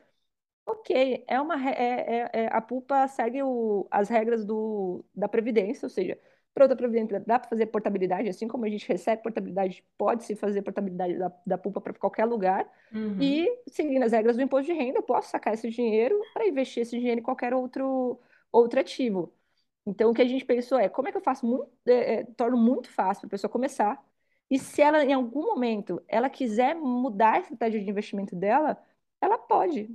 Ok, 0.66 1.24
é 1.28 1.40
uma, 1.40 1.56
é, 1.70 2.30
é, 2.32 2.44
é 2.44 2.48
a 2.52 2.60
PUPA 2.60 3.06
segue 3.08 3.42
o, 3.42 3.86
as 3.90 4.08
regras 4.08 4.44
do, 4.44 5.04
da 5.14 5.28
Previdência, 5.28 5.86
ou 5.86 5.90
seja, 5.90 6.18
para 6.54 6.64
outra 6.66 7.20
dá 7.26 7.38
para 7.38 7.48
fazer 7.48 7.66
portabilidade, 7.66 8.28
assim 8.28 8.46
como 8.46 8.64
a 8.64 8.68
gente 8.68 8.86
recebe 8.86 9.22
portabilidade, 9.22 9.84
pode-se 9.98 10.36
fazer 10.36 10.62
portabilidade 10.62 11.18
da, 11.18 11.32
da 11.44 11.58
PUPA 11.58 11.80
para 11.80 11.94
qualquer 11.94 12.24
lugar, 12.24 12.70
uhum. 12.92 13.20
e 13.20 13.48
seguindo 13.66 14.04
as 14.04 14.12
regras 14.12 14.36
do 14.36 14.42
imposto 14.42 14.72
de 14.72 14.78
renda, 14.78 14.98
eu 14.98 15.02
posso 15.02 15.30
sacar 15.30 15.54
esse 15.54 15.68
dinheiro 15.68 16.16
para 16.32 16.46
investir 16.46 16.82
esse 16.82 16.96
dinheiro 16.96 17.20
em 17.20 17.24
qualquer 17.24 17.52
outro, 17.52 18.20
outro 18.52 18.78
ativo. 18.78 19.32
Então, 19.84 20.10
o 20.10 20.14
que 20.14 20.22
a 20.22 20.26
gente 20.26 20.44
pensou 20.44 20.78
é, 20.78 20.88
como 20.88 21.08
é 21.08 21.10
que 21.10 21.18
eu 21.18 21.22
faço 21.22 21.44
muito, 21.44 21.68
é, 21.86 22.14
é, 22.20 22.24
torno 22.24 22.56
muito 22.56 22.88
fácil 22.88 23.22
para 23.22 23.26
a 23.26 23.30
pessoa 23.30 23.50
começar, 23.50 24.00
e 24.48 24.58
se 24.58 24.80
ela, 24.80 25.04
em 25.04 25.12
algum 25.12 25.42
momento, 25.42 26.00
ela 26.06 26.30
quiser 26.30 26.74
mudar 26.76 27.34
a 27.34 27.40
estratégia 27.40 27.80
de 27.80 27.90
investimento 27.90 28.36
dela, 28.36 28.78
ela 29.20 29.36
pode. 29.36 29.90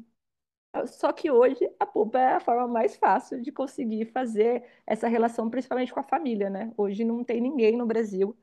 Só 0.87 1.11
que 1.11 1.31
hoje 1.31 1.69
a 1.79 1.85
poupa 1.85 2.19
é 2.19 2.33
a 2.35 2.39
forma 2.39 2.67
mais 2.67 2.95
fácil 2.95 3.41
de 3.41 3.51
conseguir 3.51 4.05
fazer 4.05 4.63
essa 4.85 5.07
relação, 5.07 5.49
principalmente 5.49 5.91
com 5.93 5.99
a 5.99 6.03
família, 6.03 6.49
né? 6.49 6.71
Hoje 6.77 7.03
não 7.03 7.23
tem 7.23 7.41
ninguém 7.41 7.75
no 7.75 7.85
Brasil. 7.85 8.37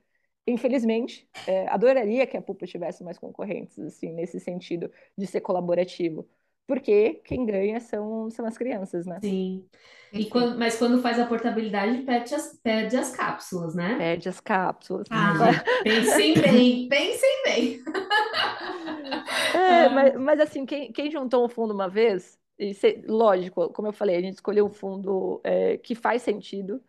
Infelizmente, 0.46 1.28
é, 1.46 1.68
adoraria 1.68 2.26
que 2.26 2.36
a 2.36 2.42
poupa 2.42 2.66
tivesse 2.66 3.02
mais 3.04 3.18
concorrentes, 3.18 3.78
assim, 3.78 4.12
nesse 4.12 4.40
sentido 4.40 4.90
de 5.16 5.26
ser 5.26 5.40
colaborativo 5.40 6.28
porque 6.66 7.20
quem 7.24 7.46
ganha 7.46 7.78
são, 7.80 8.28
são 8.30 8.44
as 8.44 8.58
crianças, 8.58 9.06
né? 9.06 9.18
Sim. 9.20 9.64
E 10.12 10.26
quando, 10.26 10.58
mas 10.58 10.78
quando 10.78 11.02
faz 11.02 11.18
a 11.18 11.26
portabilidade, 11.26 12.02
perde 12.02 12.34
as, 12.34 12.58
perde 12.62 12.96
as 12.96 13.14
cápsulas, 13.14 13.74
né? 13.74 13.96
Perde 13.96 14.28
as 14.28 14.40
cápsulas. 14.40 15.06
Ah, 15.10 15.34
pensem 15.82 16.34
bem, 16.40 16.88
pensem 16.88 17.42
bem. 17.44 17.80
É, 19.54 19.84
ah. 19.84 19.90
mas, 19.90 20.14
mas 20.16 20.40
assim, 20.40 20.64
quem, 20.64 20.92
quem 20.92 21.10
juntou 21.10 21.44
um 21.44 21.48
fundo 21.48 21.74
uma 21.74 21.88
vez, 21.88 22.38
e 22.58 22.72
se, 22.72 23.02
lógico, 23.06 23.68
como 23.70 23.88
eu 23.88 23.92
falei, 23.92 24.16
a 24.16 24.20
gente 24.20 24.34
escolheu 24.34 24.66
um 24.66 24.70
fundo 24.70 25.40
é, 25.44 25.76
que 25.78 25.94
faz 25.94 26.22
sentido. 26.22 26.82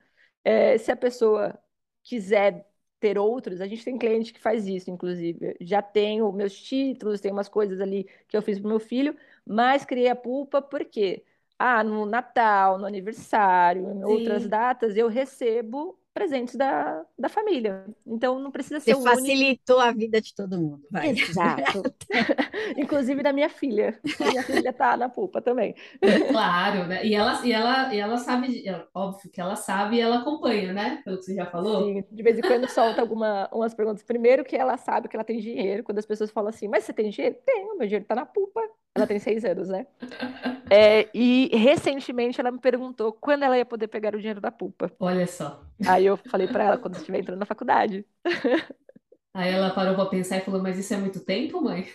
É, 0.43 0.77
se 0.77 0.91
a 0.91 0.95
pessoa 0.95 1.59
quiser 2.03 2.65
ter 2.99 3.17
outros, 3.17 3.61
a 3.61 3.67
gente 3.67 3.83
tem 3.83 3.97
cliente 3.97 4.33
que 4.33 4.39
faz 4.39 4.67
isso, 4.67 4.89
inclusive. 4.89 5.55
Já 5.61 5.81
tenho 5.81 6.31
meus 6.31 6.59
títulos, 6.59 7.21
tem 7.21 7.31
umas 7.31 7.49
coisas 7.49 7.79
ali 7.81 8.07
que 8.27 8.35
eu 8.35 8.41
fiz 8.41 8.59
para 8.59 8.65
o 8.67 8.69
meu 8.69 8.79
filho, 8.79 9.15
mas 9.47 9.85
criei 9.85 10.09
a 10.09 10.15
pulpa 10.15 10.61
porque, 10.61 11.23
ah, 11.57 11.83
no 11.83 12.05
Natal, 12.05 12.77
no 12.77 12.85
aniversário, 12.85 13.91
em 13.91 14.03
Sim. 14.03 14.03
outras 14.03 14.47
datas, 14.47 14.95
eu 14.97 15.07
recebo 15.07 15.99
presentes 16.13 16.55
da, 16.55 17.05
da 17.17 17.29
família. 17.29 17.85
Então 18.05 18.39
não 18.39 18.51
precisa 18.51 18.79
ser 18.79 18.95
Você 18.95 19.01
facilitou 19.03 19.79
único. 19.79 19.89
a 19.89 19.91
vida 19.91 20.21
de 20.21 20.33
todo 20.33 20.57
mundo. 20.59 20.83
Vai. 20.91 21.11
Exato. 21.11 21.87
Inclusive 22.77 23.21
da 23.23 23.31
minha 23.33 23.49
filha. 23.49 23.99
Minha 24.19 24.43
filha 24.43 24.73
tá 24.73 24.97
na 24.97 25.09
pulpa 25.09 25.41
também. 25.41 25.75
Claro, 26.31 26.87
né? 26.87 27.05
E 27.05 27.13
ela, 27.15 27.45
e 27.45 27.51
ela, 27.51 27.93
e 27.93 27.99
ela 27.99 28.17
sabe, 28.17 28.63
óbvio 28.93 29.31
que 29.31 29.41
ela 29.41 29.55
sabe 29.55 29.97
e 29.97 30.01
ela 30.01 30.19
acompanha, 30.19 30.73
né? 30.73 31.01
Pelo 31.03 31.17
que 31.17 31.23
você 31.23 31.35
já 31.35 31.45
falou. 31.45 31.83
Sim, 31.83 32.03
de 32.11 32.23
vez 32.23 32.37
em 32.37 32.43
quando 32.43 32.67
solta 32.67 33.01
alguma, 33.01 33.49
umas 33.51 33.73
perguntas. 33.73 34.03
Primeiro 34.03 34.45
que 34.45 34.55
ela 34.55 34.77
sabe 34.77 35.07
que 35.09 35.15
ela 35.15 35.23
tem 35.23 35.39
dinheiro, 35.39 35.83
quando 35.83 35.97
as 35.99 36.05
pessoas 36.05 36.31
falam 36.31 36.49
assim, 36.49 36.67
mas 36.67 36.83
você 36.83 36.93
tem 36.93 37.09
dinheiro? 37.09 37.35
Tenho, 37.45 37.77
meu 37.77 37.87
dinheiro 37.87 38.05
tá 38.05 38.15
na 38.15 38.25
pulpa. 38.25 38.61
Ela 38.97 39.07
tem 39.07 39.19
seis 39.19 39.45
anos, 39.45 39.69
né? 39.69 39.85
É, 40.69 41.09
e 41.13 41.49
recentemente 41.55 42.41
ela 42.41 42.51
me 42.51 42.59
perguntou 42.59 43.13
quando 43.13 43.43
ela 43.43 43.57
ia 43.57 43.65
poder 43.65 43.87
pegar 43.87 44.13
o 44.13 44.17
dinheiro 44.17 44.41
da 44.41 44.51
pulpa. 44.51 44.91
Olha 44.99 45.25
só. 45.25 45.63
Aí 45.87 46.05
eu 46.05 46.17
falei 46.17 46.45
para 46.45 46.65
ela 46.65 46.77
quando 46.77 46.97
estiver 46.97 47.19
entrando 47.19 47.39
na 47.39 47.45
faculdade. 47.45 48.05
Aí 49.33 49.53
ela 49.53 49.69
parou 49.69 49.95
para 49.95 50.09
pensar 50.09 50.37
e 50.37 50.41
falou: 50.41 50.61
Mas 50.61 50.77
isso 50.77 50.93
é 50.93 50.97
muito 50.97 51.23
tempo, 51.23 51.61
mãe? 51.61 51.87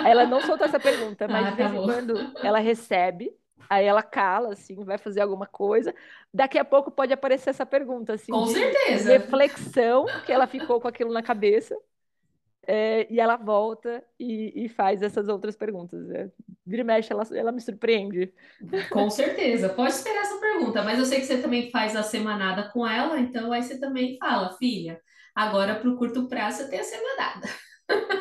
Aí 0.00 0.10
ela 0.10 0.26
não 0.26 0.40
soltou 0.42 0.66
essa 0.66 0.78
pergunta, 0.80 1.26
mas 1.28 1.46
ah, 1.46 1.50
de 1.50 1.56
vez 1.56 1.70
tá 1.70 1.76
em 1.76 1.82
quando 1.82 2.14
ela 2.42 2.58
recebe, 2.58 3.32
aí 3.68 3.86
ela 3.86 4.02
cala, 4.02 4.52
assim, 4.52 4.84
vai 4.84 4.98
fazer 4.98 5.20
alguma 5.20 5.46
coisa. 5.46 5.94
Daqui 6.32 6.58
a 6.58 6.64
pouco 6.64 6.90
pode 6.90 7.12
aparecer 7.12 7.50
essa 7.50 7.64
pergunta, 7.64 8.14
assim, 8.14 8.32
com 8.32 8.46
certeza. 8.46 9.12
reflexão, 9.12 10.06
que 10.26 10.32
ela 10.32 10.46
ficou 10.46 10.80
com 10.80 10.88
aquilo 10.88 11.12
na 11.12 11.22
cabeça. 11.22 11.76
É, 12.66 13.06
e 13.10 13.20
ela 13.20 13.36
volta 13.36 14.02
e, 14.18 14.64
e, 14.64 14.68
faz 14.68 15.02
essas 15.02 15.28
outras 15.28 15.56
perguntas. 15.56 16.10
É, 16.10 16.30
vira 16.66 16.82
e 16.82 16.84
mexe, 16.84 17.12
ela, 17.12 17.24
ela 17.32 17.52
me 17.52 17.60
surpreende. 17.60 18.32
Com 18.90 19.10
certeza. 19.10 19.68
Pode 19.68 19.92
esperar 19.92 20.22
essa 20.22 20.38
pergunta, 20.38 20.82
mas 20.82 20.98
eu 20.98 21.04
sei 21.04 21.20
que 21.20 21.26
você 21.26 21.40
também 21.40 21.70
faz 21.70 21.94
a 21.96 22.02
semanada 22.02 22.70
com 22.72 22.86
ela, 22.86 23.18
então 23.18 23.52
aí 23.52 23.62
você 23.62 23.78
também 23.78 24.16
fala, 24.18 24.56
filha, 24.56 25.00
agora 25.34 25.74
para 25.74 25.88
o 25.88 25.96
curto 25.96 26.28
prazo 26.28 26.58
você 26.58 26.70
tem 26.70 26.80
a 26.80 26.84
semanada. 26.84 27.48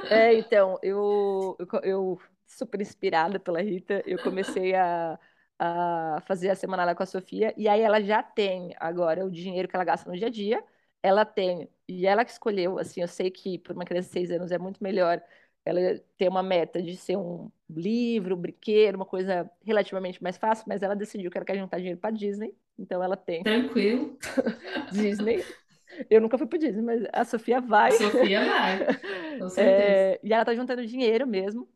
É, 0.10 0.34
então, 0.34 0.78
eu, 0.84 1.56
eu, 1.60 1.82
eu 1.84 2.22
super 2.46 2.82
inspirada 2.82 3.40
pela 3.40 3.62
Rita, 3.62 4.04
eu 4.06 4.22
comecei 4.22 4.76
a, 4.76 5.18
a 5.58 6.22
fazer 6.28 6.50
a 6.50 6.56
semanada 6.56 6.94
com 6.94 7.04
a 7.04 7.06
Sofia, 7.06 7.54
e 7.58 7.68
aí 7.68 7.82
ela 7.82 8.02
já 8.02 8.22
tem 8.22 8.76
agora 8.80 9.26
o 9.26 9.32
dinheiro 9.32 9.68
que 9.68 9.76
ela 9.76 9.86
gasta 9.86 10.10
no 10.10 10.18
dia 10.18 10.28
a 10.28 10.32
dia, 10.32 10.64
ela 11.04 11.26
tem, 11.26 11.70
e 11.88 12.08
ela 12.08 12.24
que 12.24 12.32
escolheu, 12.32 12.80
assim, 12.80 13.02
eu 13.02 13.08
sei 13.08 13.30
que 13.30 13.60
para 13.60 13.74
uma 13.74 13.84
criança 13.84 14.08
de 14.08 14.13
seis 14.13 14.32
anos 14.32 14.52
é 14.52 14.58
muito 14.58 14.82
melhor 14.82 15.22
ela 15.66 15.80
ter 16.18 16.28
uma 16.28 16.42
meta 16.42 16.82
de 16.82 16.96
ser 16.96 17.18
um 17.18 17.52
livro, 17.70 18.36
um 18.36 18.39
brinquedo, 18.39 18.96
uma 18.96 19.06
coisa 19.06 19.50
relativamente 19.63 20.22
mais 20.22 20.38
fácil, 20.38 20.66
mas 20.68 20.82
ela 20.82 20.96
decidiu 20.96 21.30
que 21.30 21.38
ela 21.38 21.46
quer 21.46 21.58
juntar 21.58 21.78
dinheiro 21.78 22.00
para 22.00 22.12
Disney, 22.12 22.56
então 22.80 23.04
ela 23.04 23.16
tem. 23.18 23.44
Tranquilo. 23.44 24.18
Disney. 24.92 25.44
Eu 26.10 26.22
nunca 26.22 26.38
fui 26.38 26.48
para 26.48 26.60
Disney, 26.60 26.82
mas 26.82 27.04
a 27.12 27.24
Sofia 27.24 27.62
vai. 27.62 27.89
A 27.89 27.98
Sofia 27.98 28.46
vai, 28.46 28.80
com 29.39 29.50
certeza. 29.50 29.62
É, 29.62 30.20
e 30.24 30.34
ela 30.34 30.46
tá 30.46 30.56
juntando 30.56 30.86
dinheiro 30.86 31.28
mesmo. 31.28 31.70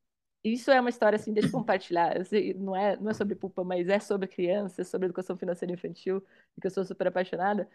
Isso 0.43 0.71
é 0.71 0.79
uma 0.79 0.89
história 0.89 1.17
assim, 1.17 1.33
deixa 1.33 1.49
eu 1.49 1.51
compartilhar. 1.51 2.15
Não 2.55 2.75
é, 2.75 2.95
não 2.97 3.09
é 3.09 3.13
sobre 3.13 3.35
pupa, 3.35 3.63
mas 3.63 3.89
é 3.89 3.99
sobre 3.99 4.27
criança, 4.27 4.83
sobre 4.83 5.07
educação 5.07 5.35
financeira 5.35 5.73
infantil, 5.73 6.23
que 6.59 6.67
eu 6.67 6.71
sou 6.71 6.85
super 6.85 7.07
apaixonada. 7.07 7.69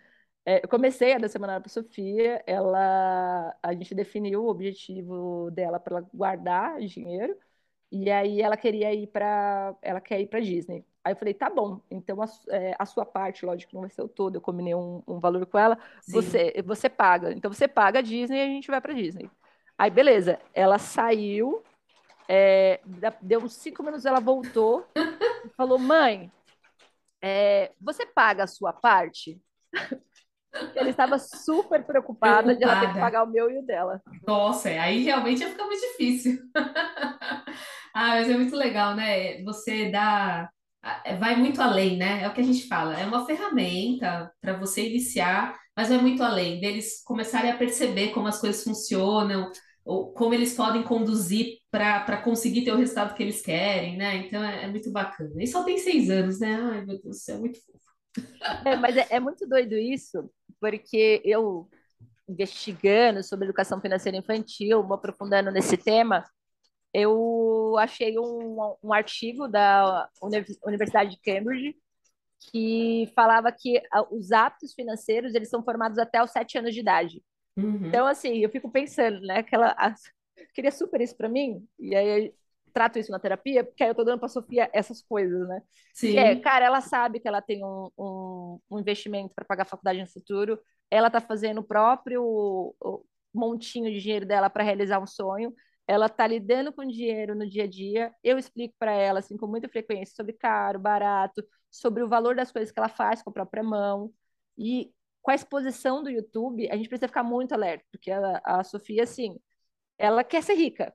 É, 0.44 0.64
eu 0.64 0.68
comecei 0.68 1.12
a 1.14 1.18
dar 1.18 1.28
semana 1.28 1.60
para 1.60 1.68
Sofia, 1.68 2.42
ela, 2.46 3.56
a 3.62 3.72
gente 3.74 3.94
definiu 3.94 4.44
o 4.44 4.48
objetivo 4.48 5.50
dela 5.52 5.78
para 5.78 5.98
ela 5.98 6.08
guardar 6.12 6.80
dinheiro, 6.80 7.36
e 7.92 8.10
aí 8.10 8.40
ela 8.42 8.56
queria 8.56 8.92
ir 8.92 9.06
para, 9.06 9.74
ela 9.80 10.00
quer 10.00 10.20
ir 10.20 10.26
para 10.26 10.40
Disney. 10.40 10.84
Aí 11.04 11.12
eu 11.12 11.16
falei, 11.16 11.34
tá 11.34 11.48
bom, 11.48 11.80
então 11.90 12.20
a, 12.22 12.26
é, 12.50 12.74
a, 12.78 12.86
sua 12.86 13.04
parte, 13.04 13.44
lógico, 13.46 13.74
não 13.74 13.82
vai 13.82 13.90
ser 13.90 14.02
o 14.02 14.08
todo, 14.08 14.36
eu 14.36 14.40
combinei 14.40 14.74
um, 14.74 15.02
um 15.06 15.20
valor 15.20 15.46
com 15.46 15.58
ela, 15.58 15.78
você, 16.08 16.54
você 16.64 16.88
paga. 16.88 17.32
Então 17.32 17.52
você 17.52 17.68
paga 17.68 18.00
a 18.00 18.02
Disney 18.02 18.38
e 18.38 18.42
a 18.42 18.46
gente 18.46 18.68
vai 18.70 18.80
para 18.80 18.94
Disney. 18.94 19.30
Aí 19.78 19.90
beleza, 19.90 20.40
ela 20.54 20.78
saiu, 20.78 21.62
é, 22.28 22.80
deu 23.20 23.40
uns 23.40 23.54
cinco 23.54 23.82
minutos, 23.82 24.06
ela 24.06 24.20
voltou 24.20 24.86
e 25.44 25.48
falou, 25.56 25.78
mãe, 25.78 26.30
é, 27.20 27.72
você 27.80 28.06
paga 28.06 28.44
a 28.44 28.48
sua 28.48 28.72
parte? 28.72 29.40
Ela 30.74 30.90
estava 30.90 31.18
super 31.18 31.82
preocupada, 31.84 32.42
preocupada, 32.42 32.56
de 32.56 32.64
ela 32.64 32.80
ter 32.80 32.92
que 32.92 33.00
pagar 33.00 33.24
o 33.24 33.30
meu 33.30 33.50
e 33.50 33.58
o 33.58 33.62
dela. 33.62 34.02
Nossa, 34.26 34.68
aí 34.68 35.02
realmente 35.02 35.40
ia 35.40 35.48
ficar 35.48 35.64
muito 35.64 35.80
difícil. 35.80 36.38
ah, 37.94 38.08
mas 38.08 38.28
é 38.28 38.36
muito 38.36 38.54
legal, 38.54 38.94
né? 38.94 39.42
Você 39.44 39.90
dá. 39.90 40.50
Vai 41.18 41.36
muito 41.36 41.62
além, 41.62 41.96
né? 41.96 42.22
É 42.22 42.28
o 42.28 42.34
que 42.34 42.40
a 42.40 42.44
gente 42.44 42.66
fala. 42.66 42.98
É 42.98 43.06
uma 43.06 43.24
ferramenta 43.24 44.30
para 44.40 44.58
você 44.58 44.88
iniciar, 44.88 45.56
mas 45.76 45.88
vai 45.88 45.98
muito 45.98 46.22
além 46.22 46.60
deles 46.60 47.02
começarem 47.04 47.50
a 47.50 47.56
perceber 47.56 48.08
como 48.08 48.26
as 48.26 48.40
coisas 48.40 48.64
funcionam, 48.64 49.50
ou 49.84 50.12
como 50.12 50.34
eles 50.34 50.54
podem 50.54 50.82
conduzir 50.82 51.58
para 51.70 52.20
conseguir 52.22 52.62
ter 52.62 52.72
o 52.72 52.76
resultado 52.76 53.14
que 53.14 53.22
eles 53.22 53.40
querem, 53.40 53.96
né? 53.96 54.16
Então 54.16 54.42
é, 54.42 54.64
é, 54.64 54.68
muito 54.68 54.90
bacana. 54.92 55.42
E 55.42 55.46
só 55.46 55.64
tem 55.64 55.78
seis 55.78 56.10
anos, 56.10 56.38
né? 56.38 56.54
Ai, 56.54 56.84
meu 56.84 57.00
Deus 57.00 57.02
do 57.02 57.14
céu, 57.14 57.36
é 57.36 57.40
muito 57.40 57.58
fofo. 57.64 57.82
É, 58.66 58.76
mas 58.76 58.96
é, 58.96 59.06
é 59.10 59.20
muito 59.20 59.48
doido 59.48 59.74
isso, 59.74 60.30
porque 60.62 61.20
eu, 61.24 61.68
investigando 62.28 63.20
sobre 63.24 63.46
educação 63.46 63.80
financeira 63.80 64.16
infantil, 64.16 64.86
me 64.86 64.94
aprofundando 64.94 65.50
nesse 65.50 65.76
tema, 65.76 66.24
eu 66.94 67.76
achei 67.78 68.16
um, 68.16 68.76
um 68.80 68.92
artigo 68.92 69.48
da 69.48 70.08
Universidade 70.64 71.10
de 71.10 71.20
Cambridge 71.20 71.74
que 72.38 73.10
falava 73.14 73.50
que 73.50 73.82
os 74.12 74.30
hábitos 74.30 74.72
financeiros 74.72 75.34
eles 75.34 75.48
são 75.48 75.64
formados 75.64 75.98
até 75.98 76.22
os 76.22 76.30
sete 76.30 76.56
anos 76.56 76.72
de 76.72 76.80
idade. 76.80 77.24
Uhum. 77.56 77.86
Então, 77.86 78.06
assim, 78.06 78.38
eu 78.38 78.48
fico 78.48 78.70
pensando, 78.70 79.20
né? 79.20 79.38
Aquela, 79.38 79.74
a, 79.76 79.92
queria 80.54 80.70
super 80.70 81.00
isso 81.00 81.16
para 81.16 81.28
mim, 81.28 81.66
e 81.76 81.94
aí 81.94 82.32
trato 82.72 82.98
isso 82.98 83.10
na 83.10 83.18
terapia, 83.18 83.64
porque 83.64 83.82
aí 83.82 83.90
eu 83.90 83.94
tô 83.94 84.04
dando 84.04 84.18
para 84.18 84.28
Sofia 84.28 84.70
essas 84.72 85.02
coisas, 85.02 85.48
né? 85.48 85.62
Sim. 85.94 86.18
É, 86.18 86.36
cara, 86.36 86.64
ela 86.64 86.80
sabe 86.80 87.20
que 87.20 87.28
ela 87.28 87.42
tem 87.42 87.64
um, 87.64 87.90
um, 87.98 88.60
um 88.70 88.78
investimento 88.78 89.34
para 89.34 89.44
pagar 89.44 89.62
a 89.62 89.66
faculdade 89.66 90.00
no 90.00 90.08
futuro, 90.08 90.58
ela 90.90 91.10
tá 91.10 91.20
fazendo 91.20 91.58
o 91.58 91.64
próprio 91.64 92.74
montinho 93.32 93.90
de 93.90 94.00
dinheiro 94.00 94.26
dela 94.26 94.50
para 94.50 94.64
realizar 94.64 95.00
um 95.00 95.06
sonho, 95.06 95.54
ela 95.86 96.08
tá 96.08 96.26
lidando 96.26 96.72
com 96.72 96.84
dinheiro 96.86 97.34
no 97.34 97.48
dia 97.48 97.64
a 97.64 97.66
dia, 97.66 98.12
eu 98.22 98.38
explico 98.38 98.74
para 98.78 98.92
ela, 98.92 99.18
assim, 99.18 99.36
com 99.36 99.46
muita 99.46 99.68
frequência, 99.68 100.14
sobre 100.14 100.32
caro, 100.32 100.78
barato, 100.78 101.42
sobre 101.70 102.02
o 102.02 102.08
valor 102.08 102.34
das 102.36 102.52
coisas 102.52 102.70
que 102.70 102.78
ela 102.78 102.88
faz 102.88 103.22
com 103.22 103.30
a 103.30 103.32
própria 103.32 103.62
mão, 103.62 104.12
e 104.56 104.92
com 105.20 105.30
a 105.30 105.34
exposição 105.34 106.02
do 106.02 106.10
YouTube, 106.10 106.68
a 106.70 106.76
gente 106.76 106.88
precisa 106.88 107.08
ficar 107.08 107.22
muito 107.22 107.52
alerta, 107.52 107.84
porque 107.90 108.10
a, 108.10 108.40
a 108.44 108.64
Sofia, 108.64 109.04
assim, 109.04 109.38
ela 109.96 110.24
quer 110.24 110.42
ser 110.42 110.54
rica. 110.54 110.92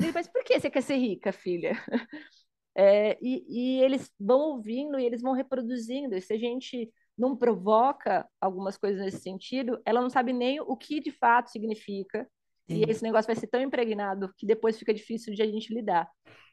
Falei, 0.00 0.12
mas 0.14 0.28
por 0.28 0.42
que 0.42 0.58
você 0.58 0.70
quer 0.70 0.82
ser 0.82 0.96
rica, 0.96 1.32
filha? 1.32 1.72
É, 2.72 3.18
e, 3.20 3.44
e, 3.48 3.82
eles 3.82 4.12
vão 4.18 4.52
ouvindo 4.52 4.98
e 4.98 5.04
eles 5.04 5.20
vão 5.20 5.32
reproduzindo. 5.32 6.14
E 6.14 6.20
se 6.20 6.32
a 6.32 6.38
gente 6.38 6.88
não 7.18 7.36
provoca 7.36 8.26
algumas 8.40 8.78
coisas 8.78 9.04
nesse 9.04 9.20
sentido, 9.20 9.82
ela 9.84 10.00
não 10.00 10.08
sabe 10.08 10.32
nem 10.32 10.60
o 10.60 10.76
que 10.76 11.00
de 11.00 11.10
fato 11.10 11.50
significa. 11.50 12.26
Sim. 12.70 12.76
E 12.76 12.84
esse 12.84 13.02
negócio 13.02 13.26
vai 13.26 13.34
ser 13.34 13.48
tão 13.48 13.60
impregnado 13.60 14.32
que 14.38 14.46
depois 14.46 14.78
fica 14.78 14.94
difícil 14.94 15.34
de 15.34 15.42
a 15.42 15.46
gente 15.46 15.74
lidar. 15.74 16.08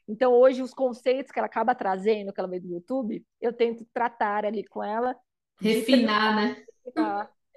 Então, 0.08 0.34
hoje, 0.34 0.62
os 0.62 0.74
conceitos 0.74 1.32
que 1.32 1.38
ela 1.38 1.45
acaba 1.45 1.76
trazendo, 1.76 2.34
que 2.34 2.39
ela 2.39 2.50
vê 2.50 2.60
do 2.60 2.68
YouTube, 2.68 3.24
eu 3.39 3.54
tento 3.54 3.86
tratar 3.93 4.43
ali 4.43 4.66
com 4.66 4.84
ela. 4.84 5.16
Refinar, 5.62 6.36
né? 6.36 6.66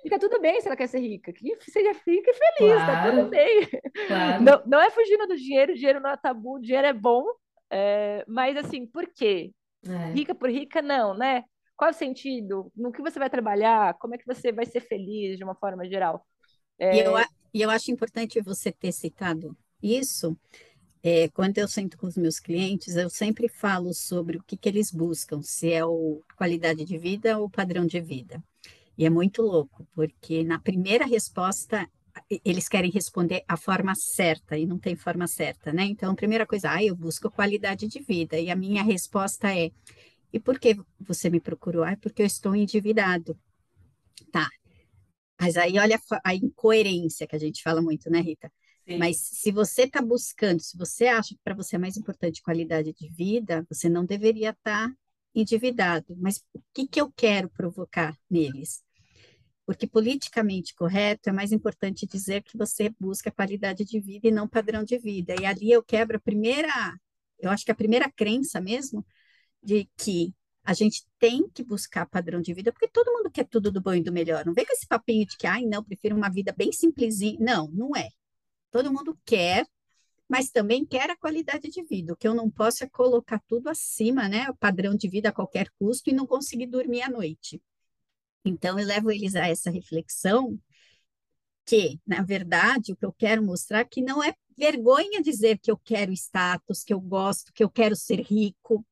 Fica 0.03 0.19
tudo 0.19 0.41
bem 0.41 0.61
se 0.61 0.67
ela 0.67 0.77
quer 0.77 0.87
ser 0.87 1.01
rica. 1.01 1.33
Que 1.33 1.57
seja 1.71 1.93
rica 2.07 2.31
e 2.31 2.35
feliz, 2.35 2.75
claro, 2.75 2.87
tá 2.87 3.11
tudo 3.11 3.29
bem. 3.29 3.69
Claro. 4.07 4.43
Não, 4.43 4.63
não 4.67 4.81
é 4.81 4.91
fugindo 4.91 5.27
do 5.27 5.37
dinheiro, 5.37 5.73
o 5.73 5.75
dinheiro 5.75 6.01
não 6.01 6.11
é 6.11 6.17
tabu, 6.17 6.57
o 6.57 6.61
dinheiro 6.61 6.87
é 6.87 6.93
bom. 6.93 7.25
É, 7.71 8.25
mas 8.27 8.57
assim, 8.57 8.87
por 8.87 9.07
quê? 9.07 9.53
É. 9.87 10.13
Rica 10.13 10.35
por 10.35 10.51
rica, 10.51 10.83
não, 10.83 11.17
né? 11.17 11.45
Qual 11.77 11.89
é 11.89 11.93
o 11.93 11.97
sentido? 11.97 12.71
No 12.77 12.93
que 12.93 13.01
você 13.01 13.19
vai 13.19 13.31
trabalhar? 13.31 13.95
Como 13.95 14.15
é 14.15 14.19
que 14.19 14.27
você 14.27 14.53
vai 14.53 14.67
ser 14.67 14.81
feliz 14.81 15.39
de 15.39 15.45
uma 15.45 15.55
forma 15.55 15.89
geral? 15.89 16.27
É... 16.79 16.97
E, 16.97 17.01
eu, 17.01 17.15
e 17.55 17.63
eu 17.63 17.71
acho 17.71 17.91
importante 17.91 18.41
você 18.43 18.71
ter 18.71 18.93
citado 18.93 19.57
isso. 19.83 20.37
É, 21.03 21.29
quando 21.29 21.57
eu 21.57 21.67
sento 21.67 21.97
com 21.97 22.07
os 22.07 22.17
meus 22.17 22.39
clientes, 22.39 22.97
eu 22.97 23.09
sempre 23.09 23.49
falo 23.49 23.95
sobre 23.95 24.37
o 24.37 24.43
que, 24.43 24.57
que 24.57 24.69
eles 24.69 24.91
buscam, 24.91 25.41
se 25.41 25.73
é 25.73 25.83
o 25.83 26.21
qualidade 26.37 26.85
de 26.85 26.99
vida 26.99 27.39
ou 27.39 27.49
padrão 27.49 27.87
de 27.87 28.01
vida. 28.01 28.43
E 29.01 29.07
é 29.07 29.09
muito 29.09 29.41
louco, 29.41 29.89
porque 29.95 30.45
na 30.45 30.59
primeira 30.59 31.07
resposta 31.07 31.89
eles 32.45 32.69
querem 32.69 32.91
responder 32.91 33.43
a 33.49 33.57
forma 33.57 33.95
certa 33.95 34.59
e 34.59 34.67
não 34.67 34.79
tem 34.79 34.95
forma 34.95 35.27
certa, 35.27 35.73
né? 35.73 35.85
Então, 35.85 36.15
primeira 36.15 36.47
coisa, 36.47 36.71
ah, 36.71 36.85
eu 36.85 36.95
busco 36.95 37.31
qualidade 37.31 37.89
de 37.89 37.99
vida. 38.03 38.39
E 38.39 38.51
a 38.51 38.55
minha 38.55 38.83
resposta 38.83 39.57
é: 39.57 39.71
e 40.31 40.39
por 40.39 40.59
que 40.59 40.77
você 41.01 41.31
me 41.31 41.41
procurou? 41.41 41.83
Ah, 41.83 41.97
porque 41.97 42.21
eu 42.21 42.27
estou 42.27 42.55
endividado. 42.55 43.41
Tá. 44.31 44.47
Mas 45.41 45.57
aí 45.57 45.79
olha 45.79 45.99
a 46.23 46.35
incoerência 46.35 47.27
que 47.27 47.35
a 47.35 47.39
gente 47.39 47.63
fala 47.63 47.81
muito, 47.81 48.11
né, 48.11 48.21
Rita? 48.21 48.53
Sim. 48.87 48.99
Mas 48.99 49.17
se 49.17 49.51
você 49.51 49.85
está 49.85 50.03
buscando, 50.03 50.61
se 50.61 50.77
você 50.77 51.07
acha 51.07 51.31
que 51.31 51.41
para 51.43 51.55
você 51.55 51.77
é 51.77 51.79
mais 51.79 51.97
importante 51.97 52.43
qualidade 52.43 52.93
de 52.93 53.09
vida, 53.09 53.67
você 53.67 53.89
não 53.89 54.05
deveria 54.05 54.51
estar 54.51 54.91
tá 54.91 54.95
endividado. 55.35 56.15
Mas 56.19 56.45
o 56.53 56.61
que, 56.75 56.87
que 56.87 57.01
eu 57.01 57.11
quero 57.11 57.49
provocar 57.49 58.15
neles? 58.29 58.85
Porque 59.71 59.87
politicamente 59.87 60.75
correto 60.75 61.29
é 61.29 61.33
mais 61.33 61.53
importante 61.53 62.05
dizer 62.05 62.43
que 62.43 62.59
você 62.59 62.93
busca 62.99 63.31
qualidade 63.31 63.85
de 63.85 64.01
vida 64.01 64.27
e 64.27 64.33
não 64.33 64.49
padrão 64.49 64.83
de 64.83 64.99
vida. 64.99 65.33
E 65.41 65.47
ali 65.47 65.71
eu 65.71 65.81
quebro 65.81 66.17
a 66.17 66.21
primeira, 66.21 66.69
eu 67.39 67.49
acho 67.51 67.65
que 67.65 67.71
a 67.71 67.75
primeira 67.77 68.11
crença 68.11 68.61
mesmo 68.61 69.07
de 69.63 69.89
que 69.97 70.35
a 70.65 70.75
gente 70.75 71.05
tem 71.21 71.49
que 71.49 71.63
buscar 71.63 72.05
padrão 72.07 72.41
de 72.41 72.53
vida, 72.53 72.73
porque 72.73 72.89
todo 72.89 73.13
mundo 73.13 73.31
quer 73.31 73.45
tudo 73.45 73.71
do 73.71 73.81
bom 73.81 73.95
e 73.95 74.03
do 74.03 74.11
melhor. 74.11 74.45
Não 74.45 74.53
vem 74.53 74.67
com 74.67 74.73
esse 74.73 74.89
papinho 74.89 75.25
de 75.25 75.37
que, 75.37 75.47
ai, 75.47 75.63
não, 75.63 75.85
prefiro 75.85 76.17
uma 76.17 76.29
vida 76.29 76.53
bem 76.53 76.73
simplesinha. 76.73 77.39
Não, 77.39 77.71
não 77.71 77.95
é. 77.95 78.09
Todo 78.73 78.93
mundo 78.93 79.17
quer, 79.25 79.65
mas 80.29 80.51
também 80.51 80.85
quer 80.85 81.11
a 81.11 81.17
qualidade 81.17 81.71
de 81.71 81.85
vida. 81.85 82.13
O 82.13 82.17
que 82.17 82.27
eu 82.27 82.35
não 82.35 82.51
posso 82.51 82.83
é 82.83 82.89
colocar 82.89 83.41
tudo 83.47 83.69
acima, 83.69 84.29
né? 84.29 84.51
O 84.51 84.57
padrão 84.57 84.97
de 84.97 85.09
vida 85.09 85.29
a 85.29 85.33
qualquer 85.33 85.71
custo 85.79 86.11
e 86.11 86.13
não 86.13 86.27
conseguir 86.27 86.67
dormir 86.67 87.03
à 87.03 87.09
noite. 87.09 87.63
Então, 88.45 88.79
eu 88.79 88.87
levo 88.87 89.11
eles 89.11 89.35
a 89.35 89.47
essa 89.47 89.71
reflexão 89.71 90.59
que, 91.67 92.01
na 92.07 92.23
verdade, 92.23 92.93
o 92.93 92.97
que 92.97 93.05
eu 93.05 93.13
quero 93.13 93.43
mostrar 93.43 93.81
é 93.81 93.85
que 93.85 94.03
não 94.03 94.23
é 94.23 94.35
vergonha 94.57 95.23
dizer 95.23 95.59
que 95.59 95.71
eu 95.71 95.77
quero 95.77 96.13
status, 96.13 96.83
que 96.83 96.93
eu 96.93 97.01
gosto, 97.01 97.53
que 97.53 97.63
eu 97.63 97.71
quero 97.71 97.95
ser 97.95 98.21
rico, 98.21 98.85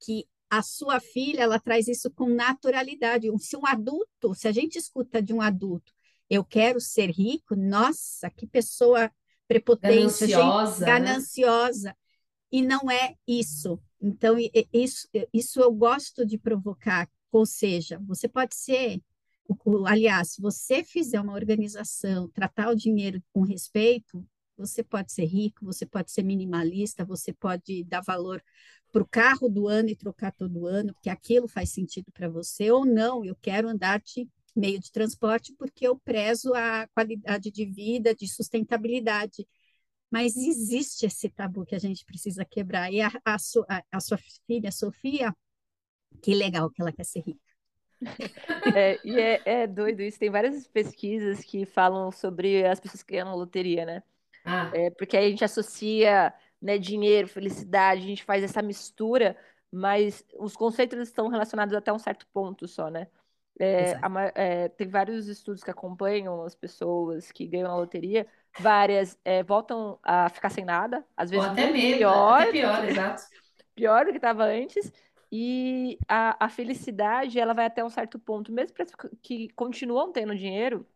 que 0.00 0.26
a 0.48 0.62
sua 0.62 1.00
filha, 1.00 1.42
ela 1.42 1.58
traz 1.58 1.88
isso 1.88 2.10
com 2.10 2.28
naturalidade. 2.28 3.28
Se 3.38 3.56
um 3.56 3.66
adulto, 3.66 4.34
se 4.34 4.46
a 4.46 4.52
gente 4.52 4.76
escuta 4.76 5.20
de 5.20 5.32
um 5.32 5.40
adulto, 5.40 5.92
eu 6.28 6.44
quero 6.44 6.80
ser 6.80 7.10
rico, 7.10 7.56
nossa, 7.56 8.30
que 8.30 8.46
pessoa 8.46 9.10
prepotente, 9.48 10.26
gananciosa, 10.26 10.78
gente, 10.78 10.86
gananciosa. 10.86 11.88
Né? 11.88 11.94
E 12.52 12.62
não 12.62 12.90
é 12.90 13.14
isso. 13.26 13.80
Então, 14.00 14.36
isso, 14.72 15.08
isso 15.32 15.60
eu 15.60 15.72
gosto 15.72 16.24
de 16.24 16.38
provocar, 16.38 17.08
ou 17.32 17.46
seja, 17.46 17.98
você 18.06 18.28
pode 18.28 18.54
ser, 18.54 19.00
aliás, 19.86 20.32
se 20.32 20.40
você 20.40 20.84
fizer 20.84 21.20
uma 21.20 21.34
organização, 21.34 22.28
tratar 22.28 22.70
o 22.70 22.76
dinheiro 22.76 23.22
com 23.32 23.42
respeito, 23.42 24.26
você 24.56 24.82
pode 24.82 25.12
ser 25.12 25.24
rico, 25.24 25.64
você 25.64 25.84
pode 25.84 26.10
ser 26.10 26.22
minimalista, 26.22 27.04
você 27.04 27.32
pode 27.32 27.84
dar 27.84 28.00
valor 28.00 28.42
para 28.90 29.02
o 29.02 29.08
carro 29.08 29.48
do 29.48 29.68
ano 29.68 29.90
e 29.90 29.96
trocar 29.96 30.32
todo 30.32 30.66
ano, 30.66 30.94
porque 30.94 31.10
aquilo 31.10 31.46
faz 31.46 31.70
sentido 31.70 32.10
para 32.12 32.28
você, 32.28 32.70
ou 32.70 32.86
não, 32.86 33.24
eu 33.24 33.36
quero 33.36 33.68
andar 33.68 34.00
de 34.00 34.28
meio 34.56 34.80
de 34.80 34.90
transporte 34.90 35.52
porque 35.52 35.86
eu 35.86 35.98
prezo 35.98 36.54
a 36.54 36.88
qualidade 36.88 37.50
de 37.50 37.66
vida, 37.66 38.14
de 38.14 38.26
sustentabilidade. 38.26 39.46
Mas 40.10 40.36
existe 40.36 41.04
esse 41.04 41.28
tabu 41.28 41.66
que 41.66 41.74
a 41.74 41.78
gente 41.78 42.04
precisa 42.04 42.44
quebrar. 42.44 42.90
E 42.92 43.02
a, 43.02 43.10
a, 43.24 43.36
a, 43.92 44.00
sua 44.00 44.18
filha, 44.46 44.72
Sofia, 44.72 45.34
que 46.22 46.34
legal 46.34 46.70
que 46.70 46.80
ela 46.80 46.92
quer 46.92 47.04
ser 47.04 47.20
rica. 47.20 47.40
É, 48.74 48.98
e 49.04 49.18
é, 49.18 49.42
é, 49.44 49.66
doido 49.66 50.02
isso. 50.02 50.18
Tem 50.18 50.30
várias 50.30 50.66
pesquisas 50.68 51.42
que 51.42 51.64
falam 51.64 52.10
sobre 52.12 52.66
as 52.66 52.80
pessoas 52.80 53.02
que 53.02 53.14
ganham 53.14 53.34
loteria, 53.34 53.84
né? 53.84 54.02
Ah. 54.44 54.70
É, 54.74 54.90
porque 54.90 55.16
aí 55.16 55.26
a 55.26 55.30
gente 55.30 55.44
associa 55.44 56.32
né, 56.60 56.78
dinheiro, 56.78 57.28
felicidade, 57.28 58.02
a 58.02 58.06
gente 58.06 58.24
faz 58.24 58.42
essa 58.42 58.62
mistura, 58.62 59.36
mas 59.72 60.24
os 60.38 60.56
conceitos 60.56 60.98
estão 61.00 61.28
relacionados 61.28 61.74
até 61.74 61.92
um 61.92 61.98
certo 61.98 62.26
ponto 62.32 62.66
só, 62.68 62.90
né? 62.90 63.08
É, 63.58 63.94
a, 63.94 64.32
é, 64.34 64.68
tem 64.68 64.86
vários 64.86 65.28
estudos 65.28 65.64
que 65.64 65.70
acompanham 65.70 66.42
as 66.42 66.54
pessoas 66.54 67.32
que 67.32 67.46
ganham 67.46 67.70
a 67.70 67.76
loteria, 67.76 68.26
várias 68.58 69.18
é, 69.24 69.42
voltam 69.42 69.98
a 70.02 70.28
ficar 70.28 70.50
sem 70.50 70.64
nada, 70.64 71.04
às 71.16 71.30
vezes 71.30 71.46
Ou 71.46 71.52
até 71.52 71.70
mesmo, 71.70 71.98
pior, 71.98 72.42
até 72.42 72.52
pior, 72.52 72.84
exato. 72.84 73.22
pior 73.74 74.04
do 74.04 74.10
que 74.10 74.18
estava 74.18 74.44
antes, 74.44 74.92
e 75.38 75.98
a, 76.08 76.46
a 76.46 76.48
felicidade, 76.48 77.38
ela 77.38 77.52
vai 77.52 77.66
até 77.66 77.84
um 77.84 77.90
certo 77.90 78.18
ponto, 78.18 78.50
mesmo 78.50 78.74
para 78.74 78.86
que 79.20 79.50
continuam 79.50 80.10
tendo 80.10 80.34
dinheiro, 80.34 80.86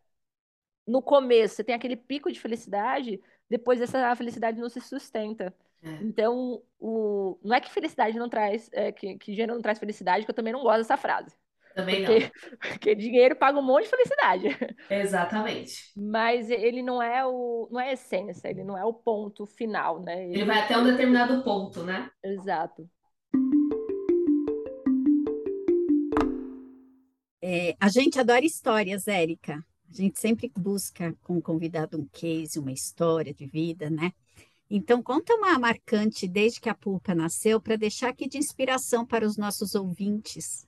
no 0.87 1.03
começo 1.03 1.57
você 1.57 1.65
tem 1.65 1.75
aquele 1.75 1.95
pico 1.95 2.33
de 2.33 2.41
felicidade, 2.41 3.21
depois 3.51 3.83
essa 3.83 4.17
felicidade 4.17 4.59
não 4.59 4.71
se 4.71 4.81
sustenta. 4.81 5.55
É. 5.83 5.91
Então, 6.03 6.63
o, 6.79 7.39
não 7.45 7.55
é 7.55 7.61
que 7.61 7.71
felicidade 7.71 8.19
não 8.19 8.31
traz, 8.31 8.71
é, 8.73 8.91
que, 8.91 9.19
que 9.19 9.33
dinheiro 9.33 9.53
não 9.53 9.61
traz 9.61 9.79
felicidade, 9.79 10.25
que 10.25 10.31
eu 10.31 10.35
também 10.35 10.55
não 10.55 10.63
gosto 10.63 10.79
dessa 10.79 10.97
frase. 10.97 11.37
Também 11.75 12.05
porque, 12.05 12.21
não. 12.21 12.59
Porque 12.73 12.95
dinheiro 12.95 13.37
paga 13.37 13.59
um 13.59 13.63
monte 13.63 13.85
de 13.85 13.91
felicidade. 13.91 14.49
Exatamente. 14.89 15.93
Mas 15.95 16.51
ele 16.51 16.83
não 16.83 17.03
é 17.03 17.25
o, 17.27 17.69
não 17.71 17.79
é 17.79 17.91
a 17.91 17.93
essência, 17.93 18.49
ele 18.49 18.65
não 18.65 18.77
é 18.77 18.85
o 18.85 18.95
ponto 18.95 19.45
final, 19.45 20.01
né? 20.01 20.25
Ele, 20.25 20.37
ele 20.37 20.45
vai 20.47 20.61
até 20.61 20.77
um 20.77 20.85
determinado 20.85 21.45
ponto, 21.45 21.85
né? 21.85 22.11
Exato. 22.25 22.89
É, 27.53 27.75
a 27.81 27.89
gente 27.89 28.17
adora 28.17 28.45
histórias, 28.45 29.09
Érica. 29.09 29.55
A 29.91 29.93
gente 29.93 30.21
sempre 30.21 30.49
busca 30.57 31.13
com 31.21 31.37
o 31.37 31.43
convidado 31.43 31.99
um 31.99 32.07
case, 32.07 32.61
uma 32.61 32.71
história 32.71 33.35
de 33.35 33.45
vida, 33.45 33.91
né? 33.91 34.13
Então, 34.71 35.03
conta 35.03 35.35
uma 35.35 35.59
marcante 35.59 36.29
desde 36.29 36.61
que 36.61 36.69
a 36.69 36.75
Pulpa 36.77 37.13
nasceu 37.13 37.61
para 37.61 37.75
deixar 37.75 38.11
aqui 38.11 38.29
de 38.29 38.39
inspiração 38.39 39.05
para 39.05 39.27
os 39.27 39.37
nossos 39.37 39.75
ouvintes. 39.75 40.65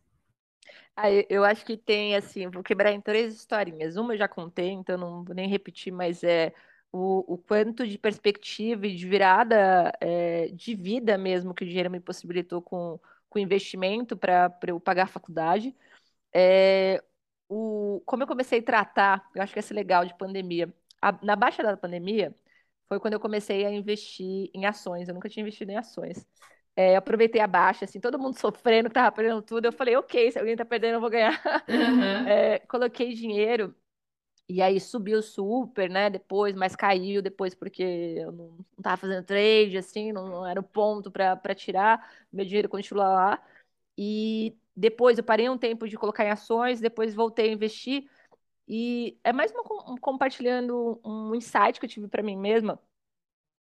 Ah, 0.96 1.08
eu 1.30 1.44
acho 1.44 1.64
que 1.64 1.76
tem, 1.76 2.16
assim, 2.16 2.50
vou 2.50 2.64
quebrar 2.64 2.90
em 2.90 3.00
três 3.00 3.32
historinhas. 3.32 3.96
Uma 3.96 4.14
eu 4.14 4.18
já 4.18 4.26
contei, 4.26 4.70
então 4.70 4.98
não 4.98 5.22
vou 5.22 5.36
nem 5.36 5.48
repetir, 5.48 5.92
mas 5.92 6.24
é 6.24 6.52
o, 6.90 7.34
o 7.34 7.38
quanto 7.38 7.86
de 7.86 7.96
perspectiva 7.96 8.88
e 8.88 8.96
de 8.96 9.06
virada 9.06 9.92
é, 10.00 10.48
de 10.48 10.74
vida 10.74 11.16
mesmo 11.16 11.54
que 11.54 11.62
o 11.62 11.66
dinheiro 11.66 11.92
me 11.92 12.00
possibilitou 12.00 12.60
com, 12.60 12.98
com 13.28 13.38
investimento 13.38 14.16
para 14.16 14.52
eu 14.66 14.80
pagar 14.80 15.04
a 15.04 15.06
faculdade. 15.06 15.72
É, 16.34 17.02
o, 17.48 18.02
como 18.06 18.22
eu 18.22 18.26
comecei 18.26 18.60
a 18.60 18.62
tratar, 18.62 19.30
eu 19.34 19.42
acho 19.42 19.52
que 19.52 19.58
esse 19.58 19.74
legal 19.74 20.04
de 20.04 20.14
pandemia. 20.16 20.72
A, 21.00 21.12
na 21.24 21.36
baixa 21.36 21.62
da 21.62 21.76
pandemia 21.76 22.34
foi 22.88 23.00
quando 23.00 23.14
eu 23.14 23.20
comecei 23.20 23.64
a 23.66 23.70
investir 23.72 24.50
em 24.54 24.66
ações. 24.66 25.08
Eu 25.08 25.14
nunca 25.14 25.28
tinha 25.28 25.42
investido 25.42 25.72
em 25.72 25.76
ações. 25.76 26.26
É, 26.74 26.96
aproveitei 26.96 27.40
a 27.40 27.46
baixa, 27.46 27.84
assim, 27.84 28.00
todo 28.00 28.18
mundo 28.18 28.38
sofrendo, 28.40 28.88
que 28.88 28.94
tava 28.94 29.12
perdendo 29.14 29.42
tudo. 29.42 29.66
Eu 29.66 29.72
falei, 29.72 29.96
ok, 29.96 30.30
se 30.32 30.38
alguém 30.38 30.56
tá 30.56 30.64
perdendo, 30.64 30.94
eu 30.94 31.00
vou 31.00 31.10
ganhar. 31.10 31.40
Uhum. 31.68 32.28
É, 32.28 32.58
coloquei 32.60 33.14
dinheiro 33.14 33.74
e 34.48 34.60
aí 34.60 34.78
subiu 34.80 35.22
super, 35.22 35.88
né? 35.90 36.10
Depois, 36.10 36.54
mas 36.54 36.76
caiu 36.76 37.22
depois 37.22 37.54
porque 37.54 37.82
eu 38.18 38.32
não, 38.32 38.48
não 38.76 38.82
tava 38.82 38.96
fazendo 38.98 39.24
trade, 39.24 39.78
assim, 39.78 40.12
não, 40.12 40.26
não 40.28 40.46
era 40.46 40.60
o 40.60 40.62
ponto 40.62 41.10
para 41.10 41.54
tirar. 41.54 42.10
Meu 42.32 42.44
dinheiro 42.44 42.68
continua 42.68 43.08
lá. 43.08 43.42
E 43.96 44.56
depois 44.76 45.18
eu 45.18 45.24
parei 45.24 45.48
um 45.48 45.58
tempo 45.58 45.88
de 45.88 45.96
colocar 45.96 46.24
em 46.24 46.30
ações, 46.30 46.80
depois 46.80 47.14
voltei 47.14 47.50
a 47.50 47.52
investir. 47.52 48.08
E 48.68 49.18
é 49.24 49.32
mais 49.32 49.52
uma, 49.52 49.92
um, 49.92 49.96
compartilhando 49.96 51.00
um 51.04 51.34
insight 51.34 51.78
que 51.80 51.86
eu 51.86 51.90
tive 51.90 52.08
para 52.08 52.22
mim 52.22 52.36
mesma. 52.36 52.80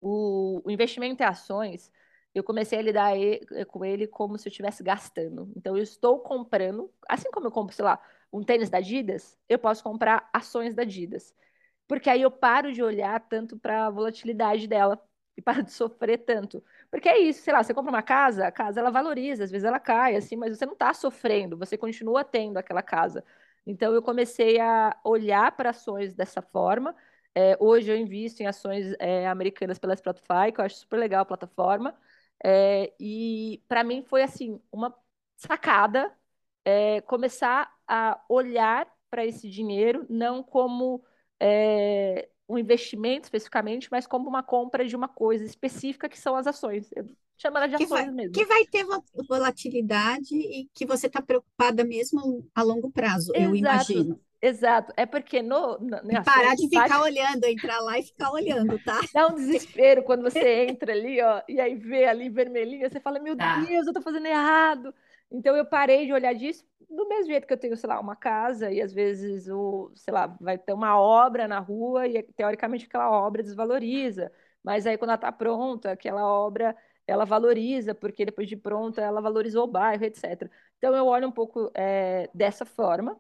O, 0.01 0.63
o 0.65 0.71
investimento 0.71 1.23
em 1.23 1.27
ações 1.27 1.91
eu 2.35 2.43
comecei 2.43 2.79
a 2.79 2.83
lidar 2.83 3.17
eh, 3.17 3.65
com 3.67 3.85
ele 3.85 4.07
como 4.09 4.37
se 4.37 4.49
eu 4.49 4.51
estivesse 4.51 4.83
gastando. 4.83 5.53
Então, 5.57 5.77
eu 5.77 5.83
estou 5.83 6.19
comprando, 6.19 6.93
assim 7.09 7.31
como 7.31 7.47
eu 7.47 7.51
compro, 7.53 7.75
sei 7.75 7.85
lá, 7.85 8.03
um 8.33 8.43
tênis 8.43 8.69
da 8.69 8.79
Adidas, 8.79 9.39
eu 9.49 9.59
posso 9.59 9.85
comprar 9.85 10.29
ações 10.33 10.75
da 10.75 10.83
Adidas. 10.83 11.33
Porque 11.87 12.11
aí 12.11 12.23
eu 12.23 12.31
paro 12.31 12.73
de 12.73 12.83
olhar 12.83 13.21
tanto 13.29 13.59
para 13.59 13.87
a 13.87 13.91
volatilidade 13.91 14.67
dela 14.67 15.01
e 15.37 15.43
paro 15.43 15.63
de 15.63 15.73
sofrer 15.73 16.19
tanto. 16.19 16.63
Porque 16.91 17.09
é 17.09 17.19
isso, 17.19 17.43
sei 17.43 17.53
lá, 17.53 17.63
você 17.63 17.75
compra 17.75 17.91
uma 17.91 18.03
casa, 18.03 18.47
a 18.47 18.53
casa 18.53 18.81
ela 18.81 18.91
valoriza, 18.91 19.45
às 19.45 19.51
vezes 19.51 19.65
ela 19.65 19.81
cai, 19.81 20.17
assim, 20.17 20.37
mas 20.37 20.57
você 20.57 20.67
não 20.67 20.75
está 20.75 20.93
sofrendo, 20.95 21.57
você 21.57 21.77
continua 21.77 22.25
tendo 22.25 22.57
aquela 22.59 22.83
casa. 22.83 23.25
Então, 23.67 23.95
eu 23.95 24.03
comecei 24.03 24.61
a 24.61 24.97
olhar 25.05 25.53
para 25.57 25.71
ações 25.71 26.15
dessa 26.15 26.43
forma. 26.43 26.95
É, 27.35 27.57
hoje 27.61 27.91
eu 27.91 27.97
invisto 27.97 28.43
em 28.43 28.47
ações 28.47 28.95
é, 28.99 29.27
americanas 29.27 29.79
pela 29.79 29.97
Spotify, 29.97 30.53
que 30.55 30.61
eu 30.61 30.65
acho 30.65 30.77
super 30.77 30.99
legal 30.99 31.23
a 31.23 31.25
plataforma. 31.25 31.95
É, 32.45 32.93
e 33.01 33.63
para 33.69 33.83
mim 33.85 34.03
foi 34.03 34.23
assim 34.23 34.61
uma 34.71 34.95
sacada 35.37 36.13
é, 36.65 37.01
começar 37.03 37.73
a 37.87 38.21
olhar 38.29 38.87
para 39.11 39.25
esse 39.25 39.49
dinheiro 39.51 40.07
não 40.11 40.43
como 40.43 41.05
é, 41.41 42.29
um 42.49 42.59
investimento 42.59 43.25
especificamente, 43.25 43.89
mas 43.91 44.07
como 44.07 44.29
uma 44.29 44.43
compra 44.43 44.85
de 44.85 44.95
uma 44.95 45.09
coisa 45.09 45.45
específica 45.45 46.09
que 46.09 46.19
são 46.19 46.37
as 46.37 46.47
ações. 46.47 46.91
Chama 47.37 47.59
ela 47.59 47.67
de 47.67 47.77
que 47.77 47.85
ações 47.85 48.05
vai, 48.07 48.11
mesmo. 48.11 48.33
Que 48.33 48.45
vai 48.45 48.65
ter 48.67 48.87
volatilidade 49.29 50.35
e 50.35 50.69
que 50.73 50.87
você 50.87 51.07
está 51.07 51.21
preocupada 51.21 51.85
mesmo 51.85 52.47
a 52.55 52.63
longo 52.63 52.91
prazo, 52.91 53.33
Exato. 53.35 53.51
eu 53.51 53.57
imagino. 53.57 54.21
Exato, 54.41 54.93
é 54.95 55.07
porque 55.07 55.41
no. 55.41 55.79
no 55.79 56.13
e 56.13 56.23
parar 56.23 56.55
de 56.55 56.69
ficar 56.69 57.01
olhando, 57.01 57.45
entrar 57.45 57.81
lá 57.81 57.99
e 57.99 58.03
ficar 58.03 58.31
olhando, 58.31 58.79
tá? 58.85 59.01
Dá 59.13 59.27
um 59.29 59.37
desespero 59.37 60.03
quando 60.03 60.23
você 60.23 60.67
entra 60.69 60.93
ali, 60.93 61.19
ó, 61.23 61.41
e 61.49 61.59
aí 61.59 61.75
vê 61.75 62.05
ali 62.05 62.29
vermelhinho, 62.29 62.87
você 62.87 63.01
fala, 63.01 63.19
meu 63.19 63.35
tá. 63.35 63.61
Deus, 63.61 63.87
eu 63.87 63.93
tô 63.95 64.03
fazendo 64.03 64.27
errado. 64.27 64.95
Então 65.37 65.57
eu 65.57 65.67
parei 65.67 66.07
de 66.07 66.13
olhar 66.13 66.35
disso 66.35 66.65
do 66.89 67.09
mesmo 67.09 67.27
jeito 67.27 67.47
que 67.47 67.53
eu 67.53 67.59
tenho, 67.59 67.77
sei 67.77 67.89
lá, 67.89 67.99
uma 68.01 68.15
casa 68.17 68.71
e 68.73 68.81
às 68.81 68.93
vezes 68.93 69.49
o, 69.49 69.91
sei 69.97 70.13
lá, 70.15 70.27
vai 70.41 70.57
ter 70.59 70.73
uma 70.73 70.99
obra 70.99 71.49
na 71.49 71.59
rua 71.59 72.07
e 72.07 72.23
teoricamente 72.23 72.87
aquela 72.87 73.11
obra 73.11 73.43
desvaloriza, 73.43 74.31
mas 74.63 74.87
aí 74.87 74.97
quando 74.97 75.11
ela 75.11 75.19
tá 75.19 75.33
pronta, 75.33 75.91
aquela 75.93 76.25
obra 76.27 76.77
ela 77.07 77.25
valoriza, 77.25 77.95
porque 77.95 78.25
depois 78.25 78.49
de 78.49 78.57
pronta 78.57 79.01
ela 79.03 79.21
valorizou 79.21 79.65
o 79.65 79.67
bairro, 79.67 80.05
etc. 80.05 80.51
Então 80.79 80.95
eu 80.95 81.07
olho 81.07 81.29
um 81.29 81.33
pouco 81.33 81.71
é, 81.75 82.31
dessa 82.35 82.65
forma. 82.65 83.19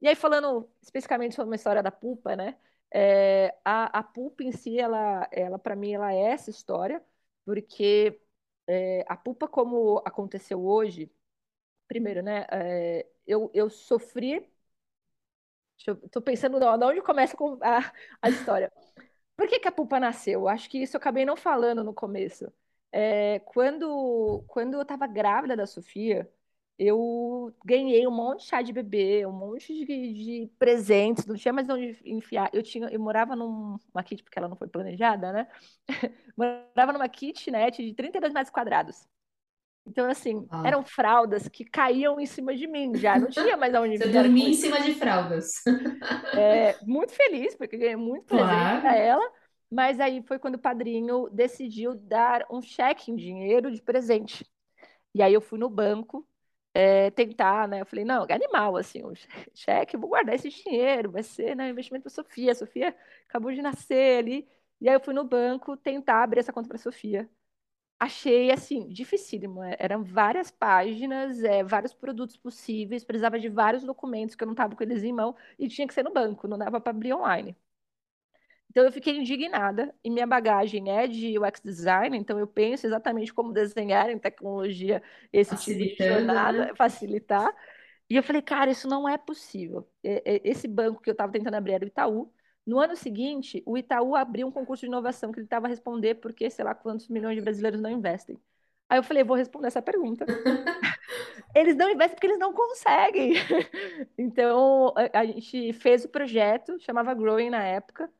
E 0.00 0.08
aí, 0.08 0.14
falando 0.14 0.68
especificamente 0.82 1.34
sobre 1.34 1.48
uma 1.50 1.56
história 1.56 1.82
da 1.82 1.90
Pulpa, 1.90 2.36
né? 2.36 2.56
É, 2.92 3.56
a, 3.64 3.98
a 4.00 4.02
Pulpa 4.02 4.42
em 4.44 4.52
si, 4.52 4.78
ela, 4.78 5.26
ela 5.32 5.58
para 5.58 5.74
mim, 5.74 5.92
ela 5.94 6.12
é 6.12 6.18
essa 6.32 6.50
história, 6.50 7.02
porque 7.44 8.20
é, 8.66 9.04
a 9.08 9.16
Pulpa, 9.16 9.48
como 9.48 10.02
aconteceu 10.04 10.64
hoje, 10.64 11.10
primeiro, 11.88 12.22
né? 12.22 12.46
É, 12.50 13.06
eu, 13.26 13.50
eu 13.54 13.70
sofri. 13.70 14.48
Tô 16.10 16.22
pensando 16.22 16.58
de 16.58 16.64
onde 16.84 17.02
começa 17.02 17.36
a, 17.62 17.92
a 18.22 18.30
história. 18.30 18.72
Por 19.36 19.48
que, 19.48 19.60
que 19.60 19.68
a 19.68 19.72
Pulpa 19.72 20.00
nasceu? 20.00 20.48
Acho 20.48 20.70
que 20.70 20.78
isso 20.82 20.96
eu 20.96 21.00
acabei 21.00 21.24
não 21.26 21.36
falando 21.36 21.84
no 21.84 21.94
começo. 21.94 22.52
É, 22.92 23.40
quando, 23.40 24.44
quando 24.48 24.74
eu 24.74 24.82
estava 24.82 25.06
grávida 25.06 25.56
da 25.56 25.66
Sofia, 25.66 26.30
eu 26.78 27.54
ganhei 27.64 28.06
um 28.06 28.10
monte 28.12 28.40
de 28.42 28.46
chá 28.48 28.62
de 28.62 28.72
bebê, 28.72 29.26
um 29.26 29.32
monte 29.32 29.74
de, 29.74 29.86
de 30.14 30.48
presentes, 30.58 31.26
não 31.26 31.36
tinha 31.36 31.52
mais 31.52 31.68
onde 31.68 32.00
enfiar. 32.04 32.50
Eu 32.54 32.62
tinha, 32.62 32.88
eu 32.90 33.00
morava 33.00 33.36
numa 33.36 34.04
kit, 34.04 34.22
porque 34.24 34.38
ela 34.38 34.48
não 34.48 34.56
foi 34.56 34.68
planejada, 34.68 35.32
né? 35.32 35.48
morava 36.36 36.92
numa 36.92 37.08
kitnet 37.08 37.82
de 37.84 37.94
32 37.94 38.32
metros 38.32 38.50
quadrados. 38.52 39.08
Então, 39.86 40.08
assim, 40.08 40.46
ah. 40.50 40.62
eram 40.66 40.82
fraldas 40.82 41.46
que 41.48 41.64
caíam 41.64 42.18
em 42.18 42.26
cima 42.26 42.54
de 42.54 42.66
mim 42.66 42.94
já, 42.94 43.18
não 43.18 43.28
tinha 43.28 43.56
mais 43.56 43.74
onde 43.74 43.98
Você 43.98 44.08
dormia 44.08 44.48
em 44.48 44.54
cima 44.54 44.80
de 44.80 44.94
fraldas. 44.94 45.62
É, 46.32 46.76
muito 46.86 47.12
feliz, 47.12 47.54
porque 47.54 47.76
ganhei 47.76 47.96
muito 47.96 48.24
presente 48.26 48.48
claro. 48.48 48.80
para 48.80 48.96
ela, 48.96 49.32
mas 49.70 50.00
aí 50.00 50.22
foi 50.22 50.38
quando 50.38 50.54
o 50.54 50.58
padrinho 50.58 51.28
decidiu 51.30 51.94
dar 51.94 52.46
um 52.50 52.62
cheque 52.62 53.10
em 53.10 53.16
dinheiro 53.16 53.70
de 53.70 53.82
presente. 53.82 54.46
E 55.14 55.22
aí 55.22 55.32
eu 55.32 55.40
fui 55.40 55.58
no 55.58 55.68
banco 55.68 56.26
é, 56.72 57.10
tentar, 57.10 57.68
né? 57.68 57.80
Eu 57.80 57.86
falei, 57.86 58.04
não, 58.04 58.26
animal, 58.28 58.76
assim, 58.76 59.04
um 59.04 59.12
cheque, 59.54 59.96
vou 59.96 60.08
guardar 60.10 60.34
esse 60.34 60.48
dinheiro, 60.48 61.12
vai 61.12 61.22
ser, 61.22 61.54
né, 61.54 61.68
investimento 61.70 62.02
para 62.02 62.10
Sofia. 62.10 62.52
A 62.52 62.54
Sofia 62.54 62.96
acabou 63.28 63.52
de 63.52 63.62
nascer 63.62 64.18
ali. 64.18 64.48
E 64.80 64.88
aí 64.88 64.94
eu 64.94 65.00
fui 65.00 65.14
no 65.14 65.24
banco 65.24 65.76
tentar 65.76 66.22
abrir 66.22 66.40
essa 66.40 66.52
conta 66.52 66.68
para 66.68 66.78
Sofia. 66.78 67.28
Achei, 67.98 68.50
assim, 68.50 68.88
dificílimo. 68.88 69.62
É, 69.62 69.76
eram 69.78 70.04
várias 70.04 70.50
páginas, 70.50 71.42
é, 71.42 71.62
vários 71.64 71.94
produtos 71.94 72.36
possíveis, 72.36 73.04
precisava 73.04 73.38
de 73.38 73.48
vários 73.48 73.82
documentos 73.84 74.34
que 74.34 74.42
eu 74.44 74.46
não 74.46 74.52
estava 74.52 74.76
com 74.76 74.82
eles 74.82 75.02
em 75.02 75.12
mão 75.12 75.34
e 75.58 75.68
tinha 75.68 75.86
que 75.88 75.94
ser 75.94 76.02
no 76.04 76.12
banco, 76.12 76.46
não 76.48 76.58
dava 76.58 76.80
para 76.80 76.90
abrir 76.90 77.14
online. 77.14 77.56
Então 78.70 78.84
eu 78.84 78.92
fiquei 78.92 79.16
indignada 79.16 79.94
e 80.02 80.10
minha 80.10 80.26
bagagem 80.26 80.90
é 80.90 81.06
de 81.06 81.38
UX 81.38 81.60
design, 81.62 82.16
então 82.18 82.38
eu 82.38 82.46
penso 82.46 82.86
exatamente 82.86 83.32
como 83.32 83.52
desenhar 83.52 84.10
em 84.10 84.18
tecnologia 84.18 85.02
esse 85.32 85.56
tipo 85.56 85.86
de 85.88 86.02
jornada, 86.04 86.52
né? 86.52 86.74
facilitar. 86.74 87.54
E 88.10 88.16
eu 88.16 88.22
falei, 88.22 88.42
cara, 88.42 88.70
isso 88.70 88.88
não 88.88 89.08
é 89.08 89.16
possível. 89.18 89.88
Esse 90.02 90.68
banco 90.68 91.00
que 91.02 91.10
eu 91.10 91.12
estava 91.12 91.32
tentando 91.32 91.54
abrir 91.56 91.74
era 91.74 91.84
o 91.84 91.88
Itaú. 91.88 92.32
No 92.66 92.80
ano 92.80 92.96
seguinte, 92.96 93.62
o 93.66 93.76
Itaú 93.76 94.16
abriu 94.16 94.46
um 94.46 94.50
concurso 94.50 94.82
de 94.82 94.86
inovação 94.86 95.30
que 95.30 95.38
ele 95.38 95.46
estava 95.46 95.66
a 95.66 95.68
responder 95.68 96.14
porque, 96.16 96.48
sei 96.50 96.64
lá, 96.64 96.74
quantos 96.74 97.08
milhões 97.08 97.36
de 97.36 97.42
brasileiros 97.42 97.80
não 97.80 97.90
investem. 97.90 98.38
Aí 98.88 98.98
eu 98.98 99.02
falei, 99.02 99.24
vou 99.24 99.36
responder 99.36 99.68
essa 99.68 99.82
pergunta. 99.82 100.24
eles 101.54 101.76
não 101.76 101.90
investem 101.90 102.14
porque 102.16 102.26
eles 102.26 102.38
não 102.38 102.52
conseguem. 102.52 103.34
então, 104.16 104.94
a 105.12 105.24
gente 105.24 105.72
fez 105.74 106.04
o 106.04 106.08
projeto, 106.08 106.78
chamava 106.80 107.14
Growing 107.14 107.50
na 107.50 107.62
época, 107.62 108.10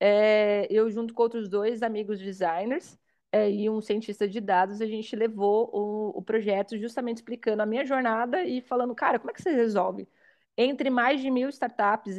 é, 0.00 0.66
eu, 0.68 0.90
junto 0.90 1.14
com 1.14 1.22
outros 1.22 1.48
dois 1.48 1.80
amigos 1.80 2.18
designers 2.18 2.98
é, 3.30 3.48
e 3.50 3.70
um 3.70 3.80
cientista 3.80 4.28
de 4.28 4.40
dados, 4.40 4.80
a 4.80 4.86
gente 4.86 5.14
levou 5.14 5.70
o, 5.72 6.18
o, 6.18 6.22
projeto 6.22 6.76
justamente 6.76 7.18
explicando 7.18 7.62
a 7.62 7.66
minha 7.66 7.86
jornada 7.86 8.42
e 8.42 8.60
falando, 8.60 8.94
cara, 8.96 9.18
como 9.20 9.30
é 9.30 9.34
que 9.34 9.40
você 9.40 9.52
resolve? 9.52 10.08
Entre 10.56 10.90
mais 10.90 11.20
de 11.20 11.30
mil 11.30 11.48
startups 11.48 12.18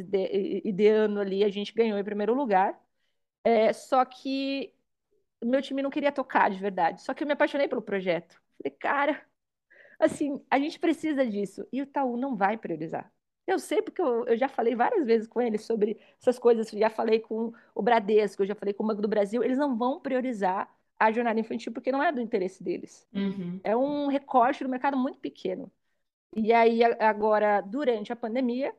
ideando 0.64 1.20
ali, 1.20 1.44
a 1.44 1.48
gente 1.48 1.72
ganhou 1.72 1.98
em 1.98 2.04
primeiro 2.04 2.34
lugar. 2.34 2.78
É, 3.44 3.72
só 3.72 4.04
que 4.04 4.72
meu 5.42 5.62
time 5.62 5.82
não 5.82 5.90
queria 5.90 6.10
tocar 6.10 6.50
de 6.50 6.58
verdade. 6.58 7.02
Só 7.02 7.14
que 7.14 7.22
eu 7.22 7.26
me 7.26 7.34
apaixonei 7.34 7.68
pelo 7.68 7.82
projeto. 7.82 8.40
Falei, 8.58 8.76
cara, 8.78 9.22
assim, 9.98 10.42
a 10.50 10.58
gente 10.58 10.78
precisa 10.78 11.26
disso. 11.26 11.66
E 11.72 11.80
o 11.80 11.84
Itaú 11.84 12.16
não 12.16 12.34
vai 12.36 12.56
priorizar. 12.56 13.12
Eu 13.46 13.58
sei 13.58 13.82
porque 13.82 14.00
eu, 14.00 14.24
eu 14.26 14.36
já 14.36 14.48
falei 14.48 14.74
várias 14.74 15.04
vezes 15.04 15.28
com 15.28 15.40
eles 15.40 15.62
sobre 15.62 15.98
essas 16.18 16.38
coisas, 16.38 16.70
já 16.70 16.88
falei 16.88 17.20
com 17.20 17.52
o 17.74 17.82
Bradesco, 17.82 18.42
eu 18.42 18.46
já 18.46 18.54
falei 18.54 18.72
com 18.72 18.82
o 18.82 18.86
Banco 18.86 19.02
do 19.02 19.08
Brasil, 19.08 19.44
eles 19.44 19.58
não 19.58 19.76
vão 19.76 20.00
priorizar 20.00 20.74
a 20.98 21.12
jornada 21.12 21.38
infantil 21.38 21.70
porque 21.72 21.92
não 21.92 22.02
é 22.02 22.10
do 22.10 22.20
interesse 22.20 22.62
deles. 22.62 23.06
Uhum. 23.12 23.60
É 23.62 23.76
um 23.76 24.06
recorte 24.06 24.64
do 24.64 24.70
mercado 24.70 24.96
muito 24.96 25.18
pequeno. 25.18 25.70
E 26.36 26.52
aí, 26.52 26.82
agora, 27.00 27.60
durante 27.60 28.12
a 28.12 28.16
pandemia, 28.16 28.74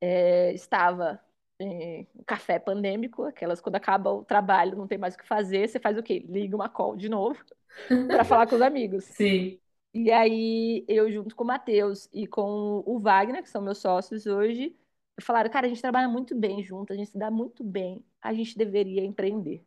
é, 0.00 0.52
estava 0.52 1.20
é, 1.60 2.06
café 2.26 2.58
pandêmico, 2.58 3.24
aquelas 3.24 3.60
quando 3.60 3.76
acaba 3.76 4.12
o 4.12 4.24
trabalho, 4.24 4.76
não 4.76 4.86
tem 4.88 4.98
mais 4.98 5.14
o 5.14 5.18
que 5.18 5.26
fazer, 5.26 5.68
você 5.68 5.80
faz 5.80 5.98
o 5.98 6.02
quê? 6.02 6.24
Liga 6.28 6.56
uma 6.56 6.68
call 6.68 6.96
de 6.96 7.08
novo 7.08 7.42
para 8.08 8.24
falar 8.24 8.46
com 8.46 8.56
os 8.56 8.62
amigos. 8.62 9.04
Sim. 9.16 9.60
E 9.94 10.10
aí, 10.12 10.84
eu, 10.88 11.10
junto 11.12 11.36
com 11.36 11.44
o 11.44 11.46
Matheus 11.46 12.08
e 12.12 12.26
com 12.26 12.82
o 12.86 12.98
Wagner, 12.98 13.42
que 13.42 13.48
são 13.50 13.62
meus 13.62 13.78
sócios 13.78 14.26
hoje, 14.26 14.76
falaram: 15.22 15.50
cara, 15.50 15.66
a 15.66 15.68
gente 15.68 15.80
trabalha 15.82 16.08
muito 16.08 16.34
bem 16.36 16.62
junto, 16.64 16.92
a 16.92 16.96
gente 16.96 17.10
se 17.10 17.18
dá 17.18 17.30
muito 17.30 17.62
bem, 17.64 18.04
a 18.20 18.34
gente 18.34 18.58
deveria 18.58 19.04
empreender. 19.04 19.64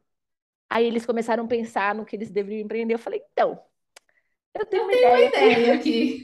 Aí 0.70 0.86
eles 0.86 1.06
começaram 1.06 1.46
a 1.46 1.48
pensar 1.48 1.96
no 1.96 2.06
que 2.06 2.16
eles 2.16 2.32
deveriam 2.32 2.66
empreender. 2.66 2.94
Eu 2.96 3.00
falei: 3.00 3.24
então, 3.34 3.60
eu 4.54 4.66
tenho, 4.66 4.84
eu 4.84 4.86
uma, 4.86 4.92
tenho 4.92 5.08
ideia 5.08 5.30
uma 5.30 5.30
ideia 5.30 5.74
aqui. 5.76 6.24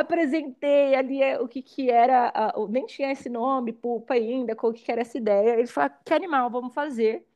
Apresentei 0.00 0.94
ali 0.96 1.22
é, 1.22 1.40
o 1.40 1.46
que, 1.46 1.62
que 1.62 1.88
era, 1.90 2.32
nem 2.68 2.84
tinha 2.86 3.12
esse 3.12 3.28
nome, 3.28 3.72
Pulpa 3.72 4.14
ainda, 4.14 4.56
o 4.60 4.72
que, 4.72 4.90
era 4.90 5.02
essa 5.02 5.16
ideia. 5.18 5.52
Eles 5.54 5.70
falaram: 5.70 5.94
que 6.04 6.12
animal, 6.12 6.50
vamos 6.50 6.74
fazer. 6.74 7.26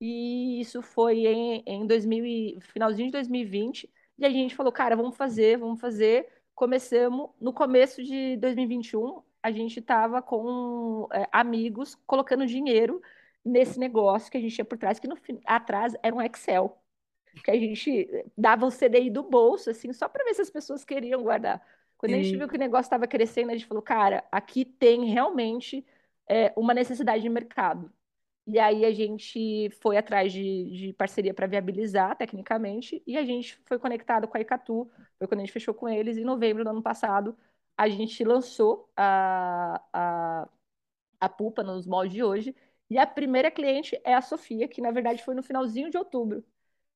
E 0.00 0.60
isso 0.60 0.82
foi 0.82 1.26
em, 1.26 1.62
em 1.66 1.86
2000, 1.86 2.60
finalzinho 2.62 3.08
de 3.08 3.12
2020. 3.12 3.92
E 4.18 4.24
a 4.24 4.30
gente 4.30 4.54
falou, 4.54 4.72
cara, 4.72 4.96
vamos 4.96 5.16
fazer, 5.16 5.58
vamos 5.58 5.80
fazer. 5.80 6.26
Começamos 6.54 7.30
no 7.40 7.52
começo 7.52 8.02
de 8.02 8.36
2021, 8.38 9.22
a 9.42 9.50
gente 9.52 9.78
estava 9.80 10.22
com 10.22 11.06
é, 11.12 11.28
amigos 11.32 11.94
colocando 12.06 12.46
dinheiro 12.46 13.02
nesse 13.44 13.78
negócio 13.78 14.30
que 14.30 14.38
a 14.38 14.40
gente 14.40 14.54
tinha 14.54 14.64
por 14.64 14.78
trás, 14.78 14.98
que 14.98 15.06
no 15.08 15.16
atrás 15.44 15.94
era 16.02 16.14
um 16.14 16.22
Excel, 16.22 16.78
que 17.44 17.50
a 17.50 17.58
gente 17.58 18.08
dava 18.36 18.66
o 18.66 18.70
CDI 18.70 19.10
do 19.10 19.22
bolso, 19.22 19.70
assim, 19.70 19.92
só 19.92 20.08
para 20.08 20.24
ver 20.24 20.34
se 20.34 20.42
as 20.42 20.50
pessoas 20.50 20.84
queriam 20.84 21.22
guardar. 21.22 21.62
Quando 21.98 22.12
Sim. 22.12 22.20
a 22.20 22.22
gente 22.22 22.36
viu 22.36 22.48
que 22.48 22.56
o 22.56 22.58
negócio 22.58 22.86
estava 22.86 23.06
crescendo, 23.06 23.50
a 23.50 23.54
gente 23.54 23.66
falou, 23.66 23.82
cara, 23.82 24.24
aqui 24.30 24.64
tem 24.64 25.04
realmente 25.06 25.84
é, 26.28 26.52
uma 26.56 26.74
necessidade 26.74 27.22
de 27.22 27.28
mercado. 27.28 27.92
E 28.46 28.58
aí 28.60 28.84
a 28.84 28.92
gente 28.92 29.70
foi 29.80 29.96
atrás 29.96 30.32
de, 30.32 30.70
de 30.70 30.92
parceria 30.92 31.34
para 31.34 31.46
viabilizar 31.48 32.16
tecnicamente 32.16 33.02
e 33.06 33.16
a 33.18 33.24
gente 33.24 33.58
foi 33.66 33.78
conectado 33.78 34.28
com 34.28 34.36
a 34.36 34.40
Icatu, 34.40 34.88
foi 35.18 35.26
quando 35.26 35.40
a 35.40 35.44
gente 35.44 35.52
fechou 35.52 35.74
com 35.74 35.88
eles. 35.88 36.16
Em 36.16 36.24
novembro 36.24 36.62
do 36.62 36.70
ano 36.70 36.82
passado, 36.82 37.36
a 37.76 37.88
gente 37.88 38.22
lançou 38.24 38.88
a, 38.96 39.82
a, 39.92 40.48
a 41.20 41.28
Pupa 41.28 41.62
nos 41.62 41.86
moldes 41.86 42.12
de 42.14 42.22
hoje. 42.22 42.54
E 42.90 42.98
a 42.98 43.06
primeira 43.06 43.50
cliente 43.50 44.00
é 44.04 44.14
a 44.14 44.22
Sofia, 44.22 44.68
que 44.68 44.80
na 44.80 44.92
verdade 44.92 45.24
foi 45.24 45.34
no 45.34 45.42
finalzinho 45.42 45.90
de 45.90 45.98
outubro. 45.98 46.44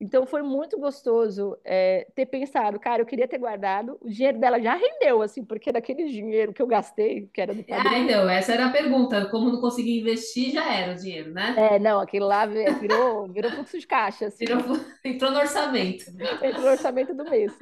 Então 0.01 0.25
foi 0.25 0.43
muito 0.43 0.79
gostoso 0.79 1.59
é, 1.63 2.07
ter 2.15 2.25
pensado, 2.25 2.81
cara, 2.81 3.03
eu 3.03 3.07
queria 3.07 3.29
ter 3.29 3.37
guardado. 3.37 3.99
O 4.01 4.09
dinheiro 4.09 4.39
dela 4.39 4.59
já 4.59 4.75
rendeu, 4.75 5.21
assim, 5.21 5.45
porque 5.45 5.71
daquele 5.71 6.07
dinheiro 6.09 6.55
que 6.55 6.63
eu 6.63 6.67
gastei, 6.67 7.29
que 7.33 7.41
era 7.41 7.55
do 7.55 7.63
padrinho. 7.63 7.95
Ah, 7.95 7.99
então, 7.99 8.31
essa 8.31 8.53
era 8.53 8.67
a 8.67 8.71
pergunta. 8.71 9.27
Como 9.27 9.51
não 9.51 9.61
consegui 9.61 10.01
investir, 10.01 10.53
já 10.53 10.73
era 10.73 10.93
o 10.93 10.97
dinheiro, 10.97 11.33
né? 11.33 11.55
É, 11.57 11.79
não, 11.79 12.01
aquilo 12.01 12.27
lá 12.27 12.47
virou, 12.47 13.29
virou 13.29 13.51
fluxo 13.51 13.79
de 13.79 13.87
caixa. 13.87 14.27
Assim. 14.27 14.47
Virou, 14.47 14.61
entrou 15.05 15.31
no 15.31 15.39
orçamento. 15.39 16.05
Entrou 16.43 16.63
no 16.63 16.71
orçamento 16.71 17.13
do 17.13 17.25
mês. 17.25 17.53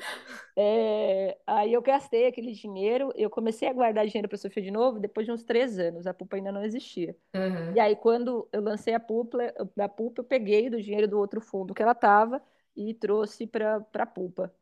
É, 0.56 1.38
aí 1.46 1.72
eu 1.72 1.82
gastei 1.82 2.26
aquele 2.26 2.52
dinheiro, 2.52 3.12
eu 3.16 3.30
comecei 3.30 3.68
a 3.68 3.72
guardar 3.72 4.06
dinheiro 4.06 4.28
para 4.28 4.36
Sofia 4.36 4.62
de 4.62 4.70
novo 4.70 4.98
depois 4.98 5.26
de 5.26 5.32
uns 5.32 5.42
três 5.42 5.78
anos. 5.78 6.06
A 6.06 6.14
Pupa 6.14 6.36
ainda 6.36 6.52
não 6.52 6.64
existia. 6.64 7.16
Uhum. 7.34 7.74
E 7.74 7.80
aí, 7.80 7.96
quando 7.96 8.48
eu 8.52 8.60
lancei 8.60 8.94
a 8.94 9.00
Pupa, 9.00 9.38
da 9.76 9.88
Pupa, 9.88 10.20
eu 10.20 10.24
peguei 10.24 10.68
do 10.68 10.80
dinheiro 10.80 11.08
do 11.08 11.18
outro 11.18 11.40
fundo 11.40 11.74
que 11.74 11.82
ela 11.82 11.94
estava 12.28 12.42
e 12.76 12.94
trouxe 12.94 13.46
para 13.46 13.84
a 13.94 14.06
Pulpa. 14.06 14.52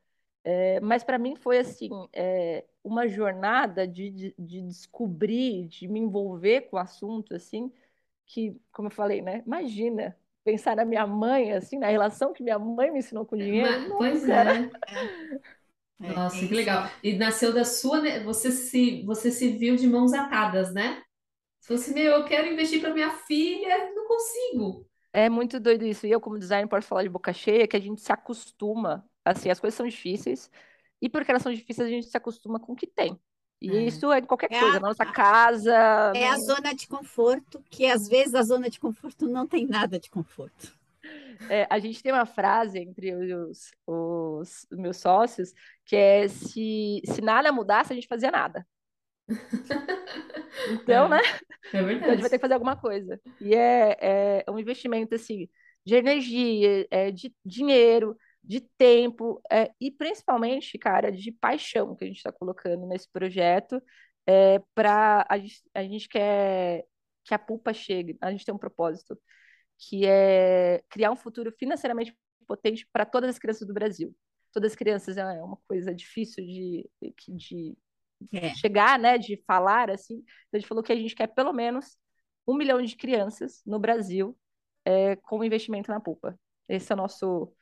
É, 0.44 0.78
mas 0.80 1.02
para 1.02 1.18
mim 1.18 1.34
foi 1.34 1.58
assim 1.58 1.90
é, 2.12 2.64
uma 2.84 3.08
jornada 3.08 3.86
de, 3.86 4.10
de, 4.10 4.34
de, 4.38 4.62
descobrir, 4.62 5.66
de 5.66 5.88
me 5.88 5.98
envolver 5.98 6.62
com 6.62 6.76
o 6.76 6.80
assunto, 6.80 7.34
assim, 7.34 7.72
que, 8.24 8.56
como 8.72 8.86
eu 8.86 8.92
falei, 8.92 9.20
né? 9.20 9.42
Imagina 9.44 10.16
pensar 10.44 10.76
na 10.76 10.84
minha 10.84 11.04
mãe, 11.04 11.52
assim, 11.52 11.78
na 11.78 11.88
relação 11.88 12.32
que 12.32 12.44
minha 12.44 12.58
mãe 12.58 12.92
me 12.92 13.00
ensinou 13.00 13.26
com 13.26 13.36
dinheiro. 13.36 13.68
Mas, 13.68 13.88
pois 13.98 14.28
é. 14.28 14.70
é. 16.00 16.14
Nossa, 16.14 16.46
que 16.46 16.54
legal. 16.54 16.88
E 17.02 17.16
nasceu 17.18 17.52
da 17.52 17.64
sua, 17.64 18.00
né, 18.00 18.20
você 18.20 18.52
se, 18.52 19.02
você 19.02 19.32
se 19.32 19.48
viu 19.48 19.74
de 19.74 19.88
mãos 19.88 20.12
atadas, 20.12 20.72
né? 20.72 21.02
Se 21.58 21.66
fosse 21.66 21.92
meu, 21.92 22.12
eu 22.12 22.24
quero 22.24 22.46
investir 22.46 22.80
para 22.80 22.94
minha 22.94 23.10
filha, 23.10 23.92
não 23.92 24.06
consigo. 24.06 24.85
É 25.16 25.30
muito 25.30 25.58
doido 25.58 25.86
isso. 25.86 26.06
E 26.06 26.10
eu, 26.10 26.20
como 26.20 26.38
designer, 26.38 26.68
posso 26.68 26.86
falar 26.86 27.02
de 27.02 27.08
boca 27.08 27.32
cheia 27.32 27.66
que 27.66 27.74
a 27.74 27.80
gente 27.80 28.02
se 28.02 28.12
acostuma. 28.12 29.02
Assim, 29.24 29.48
as 29.48 29.58
coisas 29.58 29.74
são 29.74 29.88
difíceis. 29.88 30.50
E 31.00 31.08
porque 31.08 31.30
elas 31.30 31.42
são 31.42 31.50
difíceis, 31.50 31.88
a 31.88 31.90
gente 31.90 32.06
se 32.06 32.16
acostuma 32.18 32.60
com 32.60 32.74
o 32.74 32.76
que 32.76 32.86
tem. 32.86 33.18
E 33.58 33.70
é. 33.70 33.82
isso 33.84 34.12
é 34.12 34.18
em 34.18 34.24
qualquer 34.24 34.52
é 34.52 34.60
coisa, 34.60 34.76
a, 34.76 34.80
na 34.80 34.88
nossa 34.88 35.06
casa. 35.06 35.72
É 36.14 36.28
a 36.28 36.36
zona 36.36 36.74
de 36.74 36.86
conforto, 36.86 37.64
que 37.70 37.86
às 37.86 38.06
vezes 38.06 38.34
a 38.34 38.42
zona 38.42 38.68
de 38.68 38.78
conforto 38.78 39.26
não 39.26 39.46
tem 39.46 39.66
nada 39.66 39.98
de 39.98 40.10
conforto. 40.10 40.76
É, 41.48 41.66
a 41.70 41.78
gente 41.78 42.02
tem 42.02 42.12
uma 42.12 42.26
frase 42.26 42.78
entre 42.78 43.14
os, 43.14 43.70
os, 43.86 44.66
meus 44.70 44.98
sócios 44.98 45.54
que 45.86 45.96
é 45.96 46.28
se, 46.28 47.00
se 47.06 47.22
nada 47.22 47.50
mudasse, 47.50 47.90
a 47.90 47.96
gente 47.96 48.06
fazia 48.06 48.30
nada. 48.30 48.66
Então, 50.68 51.06
é, 51.06 51.08
né? 51.08 51.22
É 51.72 51.82
verdade. 51.82 51.96
Então 51.96 52.08
a 52.08 52.12
gente 52.12 52.20
vai 52.22 52.30
ter 52.30 52.38
que 52.38 52.42
fazer 52.42 52.54
alguma 52.54 52.76
coisa. 52.76 53.20
E 53.40 53.54
é, 53.54 54.42
é 54.46 54.50
um 54.50 54.58
investimento, 54.58 55.14
assim, 55.14 55.48
de 55.84 55.94
energia, 55.94 56.86
é, 56.90 57.10
de 57.10 57.34
dinheiro, 57.44 58.16
de 58.42 58.60
tempo, 58.76 59.40
é, 59.50 59.70
e 59.80 59.90
principalmente, 59.90 60.78
cara, 60.78 61.10
de 61.10 61.32
paixão 61.32 61.94
que 61.94 62.04
a 62.04 62.06
gente 62.06 62.18
está 62.18 62.32
colocando 62.32 62.86
nesse 62.86 63.08
projeto. 63.10 63.80
É, 64.26 64.60
para 64.74 65.24
a 65.28 65.38
gente, 65.38 65.62
a 65.74 65.82
gente 65.82 66.08
quer 66.08 66.84
que 67.24 67.34
a 67.34 67.38
pulpa 67.38 67.72
chegue, 67.72 68.16
a 68.20 68.30
gente 68.30 68.44
tem 68.44 68.54
um 68.54 68.58
propósito, 68.58 69.18
que 69.78 70.06
é 70.06 70.82
criar 70.88 71.10
um 71.10 71.16
futuro 71.16 71.52
financeiramente 71.58 72.16
potente 72.46 72.86
para 72.92 73.04
todas 73.04 73.30
as 73.30 73.38
crianças 73.38 73.66
do 73.66 73.74
Brasil. 73.74 74.14
Todas 74.52 74.72
as 74.72 74.76
crianças 74.76 75.16
é 75.16 75.24
uma 75.42 75.58
coisa 75.68 75.94
difícil 75.94 76.44
de, 76.44 76.88
de 77.28 77.76
é. 78.32 78.54
chegar, 78.54 78.98
né, 78.98 79.18
de 79.18 79.42
falar 79.46 79.90
assim. 79.90 80.14
Então, 80.14 80.54
a 80.54 80.58
gente 80.58 80.68
falou 80.68 80.82
que 80.82 80.92
a 80.92 80.96
gente 80.96 81.14
quer 81.14 81.28
pelo 81.28 81.52
menos 81.52 81.96
um 82.46 82.54
milhão 82.54 82.80
de 82.80 82.96
crianças 82.96 83.62
no 83.66 83.78
Brasil 83.78 84.36
é, 84.84 85.16
com 85.16 85.44
investimento 85.44 85.90
na 85.90 86.00
pulpa. 86.00 86.38
Esse 86.68 86.92
é 86.92 86.94
o 86.94 86.98
nosso. 86.98 87.52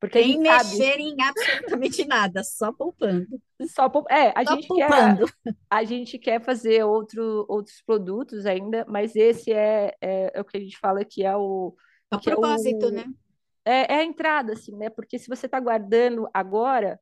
Porque 0.00 0.22
Sem 0.22 0.38
mexer 0.38 0.92
sabe... 0.92 1.02
em 1.02 1.16
absolutamente 1.22 2.04
nada, 2.04 2.44
só 2.44 2.72
poupando. 2.72 3.26
Só 3.68 3.88
poup... 3.88 4.06
É, 4.10 4.32
a 4.36 4.44
só 4.44 4.54
gente 4.54 4.68
poupando. 4.68 5.26
quer 5.26 5.54
a 5.70 5.84
gente 5.84 6.18
quer 6.18 6.42
fazer 6.42 6.84
outro, 6.84 7.46
outros 7.48 7.80
produtos 7.80 8.44
ainda, 8.44 8.84
mas 8.86 9.16
esse 9.16 9.52
é, 9.52 9.94
é, 10.00 10.32
é 10.34 10.40
o 10.40 10.44
que 10.44 10.58
a 10.58 10.60
gente 10.60 10.76
fala 10.78 11.04
que 11.04 11.24
é 11.24 11.34
o. 11.34 11.74
É 12.10 12.16
o 12.16 12.20
propósito, 12.20 12.86
é 12.86 12.88
o... 12.88 12.92
né? 12.92 13.04
É, 13.64 13.94
é, 13.94 13.98
a 14.00 14.04
entrada, 14.04 14.52
assim, 14.52 14.76
né? 14.76 14.90
Porque 14.90 15.18
se 15.18 15.28
você 15.28 15.46
está 15.46 15.58
guardando 15.58 16.28
agora, 16.34 17.00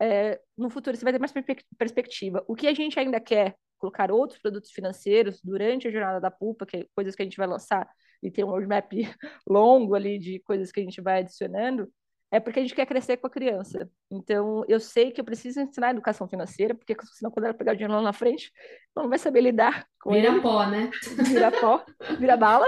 é, 0.00 0.40
no 0.56 0.70
futuro 0.70 0.96
você 0.96 1.04
vai 1.04 1.12
ter 1.12 1.18
mais 1.18 1.32
perspectiva. 1.76 2.44
O 2.46 2.54
que 2.54 2.66
a 2.66 2.74
gente 2.74 2.98
ainda 2.98 3.20
quer 3.20 3.56
colocar 3.78 4.10
outros 4.10 4.40
produtos 4.40 4.70
financeiros 4.70 5.40
durante 5.42 5.88
a 5.88 5.90
jornada 5.90 6.20
da 6.20 6.30
pulpa, 6.30 6.66
que 6.66 6.76
é 6.78 6.86
coisas 6.94 7.14
que 7.14 7.22
a 7.22 7.24
gente 7.24 7.36
vai 7.36 7.46
lançar 7.46 7.88
e 8.22 8.30
tem 8.30 8.44
um 8.44 8.48
roadmap 8.48 8.90
longo 9.48 9.94
ali 9.94 10.18
de 10.18 10.40
coisas 10.40 10.72
que 10.72 10.80
a 10.80 10.82
gente 10.82 11.00
vai 11.00 11.20
adicionando, 11.20 11.88
é 12.30 12.38
porque 12.38 12.58
a 12.58 12.62
gente 12.62 12.74
quer 12.74 12.84
crescer 12.84 13.16
com 13.16 13.26
a 13.26 13.30
criança. 13.30 13.88
Então, 14.10 14.62
eu 14.68 14.78
sei 14.78 15.10
que 15.10 15.20
eu 15.20 15.24
preciso 15.24 15.60
ensinar 15.60 15.92
educação 15.92 16.28
financeira, 16.28 16.74
porque 16.74 16.94
senão 17.14 17.30
quando 17.30 17.46
ela 17.46 17.54
pegar 17.54 17.72
o 17.72 17.74
dinheiro 17.74 17.94
lá 17.94 18.02
na 18.02 18.12
frente, 18.12 18.52
ela 18.94 19.04
não 19.04 19.08
vai 19.08 19.18
saber 19.18 19.40
lidar 19.40 19.86
com 19.98 20.12
Vira 20.12 20.28
ele. 20.28 20.40
pó, 20.42 20.66
né? 20.66 20.90
Vira 21.26 21.50
pó, 21.50 21.84
vira 22.18 22.36
bala. 22.36 22.66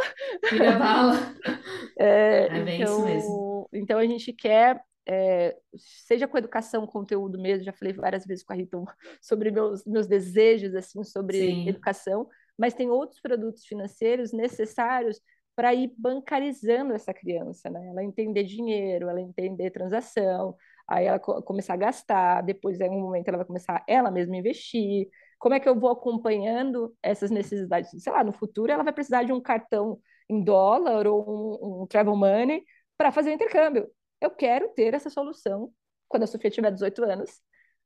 Vira 0.51 0.78
bala. 0.78 1.14
É, 2.03 2.47
é 2.47 2.64
bem 2.64 2.81
então, 2.81 2.97
isso 2.97 3.05
mesmo. 3.05 3.68
Então, 3.74 3.99
a 3.99 4.07
gente 4.07 4.33
quer 4.33 4.81
é, 5.13 5.57
seja 5.77 6.29
com 6.29 6.39
educação, 6.39 6.87
conteúdo 6.87 7.37
mesmo, 7.37 7.65
já 7.65 7.73
falei 7.73 7.93
várias 7.93 8.25
vezes 8.25 8.45
com 8.45 8.53
a 8.53 8.57
Rita 8.57 8.79
sobre 9.21 9.51
meus, 9.51 9.85
meus 9.85 10.07
desejos, 10.07 10.73
assim, 10.73 11.03
sobre 11.03 11.37
Sim. 11.37 11.69
educação, 11.69 12.29
mas 12.57 12.75
tem 12.75 12.89
outros 12.91 13.21
produtos 13.21 13.67
financeiros 13.67 14.33
necessários 14.33 15.21
para 15.57 15.75
ir 15.75 15.93
bancarizando 15.99 16.93
essa 16.93 17.13
criança, 17.13 17.69
né? 17.69 17.89
Ela 17.89 18.05
entender 18.05 18.45
dinheiro, 18.45 19.09
ela 19.09 19.21
entender 19.21 19.73
transação, 19.73 20.57
aí 20.87 21.07
ela 21.07 21.19
co 21.19 21.43
começar 21.43 21.75
a 21.75 21.77
gastar, 21.77 22.43
depois 22.43 22.81
em 22.81 22.89
um 22.89 23.01
momento 23.01 23.27
ela 23.27 23.39
vai 23.39 23.47
começar 23.47 23.83
ela 23.89 24.13
mesma 24.13 24.37
a 24.37 24.39
investir. 24.39 25.09
Como 25.41 25.57
é 25.57 25.61
que 25.61 25.69
eu 25.69 25.75
vou 25.79 25.91
acompanhando 25.91 26.95
essas 27.03 27.33
necessidades? 27.33 27.91
Sei 28.01 28.13
lá, 28.13 28.23
no 28.23 28.33
futuro 28.33 28.71
ela 28.71 28.85
vai 28.85 28.93
precisar 28.93 29.25
de 29.25 29.33
um 29.33 29.41
cartão 29.41 29.99
em 30.29 30.41
dólar 30.41 31.09
ou 31.09 31.25
um, 31.29 31.83
um 31.83 31.87
travel 31.87 32.15
money 32.15 32.63
para 32.97 33.11
fazer 33.11 33.31
o 33.31 33.33
intercâmbio 33.35 33.91
eu 34.21 34.31
quero 34.31 34.68
ter 34.71 34.95
essa 34.95 35.11
solução 35.11 35.73
quando 36.09 36.25
a 36.25 36.27
Sofia 36.27 36.51
tiver 36.51 36.71
18 36.73 37.05
anos, 37.05 37.41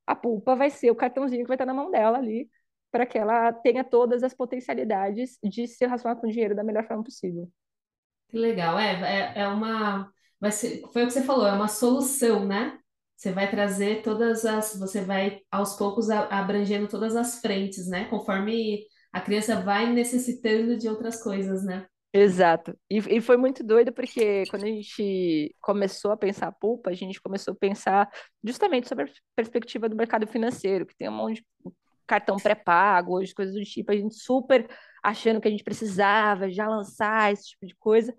a 0.07 0.15
pulpa 0.15 0.57
vai 0.57 0.71
ser 0.71 0.91
o 0.91 0.97
cartãozinho 0.97 1.43
que 1.43 1.49
vai 1.49 1.57
estar 1.57 1.67
na 1.67 1.75
mão 1.75 1.91
dela 1.91 2.19
ali, 2.19 2.49
para 2.91 3.07
que 3.07 3.19
ela 3.19 3.53
tenha 3.53 3.85
todas 3.85 4.23
as 4.23 4.35
potencialidades 4.35 5.39
de 5.43 5.67
se 5.67 5.85
relacionar 5.85 6.17
com 6.17 6.27
o 6.27 6.31
dinheiro 6.31 6.55
da 6.55 6.65
melhor 6.65 6.87
forma 6.87 7.05
possível. 7.05 7.51
Que 8.29 8.39
legal, 8.39 8.79
é, 8.79 9.33
é, 9.37 9.43
é 9.43 9.49
uma, 9.49 10.11
vai 10.41 10.51
ser, 10.51 10.83
foi 10.93 11.05
o 11.05 11.07
que 11.07 11.13
você 11.13 11.23
falou, 11.23 11.47
é 11.47 11.53
uma 11.53 11.69
solução, 11.69 12.47
né? 12.47 12.79
Você 13.17 13.33
vai 13.33 13.51
trazer 13.51 14.03
todas 14.03 14.45
as, 14.45 14.79
você 14.79 15.01
vai 15.01 15.41
aos 15.51 15.77
poucos 15.77 16.11
abrangendo 16.11 16.89
todas 16.89 17.17
as 17.17 17.41
frentes, 17.41 17.87
né? 17.89 18.07
Conforme 18.07 18.85
a 19.13 19.21
criança 19.21 19.61
vai 19.61 19.93
necessitando 19.93 20.77
de 20.77 20.89
outras 20.89 21.23
coisas, 21.23 21.65
né? 21.65 21.87
Exato. 22.17 22.79
E, 22.89 23.17
e 23.17 23.21
foi 23.21 23.37
muito 23.37 23.65
doido 23.65 23.93
porque 23.93 24.45
quando 24.49 24.63
a 24.63 24.69
gente 24.69 25.53
começou 25.61 26.13
a 26.13 26.17
pensar 26.17 26.47
a 26.47 26.53
pulpa, 26.53 26.91
a 26.91 26.95
gente 26.95 27.21
começou 27.21 27.55
a 27.55 27.57
pensar 27.57 28.09
justamente 28.43 28.89
sobre 28.89 29.07
a 29.07 29.09
perspectiva 29.35 29.89
do 29.89 29.97
mercado 29.97 30.25
financeiro, 30.25 30.87
que 30.87 30.97
tem 30.97 31.09
um 31.09 31.13
monte 31.13 31.39
de 31.39 31.73
cartão 32.07 32.37
pré-pago, 32.37 33.17
hoje, 33.17 33.35
coisas 33.35 33.53
do 33.53 33.65
tipo, 33.65 33.91
a 33.91 33.97
gente 33.97 34.15
super 34.15 34.69
achando 35.03 35.41
que 35.41 35.49
a 35.49 35.51
gente 35.51 35.65
precisava 35.65 36.49
já 36.49 36.69
lançar 36.69 37.33
esse 37.33 37.49
tipo 37.49 37.67
de 37.67 37.75
coisa. 37.75 38.15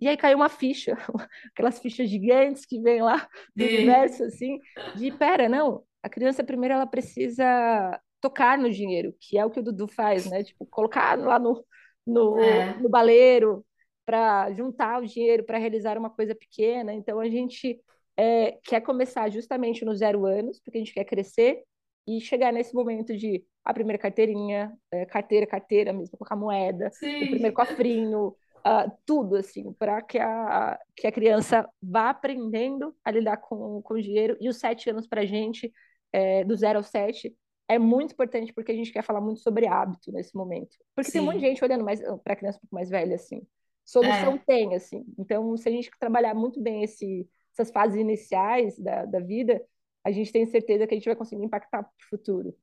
E 0.00 0.06
aí 0.06 0.16
caiu 0.16 0.36
uma 0.36 0.48
ficha, 0.48 0.96
aquelas 1.52 1.80
fichas 1.80 2.08
gigantes 2.08 2.64
que 2.64 2.80
vem 2.80 3.02
lá 3.02 3.26
do 3.56 3.64
Sim. 3.64 3.76
universo, 3.76 4.22
assim, 4.22 4.60
de, 4.94 5.10
pera, 5.10 5.48
não, 5.48 5.82
a 6.00 6.08
criança 6.08 6.44
primeiro 6.44 6.74
ela 6.74 6.86
precisa 6.86 8.00
tocar 8.20 8.56
no 8.56 8.70
dinheiro, 8.70 9.12
que 9.20 9.36
é 9.36 9.44
o 9.44 9.50
que 9.50 9.58
o 9.58 9.62
Dudu 9.64 9.88
faz, 9.88 10.30
né? 10.30 10.44
Tipo, 10.44 10.64
colocar 10.66 11.18
lá 11.18 11.40
no, 11.40 11.64
no, 12.06 12.38
é. 12.38 12.78
no 12.78 12.88
baleiro 12.88 13.64
para 14.04 14.52
juntar 14.52 15.00
o 15.00 15.06
dinheiro 15.06 15.44
para 15.44 15.58
realizar 15.58 15.96
uma 15.96 16.10
coisa 16.10 16.34
pequena. 16.34 16.92
Então, 16.92 17.20
a 17.20 17.28
gente 17.28 17.80
é, 18.16 18.58
quer 18.64 18.80
começar 18.80 19.30
justamente 19.30 19.84
nos 19.84 19.98
zero 19.98 20.26
anos, 20.26 20.60
porque 20.60 20.78
a 20.78 20.80
gente 20.80 20.94
quer 20.94 21.04
crescer 21.04 21.62
e 22.06 22.20
chegar 22.20 22.52
nesse 22.52 22.74
momento 22.74 23.16
de 23.16 23.44
a 23.64 23.72
primeira 23.72 23.98
carteirinha, 23.98 24.72
é, 24.90 25.06
carteira, 25.06 25.46
carteira 25.46 25.92
mesmo, 25.92 26.18
colocar 26.18 26.34
moeda, 26.34 26.90
Sim. 26.90 27.24
o 27.24 27.30
primeiro 27.30 27.54
cofrinho, 27.54 28.34
uh, 28.66 28.90
tudo 29.06 29.36
assim, 29.36 29.72
para 29.74 30.02
que 30.02 30.18
a, 30.18 30.78
que 30.96 31.06
a 31.06 31.12
criança 31.12 31.68
vá 31.80 32.10
aprendendo 32.10 32.94
a 33.04 33.10
lidar 33.10 33.36
com, 33.36 33.80
com 33.82 33.94
o 33.94 34.02
dinheiro. 34.02 34.36
E 34.40 34.48
os 34.48 34.58
sete 34.58 34.90
anos 34.90 35.06
para 35.06 35.20
a 35.20 35.26
gente, 35.26 35.72
é, 36.12 36.44
do 36.44 36.56
zero 36.56 36.78
ao 36.78 36.82
sete, 36.82 37.34
é 37.68 37.78
muito 37.78 38.12
importante 38.12 38.52
porque 38.52 38.72
a 38.72 38.74
gente 38.74 38.92
quer 38.92 39.02
falar 39.02 39.20
muito 39.20 39.40
sobre 39.40 39.66
hábito 39.66 40.12
nesse 40.12 40.36
momento. 40.36 40.76
Porque 40.94 41.10
Sim. 41.10 41.18
tem 41.18 41.20
um 41.22 41.24
monte 41.26 41.40
de 41.40 41.46
gente 41.46 41.64
olhando 41.64 41.84
mais 41.84 42.00
para 42.22 42.36
criança 42.36 42.58
um 42.58 42.60
pouco 42.62 42.74
mais 42.74 42.90
velha, 42.90 43.14
assim. 43.14 43.42
Solução 43.84 44.34
é. 44.34 44.38
tem, 44.38 44.74
assim. 44.74 45.04
Então, 45.18 45.56
se 45.56 45.68
a 45.68 45.72
gente 45.72 45.90
trabalhar 45.98 46.34
muito 46.34 46.60
bem 46.60 46.82
esse, 46.82 47.28
essas 47.52 47.72
fases 47.72 47.98
iniciais 47.98 48.78
da, 48.78 49.04
da 49.04 49.20
vida, 49.20 49.62
a 50.04 50.10
gente 50.10 50.32
tem 50.32 50.46
certeza 50.46 50.86
que 50.86 50.94
a 50.94 50.96
gente 50.96 51.06
vai 51.06 51.16
conseguir 51.16 51.44
impactar 51.44 51.82
para 51.82 51.90
o 51.90 52.08
futuro. 52.08 52.54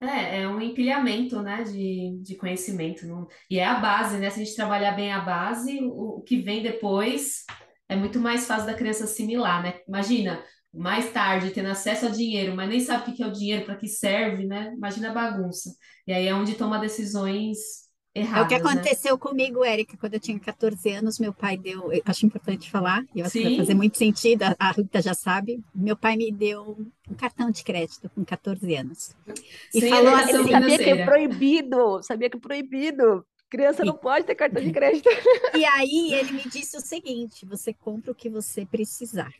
É, 0.00 0.42
é 0.42 0.48
um 0.48 0.60
empilhamento, 0.60 1.40
né, 1.42 1.62
de, 1.62 2.18
de 2.22 2.34
conhecimento. 2.34 3.06
Não... 3.06 3.28
E 3.48 3.58
é 3.58 3.64
a 3.64 3.78
base, 3.78 4.18
né? 4.18 4.28
Se 4.30 4.40
a 4.40 4.44
gente 4.44 4.56
trabalhar 4.56 4.92
bem 4.92 5.12
a 5.12 5.20
base, 5.20 5.78
o, 5.84 6.18
o 6.18 6.22
que 6.22 6.38
vem 6.38 6.62
depois 6.62 7.44
é 7.88 7.94
muito 7.94 8.18
mais 8.18 8.46
fácil 8.46 8.66
da 8.66 8.74
criança 8.74 9.04
assimilar, 9.04 9.62
né? 9.62 9.80
Imagina, 9.86 10.42
mais 10.72 11.12
tarde, 11.12 11.50
tendo 11.50 11.68
acesso 11.68 12.06
a 12.06 12.08
dinheiro, 12.08 12.56
mas 12.56 12.68
nem 12.68 12.80
sabe 12.80 13.10
o 13.10 13.14
que 13.14 13.22
é 13.22 13.26
o 13.26 13.32
dinheiro, 13.32 13.64
para 13.64 13.76
que 13.76 13.86
serve, 13.86 14.46
né? 14.46 14.72
Imagina 14.74 15.10
a 15.10 15.14
bagunça. 15.14 15.70
E 16.06 16.12
aí 16.12 16.26
é 16.26 16.34
onde 16.34 16.54
toma 16.54 16.78
decisões 16.78 17.58
erradas. 18.14 18.42
É 18.42 18.44
o 18.44 18.48
que 18.48 18.64
né? 18.64 18.70
aconteceu 18.70 19.14
né? 19.14 19.20
comigo, 19.20 19.64
Érica, 19.64 19.96
quando 19.98 20.14
eu 20.14 20.20
tinha 20.20 20.38
14 20.38 20.90
anos, 20.90 21.18
meu 21.18 21.32
pai 21.32 21.56
deu, 21.56 21.90
acho 22.06 22.24
importante 22.24 22.70
falar, 22.70 23.04
e 23.14 23.22
vai 23.22 23.56
fazer 23.56 23.74
muito 23.74 23.98
sentido, 23.98 24.44
a 24.58 24.72
Rita 24.72 25.02
já 25.02 25.14
sabe, 25.14 25.62
meu 25.74 25.96
pai 25.96 26.16
me 26.16 26.32
deu 26.32 26.78
um 27.08 27.14
cartão 27.14 27.50
de 27.50 27.62
crédito 27.62 28.10
com 28.14 28.24
14 28.24 28.74
anos. 28.74 29.14
E 29.74 29.80
Sim, 29.80 29.90
falou 29.90 30.14
assim, 30.14 30.50
sabia 30.50 30.78
que 30.78 30.90
é 30.90 31.04
proibido, 31.04 32.02
sabia 32.02 32.30
que 32.30 32.36
é 32.36 32.40
proibido. 32.40 33.26
Criança 33.50 33.84
não 33.84 33.94
pode 33.94 34.24
ter 34.24 34.34
cartão 34.34 34.62
de 34.62 34.72
crédito. 34.72 35.06
E 35.54 35.66
aí 35.66 36.14
ele 36.14 36.32
me 36.32 36.42
disse 36.48 36.74
o 36.74 36.80
seguinte: 36.80 37.44
você 37.44 37.74
compra 37.74 38.10
o 38.10 38.14
que 38.14 38.30
você 38.30 38.64
precisar. 38.64 39.30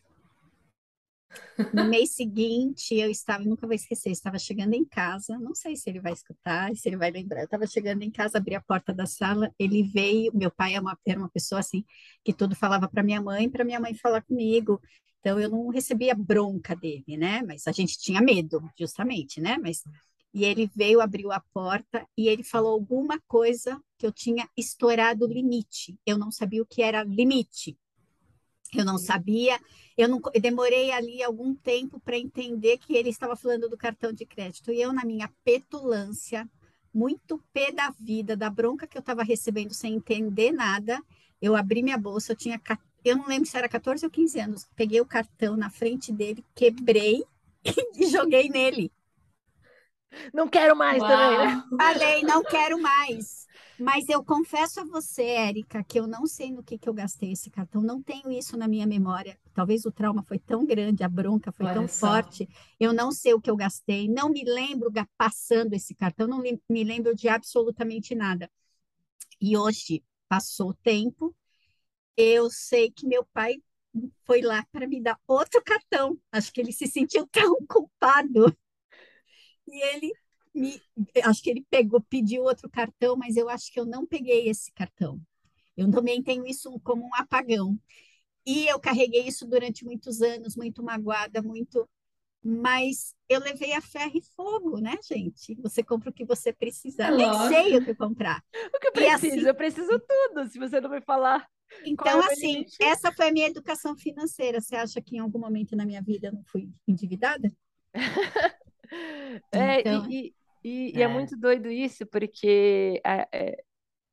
No 1.73 1.85
mês 1.85 2.15
seguinte, 2.15 2.95
eu 2.95 3.11
estava, 3.11 3.45
nunca 3.45 3.67
vou 3.67 3.75
esquecer, 3.75 4.11
estava 4.11 4.39
chegando 4.39 4.75
em 4.75 4.85
casa, 4.85 5.39
não 5.39 5.55
sei 5.55 5.75
se 5.77 5.89
ele 5.89 6.01
vai 6.01 6.13
escutar, 6.13 6.75
se 6.77 6.89
ele 6.89 6.97
vai 6.97 7.11
lembrar. 7.11 7.41
Eu 7.41 7.45
estava 7.45 7.67
chegando 7.67 8.03
em 8.03 8.11
casa, 8.11 8.39
abri 8.39 8.55
a 8.55 8.61
porta 8.61 8.93
da 8.93 9.07
sala, 9.07 9.51
ele 9.59 9.83
veio. 9.83 10.33
Meu 10.35 10.51
pai 10.51 10.75
é 10.75 10.81
uma, 10.81 10.99
era 11.07 11.19
uma 11.19 11.31
pessoa 11.31 11.61
assim, 11.61 11.85
que 12.25 12.33
tudo 12.33 12.55
falava 12.55 12.89
para 12.89 13.03
minha 13.03 13.21
mãe, 13.23 13.49
para 13.49 13.65
minha 13.65 13.81
mãe 13.81 13.95
falar 13.95 14.23
comigo. 14.23 14.81
Então, 15.21 15.39
eu 15.41 15.49
não 15.49 15.69
recebia 15.69 16.15
bronca 16.15 16.75
dele, 16.75 17.17
né? 17.17 17.43
Mas 17.43 17.67
a 17.67 17.73
gente 17.73 17.99
tinha 17.99 18.21
medo, 18.21 18.61
justamente, 18.79 19.41
né? 19.41 19.57
Mas. 19.59 19.83
E 20.35 20.45
ele 20.47 20.71
veio, 20.75 21.01
abriu 21.03 21.31
a 21.31 21.41
porta 21.53 22.07
e 22.17 22.27
ele 22.27 22.43
falou 22.43 22.73
alguma 22.73 23.21
coisa 23.29 23.79
que 23.99 24.07
eu 24.07 24.11
tinha 24.11 24.49
estourado 24.57 25.27
o 25.27 25.29
limite. 25.29 25.99
Eu 26.07 26.17
não 26.17 26.31
sabia 26.31 26.63
o 26.63 26.67
que 26.67 26.83
era 26.83 27.05
limite. 27.05 27.77
Eu 28.75 28.85
não 28.85 28.97
sabia, 28.97 29.61
eu, 29.97 30.09
não, 30.09 30.21
eu 30.33 30.41
demorei 30.41 30.91
ali 30.93 31.23
algum 31.23 31.55
tempo 31.55 32.01
para 32.01 32.17
entender 32.17 32.79
que 32.79 32.95
ele 32.95 33.11
estava 33.11 33.37
falando 33.37 33.69
do 33.69 33.77
cartão 33.77 34.13
de 34.13 34.25
crédito. 34.25 34.73
E 34.73 34.81
eu, 34.81 34.93
na 34.93 35.05
minha 35.05 35.31
petulância, 35.45 36.49
muito 36.93 37.43
pé 37.53 37.71
da 37.71 37.91
vida, 37.91 38.37
da 38.37 38.49
bronca 38.49 38.87
que 38.87 38.97
eu 38.97 39.01
estava 39.01 39.23
recebendo 39.23 39.75
sem 39.75 39.95
entender 39.95 40.53
nada, 40.53 41.01
eu 41.41 41.57
abri 41.57 41.83
minha 41.83 41.99
bolsa, 41.99 42.33
eu 42.33 42.37
tinha, 42.37 42.61
eu 43.05 43.17
não 43.17 43.27
lembro 43.27 43.49
se 43.49 43.57
era 43.57 43.69
14 43.69 44.05
ou 44.05 44.11
15 44.11 44.41
anos, 44.41 44.69
peguei 44.75 45.01
o 45.01 45.07
cartão 45.07 45.57
na 45.57 45.71
frente 45.71 46.13
dele, 46.13 46.45
quebrei 46.55 47.25
e 47.97 48.07
joguei 48.07 48.49
nele. 48.49 48.91
Não 50.33 50.47
quero 50.47 50.77
mais 50.77 51.03
Uau. 51.03 51.11
também, 51.11 51.39
né? 51.39 51.65
Falei, 51.79 52.23
não 52.23 52.43
quero 52.43 52.81
mais. 52.81 53.47
Mas 53.79 54.09
eu 54.09 54.25
confesso 54.25 54.81
a 54.81 54.85
você, 54.85 55.23
Érica, 55.23 55.83
que 55.85 55.99
eu 55.99 56.07
não 56.07 56.27
sei 56.27 56.51
no 56.51 56.63
que, 56.63 56.79
que 56.79 56.89
eu 56.89 56.95
gastei 56.95 57.33
esse 57.33 57.51
cartão, 57.51 57.83
não 57.83 58.03
tenho 58.03 58.31
isso 58.31 58.57
na 58.57 58.69
minha 58.69 58.87
memória. 58.87 59.39
Talvez 59.55 59.85
o 59.85 59.91
trauma 59.91 60.23
foi 60.23 60.39
tão 60.39 60.65
grande, 60.65 61.03
a 61.03 61.09
bronca 61.09 61.51
foi 61.53 61.67
Olha 61.67 61.75
tão 61.75 61.89
só. 61.89 62.09
forte, 62.09 62.49
eu 62.79 62.93
não 62.93 63.11
sei 63.11 63.35
o 63.35 63.41
que 63.41 63.51
eu 63.51 63.57
gastei, 63.57 64.09
não 64.09 64.29
me 64.29 64.45
lembro 64.45 64.91
passando 65.17 65.75
esse 65.75 65.95
cartão, 65.95 66.27
não 66.27 66.41
me 66.41 66.85
lembro 66.85 67.15
de 67.15 67.29
absolutamente 67.29 68.15
nada. 68.15 68.51
E 69.41 69.57
hoje 69.57 70.05
passou 70.29 70.71
o 70.71 70.75
tempo, 70.75 71.35
eu 72.17 72.51
sei 72.51 72.91
que 72.91 73.07
meu 73.07 73.25
pai 73.33 73.57
foi 74.25 74.41
lá 74.41 74.65
para 74.73 74.87
me 74.87 75.01
dar 75.01 75.19
outro 75.27 75.63
cartão. 75.63 76.19
Acho 76.31 76.53
que 76.53 76.61
ele 76.61 76.73
se 76.73 76.87
sentiu 76.87 77.27
tão 77.27 77.57
culpado. 77.67 78.57
E 79.67 79.81
ele 79.95 80.13
me, 80.55 80.81
acho 81.25 81.43
que 81.43 81.51
ele 81.51 81.67
pegou, 81.71 82.01
pediu 82.01 82.43
outro 82.43 82.69
cartão, 82.69 83.17
mas 83.17 83.37
eu 83.37 83.49
acho 83.49 83.73
que 83.73 83.81
eu 83.81 83.87
não 83.87 84.07
peguei 84.07 84.49
esse 84.49 84.73
cartão. 84.73 85.21
Eu 85.77 85.91
também 85.91 86.23
tenho 86.23 86.47
isso 86.47 86.79
como 86.81 87.05
um 87.05 87.15
apagão. 87.15 87.79
E 88.45 88.67
eu 88.67 88.79
carreguei 88.79 89.27
isso 89.27 89.47
durante 89.47 89.85
muitos 89.85 90.21
anos, 90.21 90.57
muito 90.57 90.83
magoada, 90.83 91.41
muito. 91.41 91.89
Mas 92.45 93.15
eu 93.29 93.41
levei 93.41 93.73
a 93.73 93.81
ferro 93.81 94.17
e 94.17 94.23
fogo, 94.35 94.79
né, 94.79 94.99
gente? 95.03 95.55
Você 95.63 95.83
compra 95.83 96.11
o 96.11 96.13
que 96.13 96.25
você 96.25 96.53
precisa. 96.53 97.05
É 97.05 97.11
Nem 97.13 97.33
sei 97.49 97.77
o 97.77 97.85
que 97.85 97.95
comprar. 97.95 98.43
O 98.75 98.79
que 98.81 98.89
eu 98.89 98.93
preciso? 98.93 99.37
Assim, 99.37 99.47
eu 99.47 99.55
preciso 99.55 100.01
tudo, 100.01 100.49
se 100.49 100.59
você 100.59 100.81
não 100.81 100.91
me 100.91 101.01
falar. 101.01 101.47
Então, 101.87 102.21
é 102.21 102.33
assim, 102.33 102.67
essa 102.81 103.13
foi 103.13 103.29
a 103.29 103.33
minha 103.33 103.47
educação 103.47 103.97
financeira. 103.97 104.61
Você 104.61 104.75
acha 104.75 105.01
que 105.01 105.17
em 105.17 105.21
algum 105.21 105.39
momento 105.39 105.77
na 105.77 105.87
minha 105.87 106.03
vida 106.03 106.29
eu 106.29 106.33
não 106.33 106.45
fui 106.45 106.69
endividada? 106.87 107.51
é, 109.53 109.81
então... 109.81 110.11
e, 110.11 110.35
e, 110.65 110.93
é. 110.95 110.99
e 110.99 111.03
é 111.03 111.09
muito 111.09 111.37
doido 111.37 111.71
isso, 111.71 112.07
porque 112.07 113.01
a, 113.05 113.29
é, 113.33 113.63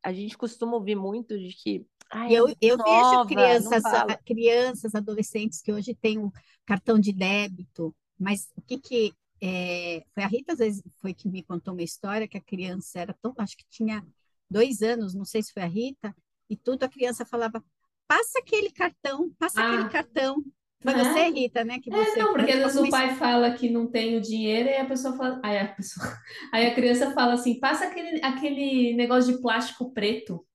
a 0.04 0.14
gente 0.14 0.38
costuma 0.38 0.76
ouvir 0.76 0.96
muito 0.96 1.38
de 1.38 1.54
que. 1.54 1.86
eu, 2.30 2.54
eu 2.60 2.78
nova, 2.78 3.24
vejo 3.24 3.28
crianças, 3.28 3.84
crianças, 4.26 4.96
adolescentes 4.96 5.62
que 5.62 5.72
hoje 5.72 5.94
têm 5.94 6.18
um 6.18 6.32
cartão 6.66 7.00
de 7.00 7.14
débito, 7.14 7.96
mas 8.18 8.50
o 8.56 8.62
que 8.62 8.78
que. 8.80 9.14
É, 9.42 10.04
foi 10.14 10.24
a 10.24 10.28
Rita, 10.28 10.52
às 10.52 10.60
vezes, 10.60 10.84
foi 10.98 11.14
que 11.14 11.30
me 11.30 11.42
contou 11.42 11.74
uma 11.74 11.84
história 11.84 12.28
que 12.28 12.38
a 12.38 12.42
criança 12.42 13.00
era 13.00 13.16
tão. 13.22 13.34
Acho 13.38 13.56
que 13.56 13.64
tinha 13.70 14.06
dois 14.50 14.82
anos, 14.82 15.14
não 15.14 15.24
sei 15.24 15.42
se 15.42 15.54
foi 15.54 15.64
a 15.64 15.68
Rita, 15.68 16.14
e 16.50 16.58
tudo 16.58 16.84
a 16.84 16.90
criança 16.90 17.26
falava: 17.26 17.64
passa 18.08 18.40
aquele 18.40 18.72
cartão, 18.72 19.32
passa 19.38 19.62
ah. 19.62 19.68
aquele 19.68 19.90
cartão. 19.90 20.44
Foi 20.82 20.94
é? 20.94 20.98
você, 20.98 21.30
Rita, 21.30 21.64
né? 21.64 21.80
Que 21.80 21.90
você 21.90 22.20
é, 22.20 22.24
não, 22.24 22.34
porque 22.34 22.52
às 22.52 22.60
vezes 22.60 22.78
o 22.78 22.90
pai 22.90 23.16
fala 23.16 23.52
que 23.54 23.70
não 23.70 23.88
tem 23.88 24.18
o 24.18 24.22
dinheiro 24.22 24.70
e 24.70 24.78
a 24.78 24.86
pessoa 24.86 25.16
fala. 25.16 25.40
Aí 25.44 25.58
a, 25.58 25.68
pessoa... 25.68 26.08
aí 26.54 26.68
a 26.68 26.74
criança 26.74 27.12
fala 27.14 27.34
assim: 27.34 27.60
passa 27.60 27.86
aquele, 27.86 28.24
aquele 28.24 28.94
negócio 28.96 29.36
de 29.36 29.42
plástico 29.42 29.92
preto. 29.92 30.46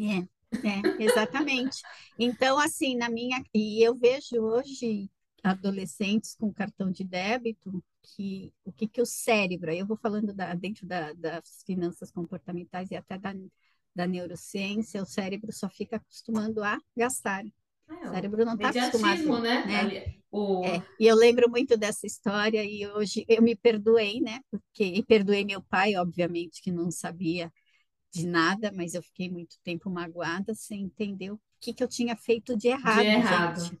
É, 0.00 0.18
é, 0.66 1.02
exatamente. 1.02 1.82
então, 2.18 2.58
assim, 2.58 2.96
na 2.96 3.08
minha. 3.08 3.42
E 3.54 3.82
eu 3.82 3.94
vejo 3.94 4.40
hoje 4.40 5.08
adolescentes 5.42 6.34
com 6.34 6.52
cartão 6.52 6.90
de 6.90 7.04
débito 7.04 7.82
que 8.02 8.52
o 8.64 8.72
que, 8.72 8.88
que 8.88 9.00
o 9.00 9.06
cérebro, 9.06 9.70
aí 9.70 9.78
eu 9.78 9.86
vou 9.86 9.96
falando 9.96 10.32
da, 10.32 10.54
dentro 10.54 10.86
da, 10.86 11.12
das 11.12 11.62
finanças 11.64 12.10
comportamentais 12.10 12.90
e 12.90 12.96
até 12.96 13.18
da, 13.18 13.34
da 13.94 14.06
neurociência, 14.06 15.02
o 15.02 15.06
cérebro 15.06 15.52
só 15.52 15.68
fica 15.68 15.96
acostumando 15.96 16.62
a 16.64 16.78
gastar. 16.96 17.44
É, 17.88 18.08
o 18.08 18.10
cérebro 18.10 18.44
não 18.44 18.54
está 18.54 18.68
acostumado. 18.68 19.40
Né? 19.40 19.64
né? 19.64 20.14
O... 20.30 20.64
É, 20.64 20.82
e 21.00 21.06
eu 21.06 21.16
lembro 21.16 21.48
muito 21.48 21.76
dessa 21.76 22.06
história 22.06 22.62
e 22.62 22.86
hoje 22.86 23.24
eu 23.28 23.42
me 23.42 23.56
perdoei, 23.56 24.20
né? 24.20 24.40
Porque 24.50 24.84
e 24.84 25.02
perdoei 25.02 25.44
meu 25.44 25.62
pai, 25.62 25.96
obviamente, 25.96 26.60
que 26.60 26.70
não 26.70 26.90
sabia 26.90 27.50
de 28.12 28.26
nada, 28.26 28.70
mas 28.74 28.94
eu 28.94 29.02
fiquei 29.02 29.30
muito 29.30 29.56
tempo 29.62 29.90
magoada 29.90 30.54
sem 30.54 30.82
entender 30.82 31.30
o 31.30 31.40
que, 31.60 31.72
que 31.72 31.82
eu 31.82 31.88
tinha 31.88 32.16
feito 32.16 32.56
de 32.56 32.68
errado, 32.68 33.02
de 33.02 33.06
errado. 33.06 33.60
gente. 33.64 33.80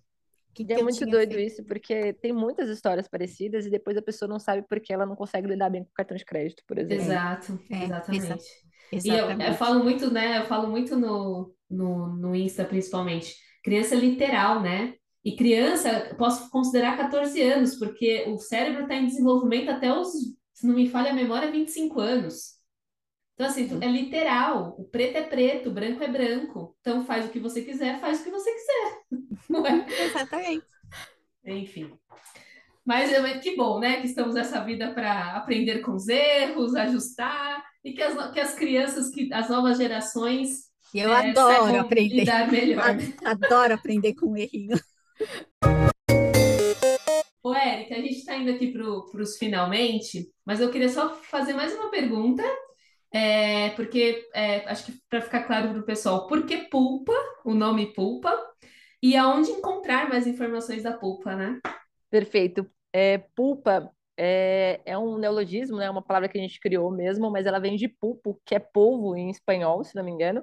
Que 0.54 0.64
que 0.64 0.72
é 0.72 0.82
muito 0.82 1.06
doido 1.06 1.34
feito? 1.34 1.52
isso, 1.52 1.64
porque 1.64 2.12
tem 2.14 2.32
muitas 2.32 2.68
histórias 2.68 3.06
parecidas 3.06 3.64
e 3.64 3.70
depois 3.70 3.96
a 3.96 4.02
pessoa 4.02 4.28
não 4.28 4.40
sabe 4.40 4.66
por 4.66 4.80
que 4.80 4.92
ela 4.92 5.06
não 5.06 5.14
consegue 5.14 5.46
lidar 5.46 5.70
bem 5.70 5.84
com 5.84 5.90
o 5.90 5.94
cartão 5.94 6.16
de 6.16 6.24
crédito, 6.24 6.64
por 6.66 6.78
exemplo. 6.78 7.04
Exato, 7.04 7.60
É, 7.70 7.84
exatamente. 7.84 8.44
E 8.90 9.08
eu, 9.08 9.14
eu 9.14 9.24
Exatamente. 9.26 9.58
falo 9.58 9.84
muito, 9.84 10.10
né? 10.10 10.38
Eu 10.38 10.46
falo 10.46 10.68
muito 10.68 10.96
no, 10.96 11.54
no, 11.70 12.08
no 12.08 12.34
Insta, 12.34 12.64
principalmente. 12.64 13.36
Criança 13.68 13.94
literal, 13.94 14.62
né? 14.62 14.94
E 15.22 15.36
criança, 15.36 16.14
posso 16.16 16.48
considerar 16.50 16.96
14 16.96 17.38
anos, 17.42 17.76
porque 17.76 18.24
o 18.28 18.38
cérebro 18.38 18.84
está 18.84 18.94
em 18.94 19.04
desenvolvimento 19.04 19.68
até 19.68 19.92
os, 19.92 20.08
se 20.54 20.66
não 20.66 20.74
me 20.74 20.88
falha 20.88 21.10
a 21.10 21.14
memória, 21.14 21.52
25 21.52 22.00
anos. 22.00 22.54
Então, 23.34 23.46
assim, 23.46 23.68
é 23.82 23.86
literal. 23.86 24.74
O 24.78 24.84
preto 24.84 25.16
é 25.16 25.22
preto, 25.22 25.68
o 25.68 25.72
branco 25.74 26.02
é 26.02 26.08
branco. 26.08 26.74
Então, 26.80 27.04
faz 27.04 27.26
o 27.26 27.28
que 27.28 27.38
você 27.38 27.60
quiser, 27.60 28.00
faz 28.00 28.22
o 28.22 28.24
que 28.24 28.30
você 28.30 28.50
quiser. 28.50 29.02
Não 29.50 29.66
é? 29.66 29.86
Exatamente. 30.02 30.64
Enfim. 31.44 31.92
Mas 32.82 33.12
é- 33.12 33.38
que 33.38 33.54
bom, 33.54 33.78
né? 33.78 34.00
Que 34.00 34.06
estamos 34.06 34.34
nessa 34.34 34.64
vida 34.64 34.94
para 34.94 35.36
aprender 35.36 35.80
com 35.80 35.92
os 35.92 36.08
erros, 36.08 36.74
ajustar, 36.74 37.62
e 37.84 37.92
que 37.92 38.02
as, 38.02 38.32
que 38.32 38.40
as 38.40 38.54
crianças, 38.54 39.10
que 39.10 39.30
as 39.30 39.50
novas 39.50 39.76
gerações 39.76 40.67
E 40.94 41.00
eu 41.00 41.12
é, 41.12 41.30
adoro 41.30 41.80
aprender. 41.80 42.26
melhor. 42.50 42.96
Adoro 43.24 43.74
aprender 43.74 44.14
com 44.14 44.32
o 44.32 44.36
errinho. 44.36 44.76
Ô, 47.42 47.54
Érica, 47.54 47.94
a 47.94 47.98
gente 47.98 48.18
está 48.18 48.36
indo 48.36 48.50
aqui 48.50 48.72
para 48.72 49.20
os 49.20 49.36
finalmente, 49.36 50.30
mas 50.44 50.60
eu 50.60 50.70
queria 50.70 50.88
só 50.88 51.14
fazer 51.14 51.52
mais 51.52 51.74
uma 51.74 51.90
pergunta, 51.90 52.42
é, 53.12 53.70
porque 53.70 54.28
é, 54.34 54.68
acho 54.68 54.86
que 54.86 54.92
para 55.08 55.20
ficar 55.20 55.44
claro 55.44 55.70
para 55.70 55.80
o 55.80 55.86
pessoal, 55.86 56.26
por 56.26 56.46
que 56.46 56.68
pulpa, 56.68 57.12
o 57.44 57.54
nome 57.54 57.92
pulpa, 57.92 58.34
e 59.02 59.16
aonde 59.16 59.50
encontrar 59.50 60.08
mais 60.08 60.26
informações 60.26 60.82
da 60.82 60.92
pulpa, 60.92 61.36
né? 61.36 61.60
Perfeito. 62.10 62.68
É, 62.92 63.18
pulpa 63.18 63.92
é, 64.16 64.80
é 64.84 64.98
um 64.98 65.18
neologismo, 65.18 65.76
né? 65.76 65.88
Uma 65.88 66.02
palavra 66.02 66.28
que 66.28 66.38
a 66.38 66.40
gente 66.40 66.58
criou 66.58 66.90
mesmo, 66.90 67.30
mas 67.30 67.46
ela 67.46 67.60
vem 67.60 67.76
de 67.76 67.88
pulpo, 67.88 68.40
que 68.44 68.54
é 68.54 68.58
polvo 68.58 69.14
em 69.14 69.30
espanhol, 69.30 69.84
se 69.84 69.94
não 69.94 70.02
me 70.02 70.10
engano. 70.10 70.42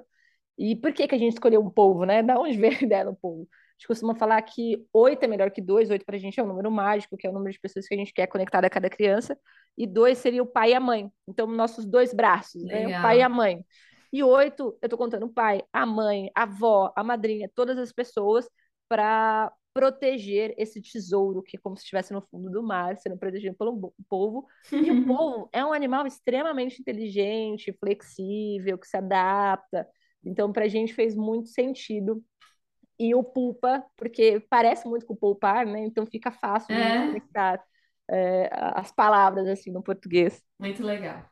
E 0.58 0.74
por 0.74 0.92
que 0.92 1.06
que 1.06 1.14
a 1.14 1.18
gente 1.18 1.34
escolheu 1.34 1.60
um 1.60 1.70
polvo, 1.70 2.04
né? 2.04 2.22
Da 2.26 2.38
onde 2.38 2.56
veio 2.58 2.76
a 2.78 2.82
ideia 2.82 3.04
do 3.04 3.14
polvo? 3.14 3.48
A 3.50 3.78
gente 3.78 3.88
costuma 3.88 4.14
falar 4.14 4.40
que 4.42 4.86
oito 4.92 5.22
é 5.22 5.26
melhor 5.26 5.50
que 5.50 5.60
dois, 5.60 5.90
oito 5.90 6.04
para 6.04 6.16
a 6.16 6.18
gente 6.18 6.40
é 6.40 6.42
um 6.42 6.46
número 6.46 6.70
mágico, 6.70 7.16
que 7.16 7.26
é 7.26 7.30
o 7.30 7.32
número 7.32 7.52
de 7.52 7.60
pessoas 7.60 7.86
que 7.86 7.94
a 7.94 7.98
gente 7.98 8.12
quer 8.12 8.26
conectar 8.26 8.64
a 8.64 8.70
cada 8.70 8.88
criança, 8.88 9.38
e 9.76 9.86
dois 9.86 10.16
seria 10.18 10.42
o 10.42 10.46
pai 10.46 10.70
e 10.70 10.74
a 10.74 10.80
mãe. 10.80 11.10
Então, 11.28 11.46
nossos 11.46 11.84
dois 11.84 12.14
braços, 12.14 12.62
né? 12.64 12.86
O 12.86 13.02
pai 13.02 13.18
e 13.18 13.22
a 13.22 13.28
mãe. 13.28 13.64
E 14.12 14.22
oito, 14.22 14.78
eu 14.80 14.88
tô 14.88 14.96
contando 14.96 15.26
o 15.26 15.32
pai, 15.32 15.62
a 15.72 15.84
mãe, 15.84 16.30
a 16.34 16.44
avó, 16.44 16.90
a 16.96 17.04
madrinha, 17.04 17.50
todas 17.54 17.76
as 17.76 17.92
pessoas 17.92 18.48
para 18.88 19.52
proteger 19.74 20.54
esse 20.56 20.80
tesouro 20.80 21.42
que 21.42 21.58
é 21.58 21.60
como 21.60 21.76
se 21.76 21.82
estivesse 21.82 22.10
no 22.10 22.22
fundo 22.22 22.48
do 22.48 22.62
mar, 22.62 22.96
sendo 22.96 23.18
protegido 23.18 23.54
pelo 23.54 23.92
polvo. 24.08 24.46
E 24.72 24.90
o 24.90 25.04
polvo 25.06 25.50
é 25.52 25.62
um 25.62 25.70
animal 25.70 26.06
extremamente 26.06 26.80
inteligente, 26.80 27.76
flexível, 27.78 28.78
que 28.78 28.86
se 28.86 28.96
adapta. 28.96 29.86
Então, 30.26 30.52
para 30.52 30.64
a 30.64 30.68
gente 30.68 30.92
fez 30.94 31.14
muito 31.14 31.48
sentido. 31.48 32.22
E 32.98 33.14
o 33.14 33.22
pulpa, 33.22 33.84
porque 33.96 34.40
parece 34.48 34.88
muito 34.88 35.04
com 35.06 35.14
poupar, 35.14 35.66
né? 35.66 35.80
Então 35.80 36.06
fica 36.06 36.30
fácil 36.30 36.74
de 36.74 36.80
É. 36.80 37.06
conectar 37.06 37.62
é, 38.10 38.48
as 38.52 38.90
palavras 38.90 39.46
assim 39.48 39.70
no 39.70 39.82
português. 39.82 40.42
Muito 40.58 40.82
legal. 40.82 41.22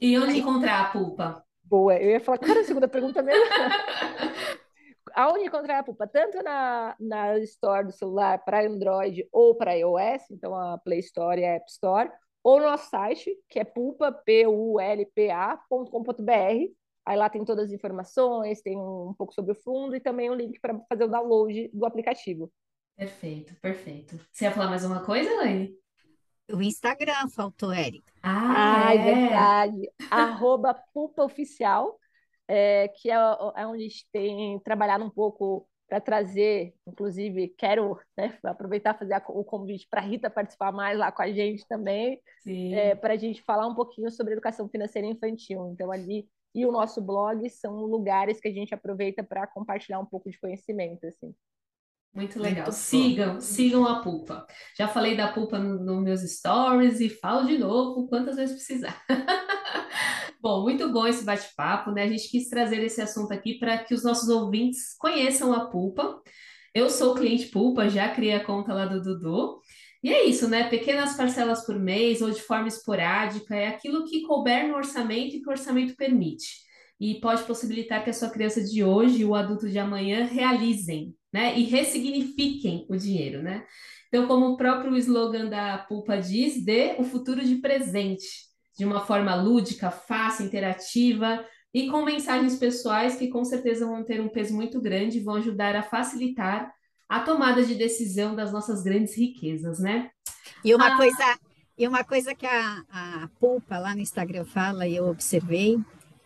E 0.00 0.16
onde 0.18 0.38
encontrar 0.38 0.80
a 0.82 0.90
pulpa? 0.90 1.44
Boa. 1.64 1.96
Eu 1.96 2.10
ia 2.10 2.20
falar, 2.20 2.38
cara, 2.38 2.60
a 2.60 2.64
segunda 2.64 2.86
pergunta 2.86 3.20
mesmo. 3.22 3.44
Aonde 5.14 5.46
encontrar 5.46 5.78
a 5.80 5.82
pulpa? 5.82 6.06
Tanto 6.06 6.40
na, 6.42 6.94
na 7.00 7.36
Store 7.40 7.84
do 7.86 7.92
celular 7.92 8.38
para 8.44 8.64
Android 8.64 9.26
ou 9.32 9.56
para 9.56 9.72
iOS, 9.72 10.30
então 10.30 10.54
a 10.54 10.78
Play 10.78 11.00
Store 11.00 11.40
e 11.40 11.44
a 11.44 11.54
App 11.54 11.68
Store, 11.70 12.08
ou 12.44 12.60
no 12.60 12.66
nosso 12.66 12.88
site, 12.88 13.34
que 13.48 13.58
é 13.58 13.64
pulpa, 13.64 14.12
P-U-L-P-A.com.br. 14.12 16.72
Aí 17.08 17.16
lá 17.16 17.30
tem 17.30 17.42
todas 17.42 17.64
as 17.68 17.72
informações, 17.72 18.60
tem 18.60 18.76
um, 18.76 19.08
um 19.08 19.14
pouco 19.14 19.32
sobre 19.32 19.52
o 19.52 19.54
fundo 19.54 19.96
e 19.96 20.00
também 20.00 20.30
um 20.30 20.34
link 20.34 20.60
para 20.60 20.78
fazer 20.90 21.04
o 21.04 21.08
download 21.08 21.70
do 21.72 21.86
aplicativo. 21.86 22.52
Perfeito, 22.94 23.54
perfeito. 23.62 24.20
Você 24.30 24.44
ia 24.44 24.52
falar 24.52 24.68
mais 24.68 24.84
uma 24.84 25.02
coisa, 25.02 25.30
Elaine? 25.30 25.74
O 26.52 26.60
Instagram 26.60 27.26
faltou, 27.34 27.72
Érica. 27.72 28.12
Ah, 28.22 28.88
Ah, 28.88 28.94
é 28.94 28.98
é. 28.98 29.04
verdade. 29.04 29.90
Arroba 30.10 30.74
Pulpa 30.92 31.24
Oficial, 31.24 31.98
é, 32.46 32.88
que 32.88 33.10
é, 33.10 33.14
é 33.14 33.66
onde 33.66 33.84
a 33.84 33.88
gente 33.88 34.06
tem 34.12 34.60
trabalhado 34.60 35.02
um 35.02 35.10
pouco 35.10 35.66
para 35.88 36.02
trazer, 36.02 36.74
inclusive, 36.86 37.48
quero 37.56 37.98
né, 38.18 38.36
aproveitar 38.44 38.94
e 38.94 38.98
fazer 38.98 39.14
a- 39.14 39.24
o 39.28 39.42
convite 39.42 39.86
para 39.90 40.02
a 40.02 40.04
Rita 40.04 40.28
participar 40.28 40.70
mais 40.72 40.98
lá 40.98 41.10
com 41.10 41.22
a 41.22 41.32
gente 41.32 41.66
também, 41.66 42.20
é, 42.74 42.94
para 42.94 43.14
a 43.14 43.16
gente 43.16 43.42
falar 43.42 43.66
um 43.66 43.74
pouquinho 43.74 44.10
sobre 44.10 44.34
educação 44.34 44.68
financeira 44.68 45.08
infantil. 45.08 45.70
Então, 45.72 45.90
ali 45.90 46.28
e 46.54 46.66
o 46.66 46.72
nosso 46.72 47.00
blog 47.00 47.48
são 47.50 47.74
lugares 47.84 48.40
que 48.40 48.48
a 48.48 48.52
gente 48.52 48.74
aproveita 48.74 49.22
para 49.22 49.46
compartilhar 49.46 50.00
um 50.00 50.06
pouco 50.06 50.30
de 50.30 50.38
conhecimento, 50.38 51.06
assim. 51.06 51.34
Muito 52.14 52.40
legal. 52.40 52.72
Sigam, 52.72 53.40
sigam 53.40 53.86
a 53.86 54.00
Pulpa. 54.00 54.46
Já 54.76 54.88
falei 54.88 55.16
da 55.16 55.32
Pulpa 55.32 55.58
nos 55.58 55.84
no 55.84 56.00
meus 56.00 56.20
stories 56.22 57.00
e 57.00 57.08
falo 57.08 57.46
de 57.46 57.58
novo 57.58 58.08
quantas 58.08 58.36
vezes 58.36 58.56
precisar. 58.56 59.04
Bom, 60.40 60.62
muito 60.62 60.92
bom 60.92 61.04
esse 61.04 61.24
bate-papo, 61.24 61.90
né? 61.90 62.04
A 62.04 62.08
gente 62.08 62.30
quis 62.30 62.48
trazer 62.48 62.80
esse 62.84 63.02
assunto 63.02 63.32
aqui 63.32 63.58
para 63.58 63.76
que 63.78 63.92
os 63.92 64.04
nossos 64.04 64.28
ouvintes 64.28 64.94
conheçam 64.96 65.52
a 65.52 65.68
Pulpa. 65.68 66.22
Eu 66.72 66.88
sou 66.88 67.14
cliente 67.14 67.46
Pulpa, 67.48 67.88
já 67.88 68.08
criei 68.08 68.34
a 68.34 68.44
conta 68.44 68.72
lá 68.72 68.86
do 68.86 69.02
Dudu. 69.02 69.60
E 70.02 70.10
é 70.12 70.24
isso, 70.26 70.48
né? 70.48 70.68
Pequenas 70.68 71.16
parcelas 71.16 71.64
por 71.66 71.78
mês 71.78 72.22
ou 72.22 72.30
de 72.30 72.40
forma 72.40 72.68
esporádica, 72.68 73.54
é 73.54 73.68
aquilo 73.68 74.04
que 74.04 74.22
couber 74.22 74.68
no 74.68 74.76
orçamento 74.76 75.34
e 75.34 75.40
que 75.40 75.48
o 75.48 75.52
orçamento 75.52 75.96
permite. 75.96 76.66
E 77.00 77.20
pode 77.20 77.42
possibilitar 77.44 78.02
que 78.04 78.10
a 78.10 78.14
sua 78.14 78.30
criança 78.30 78.62
de 78.62 78.82
hoje 78.82 79.22
e 79.22 79.24
o 79.24 79.34
adulto 79.34 79.68
de 79.68 79.78
amanhã 79.78 80.24
realizem, 80.24 81.14
né? 81.32 81.58
E 81.58 81.64
ressignifiquem 81.64 82.86
o 82.88 82.96
dinheiro, 82.96 83.42
né? 83.42 83.64
Então, 84.08 84.26
como 84.26 84.46
o 84.46 84.56
próprio 84.56 84.96
slogan 84.96 85.48
da 85.48 85.78
Pulpa 85.78 86.16
diz, 86.16 86.64
dê 86.64 86.96
o 86.98 87.04
futuro 87.04 87.44
de 87.44 87.56
presente, 87.56 88.26
de 88.76 88.84
uma 88.84 89.00
forma 89.00 89.34
lúdica, 89.34 89.90
fácil, 89.90 90.46
interativa 90.46 91.44
e 91.74 91.88
com 91.88 92.04
mensagens 92.04 92.56
pessoais 92.56 93.16
que 93.16 93.28
com 93.28 93.44
certeza 93.44 93.86
vão 93.86 94.04
ter 94.04 94.20
um 94.20 94.28
peso 94.28 94.54
muito 94.54 94.80
grande 94.80 95.18
e 95.18 95.22
vão 95.22 95.34
ajudar 95.36 95.76
a 95.76 95.82
facilitar 95.82 96.72
a 97.08 97.20
tomada 97.20 97.64
de 97.64 97.74
decisão 97.74 98.34
das 98.36 98.52
nossas 98.52 98.82
grandes 98.82 99.16
riquezas, 99.16 99.78
né? 99.78 100.10
E 100.64 100.74
uma 100.74 100.94
Ah. 100.94 100.96
coisa, 100.96 101.38
e 101.76 101.86
uma 101.88 102.04
coisa 102.04 102.34
que 102.34 102.46
a, 102.46 102.82
a 102.90 103.28
Pulpa 103.40 103.78
lá 103.78 103.94
no 103.94 104.00
Instagram 104.00 104.44
fala, 104.44 104.86
e 104.86 104.96
eu 104.96 105.06
observei, 105.08 105.78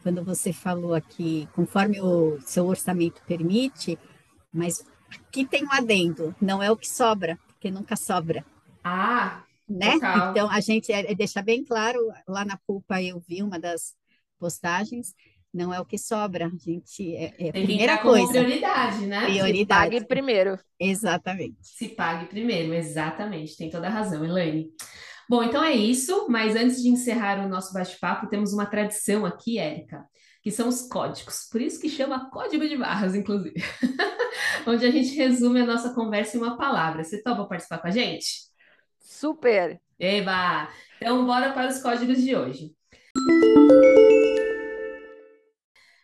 quando 0.03 0.25
você 0.25 0.53
falou 0.53 0.95
aqui, 0.95 1.49
conforme 1.55 2.01
o 2.01 2.41
seu 2.41 2.67
orçamento 2.67 3.23
permite, 3.27 3.99
mas 4.53 4.85
aqui 5.11 5.47
tem 5.47 5.65
um 5.65 5.73
adendo, 5.73 6.35
não 6.41 6.63
é 6.63 6.71
o 6.71 6.77
que 6.77 6.89
sobra, 6.89 7.39
porque 7.47 7.71
nunca 7.71 7.95
sobra, 7.97 8.45
Ah, 8.83 9.45
né? 9.69 9.93
Total. 9.93 10.31
Então 10.31 10.51
a 10.51 10.61
gente 10.61 10.93
é, 10.93 11.13
é 11.13 11.15
deixar 11.15 11.43
bem 11.43 11.65
claro, 11.65 11.99
lá 12.27 12.45
na 12.45 12.57
Pulpa 12.67 13.01
eu 13.01 13.21
vi 13.21 13.43
uma 13.43 13.59
das 13.61 13.95
postagens, 14.39 15.15
não 15.53 15.73
é 15.73 15.81
o 15.81 15.85
que 15.85 15.99
sobra, 15.99 16.47
a 16.47 16.51
gente 16.51 17.15
é, 17.15 17.35
é 17.39 17.49
a 17.51 17.53
tem 17.53 17.67
que 17.67 17.67
primeira 17.67 17.95
entrar 17.95 17.99
como 17.99 18.15
coisa, 18.15 18.33
prioridade, 18.33 19.07
né? 19.07 19.25
prioridade, 19.27 19.91
Pague 19.97 20.07
primeiro. 20.07 20.59
exatamente. 20.79 21.57
Se 21.61 21.89
pague 21.89 22.27
primeiro, 22.27 22.73
exatamente, 22.75 23.57
tem 23.57 23.71
toda 23.71 23.87
a 23.87 23.91
razão, 23.91 24.25
Elaine. 24.25 24.71
Bom, 25.29 25.43
então 25.43 25.63
é 25.63 25.73
isso, 25.73 26.27
mas 26.29 26.57
antes 26.57 26.83
de 26.83 26.89
encerrar 26.89 27.45
o 27.45 27.49
nosso 27.49 27.73
bate-papo, 27.73 28.29
temos 28.29 28.53
uma 28.53 28.67
tradição 28.67 29.25
aqui, 29.25 29.59
Érica, 29.59 30.05
que 30.43 30.51
são 30.51 30.69
os 30.69 30.83
códigos, 30.89 31.49
por 31.51 31.61
isso 31.61 31.81
que 31.81 31.89
chama 31.89 32.29
Código 32.31 32.67
de 32.69 32.77
Barras, 32.77 33.15
inclusive, 33.15 33.55
onde 34.67 34.85
a 34.85 34.91
gente 34.91 35.15
resume 35.15 35.61
a 35.61 35.67
nossa 35.67 35.95
conversa 35.95 36.37
em 36.37 36.41
uma 36.41 36.57
palavra. 36.57 37.05
Você 37.05 37.23
topa 37.23 37.47
participar 37.47 37.79
com 37.79 37.87
a 37.89 37.91
gente? 37.91 38.51
Super. 38.99 39.81
Eba! 39.99 40.69
Então, 41.01 41.25
bora 41.25 41.53
para 41.53 41.69
os 41.69 41.81
códigos 41.81 42.21
de 42.21 42.35
hoje. 42.35 42.73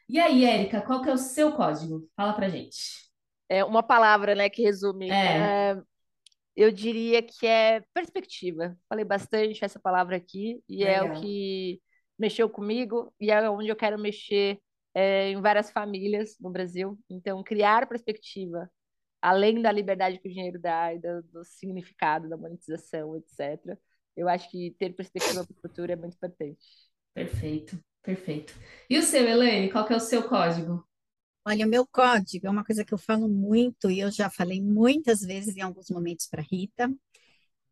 E 0.09 0.19
aí, 0.19 0.45
Érica, 0.45 0.81
qual 0.81 1.03
que 1.03 1.11
é 1.11 1.13
o 1.13 1.19
seu 1.19 1.53
código? 1.53 2.09
Fala 2.17 2.33
pra 2.33 2.49
gente. 2.49 3.09
É 3.49 3.65
uma 3.65 3.83
palavra, 3.83 4.35
né, 4.35 4.49
que 4.49 4.63
resume. 4.63 5.11
É. 5.11 5.73
É, 5.73 5.83
eu 6.57 6.73
diria 6.73 7.23
que 7.23 7.47
é 7.47 7.83
perspectiva. 7.93 8.77
Falei 8.89 9.05
bastante 9.05 9.65
essa 9.65 9.79
palavra 9.79 10.17
aqui 10.17 10.63
e 10.69 10.85
é 10.85 11.01
o 11.01 11.05
Legal. 11.05 11.21
que 11.21 11.81
mexeu 12.19 12.49
comigo 12.49 13.13
e 13.21 13.31
é 13.31 13.49
onde 13.49 13.69
eu 13.69 13.77
quero 13.77 13.99
mexer 13.99 14.59
é, 14.95 15.31
em 15.31 15.41
várias 15.41 15.71
famílias 15.71 16.37
no 16.41 16.51
Brasil. 16.51 16.99
Então, 17.09 17.43
criar 17.43 17.87
perspectiva 17.87 18.69
além 19.21 19.61
da 19.61 19.73
liberdade 19.73 20.19
que 20.19 20.29
o 20.29 20.33
dinheiro 20.33 20.59
dá 20.59 20.95
e 20.95 20.99
do, 20.99 21.23
do 21.25 21.45
significado 21.45 22.29
da 22.29 22.37
monetização, 22.37 23.17
etc. 23.17 23.77
Eu 24.17 24.29
acho 24.29 24.51
que 24.51 24.75
ter 24.79 24.95
perspectiva 24.95 25.45
para 25.45 25.57
o 25.57 25.61
futuro 25.61 25.93
é 25.93 25.97
muito 25.97 26.15
importante. 26.15 26.67
Perfeito, 27.15 27.79
perfeito. 28.09 28.55
E 28.89 28.97
o 28.97 29.03
seu, 29.03 29.29
Elaine, 29.29 29.71
qual 29.71 29.85
que 29.87 29.93
é 29.93 29.97
o 29.97 30.01
seu 30.01 30.23
código? 30.27 30.83
Olha, 31.47 31.67
o 31.67 31.69
meu 31.69 31.87
código 31.87 32.47
é 32.47 32.51
uma 32.51 32.65
coisa 32.65 32.83
que 32.83 32.95
eu 32.95 32.97
falo 32.97 33.29
muito 33.29 33.91
e 33.91 34.01
eu 34.01 34.11
já 34.11 34.31
falei 34.31 34.63
muitas 34.63 35.21
vezes 35.21 35.55
em 35.55 35.61
alguns 35.61 35.91
momentos 35.91 36.27
para 36.27 36.41
Rita, 36.41 36.91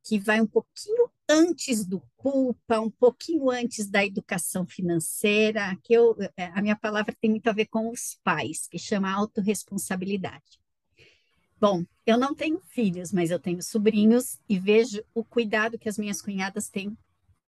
que 0.05 0.19
vai 0.19 0.39
um 0.39 0.47
pouquinho 0.47 1.11
antes 1.27 1.87
do 1.87 2.03
culpa, 2.19 2.79
um 2.79 2.91
pouquinho 2.91 3.49
antes 3.51 3.89
da 3.89 4.05
educação 4.05 4.67
financeira, 4.67 5.75
que 5.83 5.95
eu, 5.95 6.15
é, 6.37 6.45
a 6.49 6.61
minha 6.61 6.77
palavra 6.77 7.17
tem 7.19 7.31
muito 7.31 7.49
a 7.49 7.55
ver 7.55 7.67
com 7.67 7.91
os 7.91 8.19
pais, 8.23 8.69
que 8.69 8.79
chama 8.79 9.11
autorresponsabilidade. 9.11 10.61
Bom, 11.59 11.83
eu 12.05 12.19
não 12.19 12.35
tenho 12.35 12.61
filhos, 12.67 13.11
mas 13.11 13.31
eu 13.31 13.39
tenho 13.39 13.63
sobrinhos 13.63 14.39
e 14.47 14.59
vejo 14.59 15.03
o 15.15 15.25
cuidado 15.25 15.79
que 15.79 15.89
as 15.89 15.97
minhas 15.97 16.21
cunhadas 16.21 16.69
têm 16.69 16.95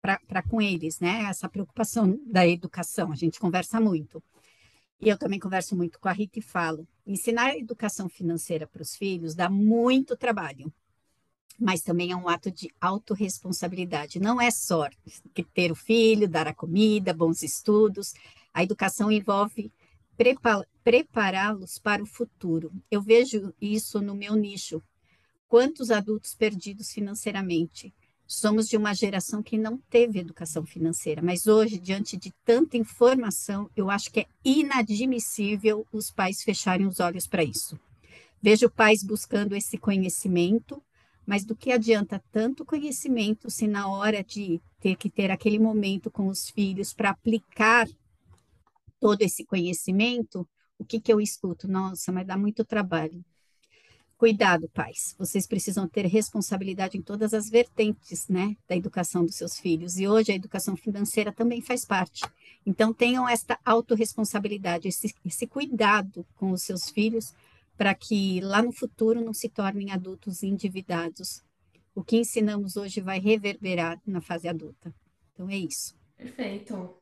para 0.02 0.42
com 0.42 0.62
eles, 0.62 1.00
né? 1.00 1.24
Essa 1.30 1.48
preocupação 1.48 2.20
da 2.26 2.48
educação, 2.48 3.12
a 3.12 3.16
gente 3.16 3.40
conversa 3.40 3.80
muito. 3.80 4.22
E 5.00 5.10
eu 5.10 5.18
também 5.18 5.40
converso 5.40 5.76
muito 5.76 6.00
com 6.00 6.08
a 6.08 6.12
Rita 6.12 6.40
e 6.40 6.42
falo: 6.42 6.88
ensinar 7.06 7.56
educação 7.56 8.10
financeira 8.10 8.68
para 8.68 8.82
os 8.82 8.96
filhos 8.96 9.36
dá 9.36 9.50
muito 9.50 10.16
trabalho, 10.16 10.72
mas 11.60 11.82
também 11.82 12.12
é 12.12 12.16
um 12.16 12.28
ato 12.28 12.52
de 12.52 12.72
autorresponsabilidade. 12.80 14.20
Não 14.20 14.42
é 14.42 14.52
só 14.52 14.90
ter 15.54 15.72
o 15.72 15.76
filho, 15.76 16.28
dar 16.28 16.48
a 16.48 16.54
comida, 16.54 17.14
bons 17.14 17.44
estudos. 17.44 18.14
A 18.54 18.64
educação 18.64 19.12
envolve 19.12 19.72
prepará-los 20.84 21.80
para 21.80 22.04
o 22.04 22.06
futuro. 22.06 22.72
Eu 22.90 23.02
vejo 23.02 23.54
isso 23.60 24.02
no 24.02 24.14
meu 24.14 24.36
nicho. 24.36 24.84
Quantos 25.48 25.90
adultos 25.90 26.36
perdidos 26.36 26.92
financeiramente? 26.92 27.94
Somos 28.34 28.70
de 28.70 28.78
uma 28.78 28.94
geração 28.94 29.44
que 29.44 29.58
não 29.58 29.78
teve 29.90 30.18
educação 30.18 30.66
financeira, 30.66 31.22
mas 31.22 31.48
hoje, 31.48 31.78
diante 31.78 32.16
de 32.16 32.32
tanta 32.46 32.78
informação, 32.78 33.70
eu 33.76 33.92
acho 33.92 34.10
que 34.10 34.22
é 34.22 34.26
inadmissível 34.44 35.86
os 35.92 36.10
pais 36.10 36.42
fecharem 36.42 36.88
os 36.88 37.02
olhos 37.02 37.28
para 37.28 37.44
isso. 37.44 37.78
Vejo 38.42 38.70
pais 38.70 39.04
buscando 39.04 39.54
esse 39.54 39.78
conhecimento, 39.78 40.82
mas 41.26 41.44
do 41.44 41.54
que 41.54 41.74
adianta 41.74 42.24
tanto 42.32 42.64
conhecimento 42.64 43.50
se 43.52 43.68
na 43.68 43.90
hora 43.90 44.24
de 44.24 44.62
ter 44.80 44.96
que 44.96 45.10
ter 45.10 45.30
aquele 45.30 45.60
momento 45.60 46.10
com 46.10 46.28
os 46.28 46.50
filhos 46.50 46.94
para 46.94 47.10
aplicar 47.10 47.86
todo 48.98 49.24
esse 49.24 49.44
conhecimento, 49.44 50.48
o 50.80 50.86
que, 50.86 51.02
que 51.02 51.12
eu 51.12 51.20
escuto? 51.20 51.68
Nossa, 51.68 52.14
mas 52.14 52.26
dá 52.26 52.38
muito 52.38 52.64
trabalho. 52.64 53.26
Cuidado, 54.22 54.70
pais. 54.70 55.16
Vocês 55.18 55.48
precisam 55.48 55.88
ter 55.88 56.06
responsabilidade 56.06 56.96
em 56.96 57.02
todas 57.02 57.34
as 57.34 57.50
vertentes, 57.50 58.28
né, 58.28 58.56
da 58.70 58.76
educação 58.76 59.26
dos 59.26 59.34
seus 59.34 59.58
filhos. 59.58 59.98
E 59.98 60.08
hoje 60.08 60.32
a 60.32 60.36
educação 60.36 60.76
financeira 60.76 61.32
também 61.32 61.60
faz 61.60 61.84
parte. 61.84 62.22
Então 62.64 62.94
tenham 62.94 63.28
esta 63.28 63.58
autorresponsabilidade, 63.66 64.88
esse, 64.88 65.12
esse 65.26 65.48
cuidado 65.48 66.24
com 66.36 66.52
os 66.52 66.62
seus 66.62 66.88
filhos, 66.92 67.34
para 67.76 67.96
que 67.96 68.40
lá 68.42 68.62
no 68.62 68.72
futuro 68.72 69.26
não 69.26 69.34
se 69.34 69.50
tornem 69.50 69.90
adultos 69.90 70.44
endividados. 70.44 71.44
O 71.96 72.04
que 72.04 72.18
ensinamos 72.18 72.78
hoje 72.78 73.02
vai 73.02 73.18
reverberar 73.18 74.00
na 74.06 74.22
fase 74.22 74.48
adulta. 74.48 74.94
Então 75.34 75.50
é 75.50 75.58
isso. 75.58 75.96
Perfeito. 76.16 76.96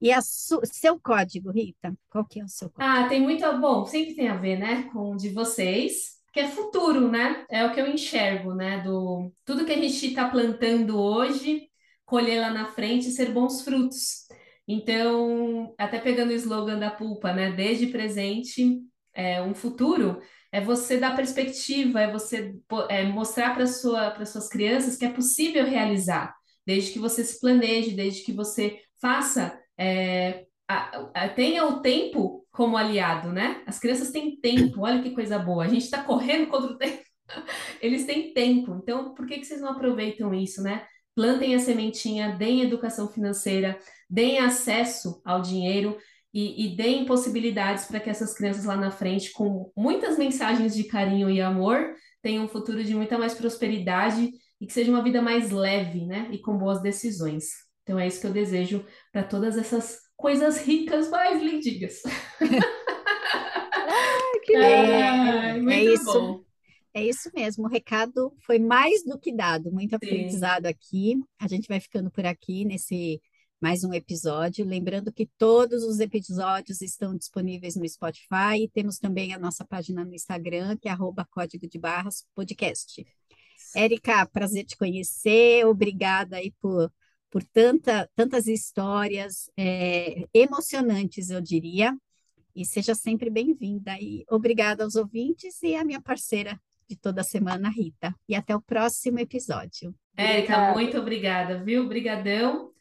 E 0.00 0.12
a 0.12 0.20
seu 0.22 1.00
código, 1.00 1.50
Rita? 1.50 1.98
Qual 2.08 2.24
que 2.24 2.38
é 2.38 2.44
o 2.44 2.48
seu 2.48 2.70
código? 2.70 2.96
Ah, 2.96 3.08
tem 3.08 3.20
muito, 3.20 3.44
bom, 3.58 3.84
sempre 3.84 4.14
tem 4.14 4.28
a 4.28 4.36
ver, 4.36 4.56
né, 4.56 4.84
com 4.92 5.14
o 5.14 5.16
de 5.16 5.30
vocês, 5.30 6.17
que 6.38 6.42
é 6.44 6.48
futuro, 6.48 7.10
né? 7.10 7.44
É 7.50 7.66
o 7.66 7.72
que 7.72 7.80
eu 7.80 7.88
enxergo, 7.88 8.54
né, 8.54 8.80
do 8.80 9.32
tudo 9.44 9.64
que 9.64 9.72
a 9.72 9.76
gente 9.76 10.06
está 10.06 10.28
plantando 10.28 10.96
hoje, 10.96 11.68
colher 12.06 12.40
lá 12.40 12.50
na 12.50 12.66
frente 12.66 13.08
e 13.08 13.10
ser 13.10 13.32
bons 13.32 13.62
frutos. 13.62 14.28
Então, 14.66 15.74
até 15.76 15.98
pegando 15.98 16.30
o 16.30 16.34
slogan 16.34 16.78
da 16.78 16.92
Pulpa, 16.92 17.32
né, 17.32 17.50
desde 17.50 17.88
presente, 17.88 18.80
é, 19.12 19.42
um 19.42 19.52
futuro, 19.52 20.20
é 20.52 20.60
você 20.60 20.96
dar 20.96 21.16
perspectiva, 21.16 22.02
é 22.02 22.12
você 22.12 22.54
é, 22.88 23.02
mostrar 23.02 23.52
para 23.54 23.66
sua, 23.66 24.24
suas 24.24 24.48
crianças 24.48 24.96
que 24.96 25.04
é 25.04 25.10
possível 25.10 25.64
realizar, 25.64 26.32
desde 26.64 26.92
que 26.92 27.00
você 27.00 27.24
se 27.24 27.40
planeje, 27.40 27.96
desde 27.96 28.22
que 28.22 28.32
você 28.32 28.78
faça 29.00 29.58
é, 29.76 30.44
a, 30.68 31.10
a, 31.14 31.28
tenha 31.30 31.66
o 31.66 31.80
tempo 31.80 32.37
como 32.58 32.76
aliado, 32.76 33.32
né? 33.32 33.62
As 33.68 33.78
crianças 33.78 34.10
têm 34.10 34.34
tempo, 34.40 34.80
olha 34.80 35.00
que 35.00 35.12
coisa 35.12 35.38
boa. 35.38 35.64
A 35.64 35.68
gente 35.68 35.84
está 35.84 36.02
correndo 36.02 36.48
contra 36.48 36.72
o 36.72 36.76
tempo. 36.76 37.04
Eles 37.80 38.04
têm 38.04 38.34
tempo, 38.34 38.80
então 38.82 39.14
por 39.14 39.28
que, 39.28 39.38
que 39.38 39.44
vocês 39.44 39.60
não 39.60 39.68
aproveitam 39.68 40.34
isso, 40.34 40.60
né? 40.60 40.84
Plantem 41.14 41.54
a 41.54 41.60
sementinha, 41.60 42.36
deem 42.36 42.62
educação 42.62 43.06
financeira, 43.06 43.78
deem 44.10 44.40
acesso 44.40 45.22
ao 45.24 45.40
dinheiro 45.40 45.98
e, 46.34 46.66
e 46.66 46.76
deem 46.76 47.06
possibilidades 47.06 47.84
para 47.84 48.00
que 48.00 48.10
essas 48.10 48.34
crianças 48.34 48.64
lá 48.64 48.76
na 48.76 48.90
frente, 48.90 49.30
com 49.30 49.70
muitas 49.76 50.18
mensagens 50.18 50.74
de 50.74 50.82
carinho 50.82 51.30
e 51.30 51.40
amor, 51.40 51.94
tenham 52.20 52.44
um 52.44 52.48
futuro 52.48 52.82
de 52.82 52.92
muita 52.92 53.16
mais 53.16 53.34
prosperidade 53.34 54.32
e 54.60 54.66
que 54.66 54.72
seja 54.72 54.90
uma 54.90 55.04
vida 55.04 55.22
mais 55.22 55.52
leve, 55.52 56.04
né? 56.04 56.28
E 56.32 56.38
com 56.38 56.58
boas 56.58 56.82
decisões. 56.82 57.44
Então 57.84 58.00
é 58.00 58.08
isso 58.08 58.20
que 58.20 58.26
eu 58.26 58.32
desejo 58.32 58.84
para 59.12 59.22
todas 59.22 59.56
essas 59.56 60.07
coisas 60.18 60.58
ricas 60.58 61.08
mais 61.08 61.40
lindinhas. 61.40 62.02
ah, 62.42 64.40
que 64.44 64.54
é, 64.54 65.54
muito 65.54 65.70
é 65.70 65.84
isso. 65.84 66.12
Bom. 66.12 66.44
É 66.92 67.04
isso 67.04 67.30
mesmo, 67.32 67.64
o 67.64 67.68
recado 67.68 68.34
foi 68.44 68.58
mais 68.58 69.04
do 69.04 69.18
que 69.18 69.32
dado, 69.32 69.70
muito 69.70 69.94
aprendizado 69.94 70.64
Sim. 70.64 70.68
aqui. 70.68 71.14
A 71.38 71.46
gente 71.46 71.68
vai 71.68 71.78
ficando 71.78 72.10
por 72.10 72.26
aqui 72.26 72.64
nesse 72.64 73.22
mais 73.60 73.84
um 73.84 73.94
episódio. 73.94 74.66
Lembrando 74.66 75.12
que 75.12 75.28
todos 75.38 75.84
os 75.84 76.00
episódios 76.00 76.80
estão 76.80 77.16
disponíveis 77.16 77.76
no 77.76 77.88
Spotify 77.88 78.64
e 78.64 78.68
temos 78.68 78.98
também 78.98 79.32
a 79.32 79.38
nossa 79.38 79.64
página 79.64 80.04
no 80.04 80.14
Instagram, 80.14 80.76
que 80.76 80.88
é 80.88 80.90
arroba 80.90 81.28
código 81.30 81.68
de 81.68 81.78
barras 81.78 82.26
podcast. 82.34 83.06
Érica, 83.76 84.26
prazer 84.26 84.64
te 84.64 84.76
conhecer, 84.76 85.64
obrigada 85.66 86.38
aí 86.38 86.52
por 86.60 86.90
por 87.30 87.44
tanta, 87.44 88.08
tantas 88.14 88.46
histórias 88.46 89.50
é, 89.56 90.26
emocionantes, 90.32 91.30
eu 91.30 91.40
diria. 91.40 91.96
E 92.54 92.64
seja 92.64 92.94
sempre 92.94 93.30
bem-vinda. 93.30 93.96
E 94.00 94.24
obrigada 94.28 94.84
aos 94.84 94.96
ouvintes 94.96 95.62
e 95.62 95.74
à 95.76 95.84
minha 95.84 96.00
parceira 96.00 96.58
de 96.88 96.96
toda 96.96 97.22
semana, 97.22 97.68
Rita. 97.68 98.14
E 98.28 98.34
até 98.34 98.56
o 98.56 98.60
próximo 98.60 99.20
episódio. 99.20 99.94
Érica, 100.16 100.72
muito 100.72 100.98
obrigada, 100.98 101.62
viu? 101.62 101.84
Obrigadão. 101.84 102.72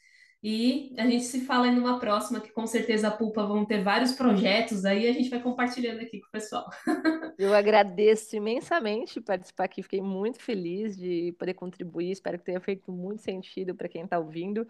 E 0.44 0.94
a 0.98 1.06
gente 1.08 1.24
se 1.24 1.42
fala 1.46 1.68
em 1.68 1.78
uma 1.80 2.00
próxima, 2.00 2.40
que 2.40 2.52
com 2.52 2.68
certeza 2.68 3.08
a 3.08 3.12
Pulpa 3.12 3.44
vão 3.46 3.66
ter 3.66 3.84
vários 3.84 4.14
projetos 4.14 4.86
aí, 4.86 5.08
a 5.08 5.14
gente 5.14 5.30
vai 5.30 5.42
compartilhando 5.42 6.00
aqui 6.02 6.20
com 6.20 6.28
o 6.28 6.32
pessoal. 6.32 6.70
Eu 7.38 7.54
agradeço 7.54 8.36
imensamente 8.36 9.20
participar 9.22 9.66
aqui, 9.66 9.84
fiquei 9.84 10.02
muito 10.02 10.40
feliz 10.40 10.96
de 10.98 11.36
poder 11.38 11.54
contribuir, 11.54 12.12
espero 12.12 12.38
que 12.40 12.46
tenha 12.46 12.60
feito 12.60 12.92
muito 12.92 13.22
sentido 13.22 13.76
para 13.76 13.88
quem 13.90 14.04
está 14.04 14.18
ouvindo. 14.18 14.68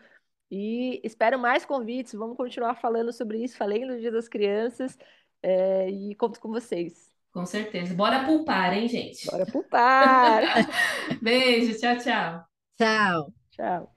E 0.50 1.02
espero 1.04 1.38
mais 1.38 1.66
convites, 1.66 2.14
vamos 2.14 2.38
continuar 2.38 2.76
falando 2.76 3.12
sobre 3.12 3.44
isso, 3.44 3.58
falei 3.58 3.86
no 3.86 4.00
Dia 4.00 4.12
das 4.12 4.30
Crianças, 4.30 4.98
é, 5.42 5.90
e 5.90 6.16
conto 6.16 6.40
com 6.40 6.50
vocês. 6.50 7.12
Com 7.32 7.46
certeza. 7.46 7.94
Bora 7.94 8.26
pulpar, 8.26 8.74
hein, 8.74 8.88
gente? 8.88 9.26
Bora 9.30 9.46
pulpar! 9.46 10.44
Beijo, 11.22 11.78
tchau, 11.80 11.98
tchau. 11.98 12.48
Tchau. 12.78 13.34
Tchau. 13.52 13.97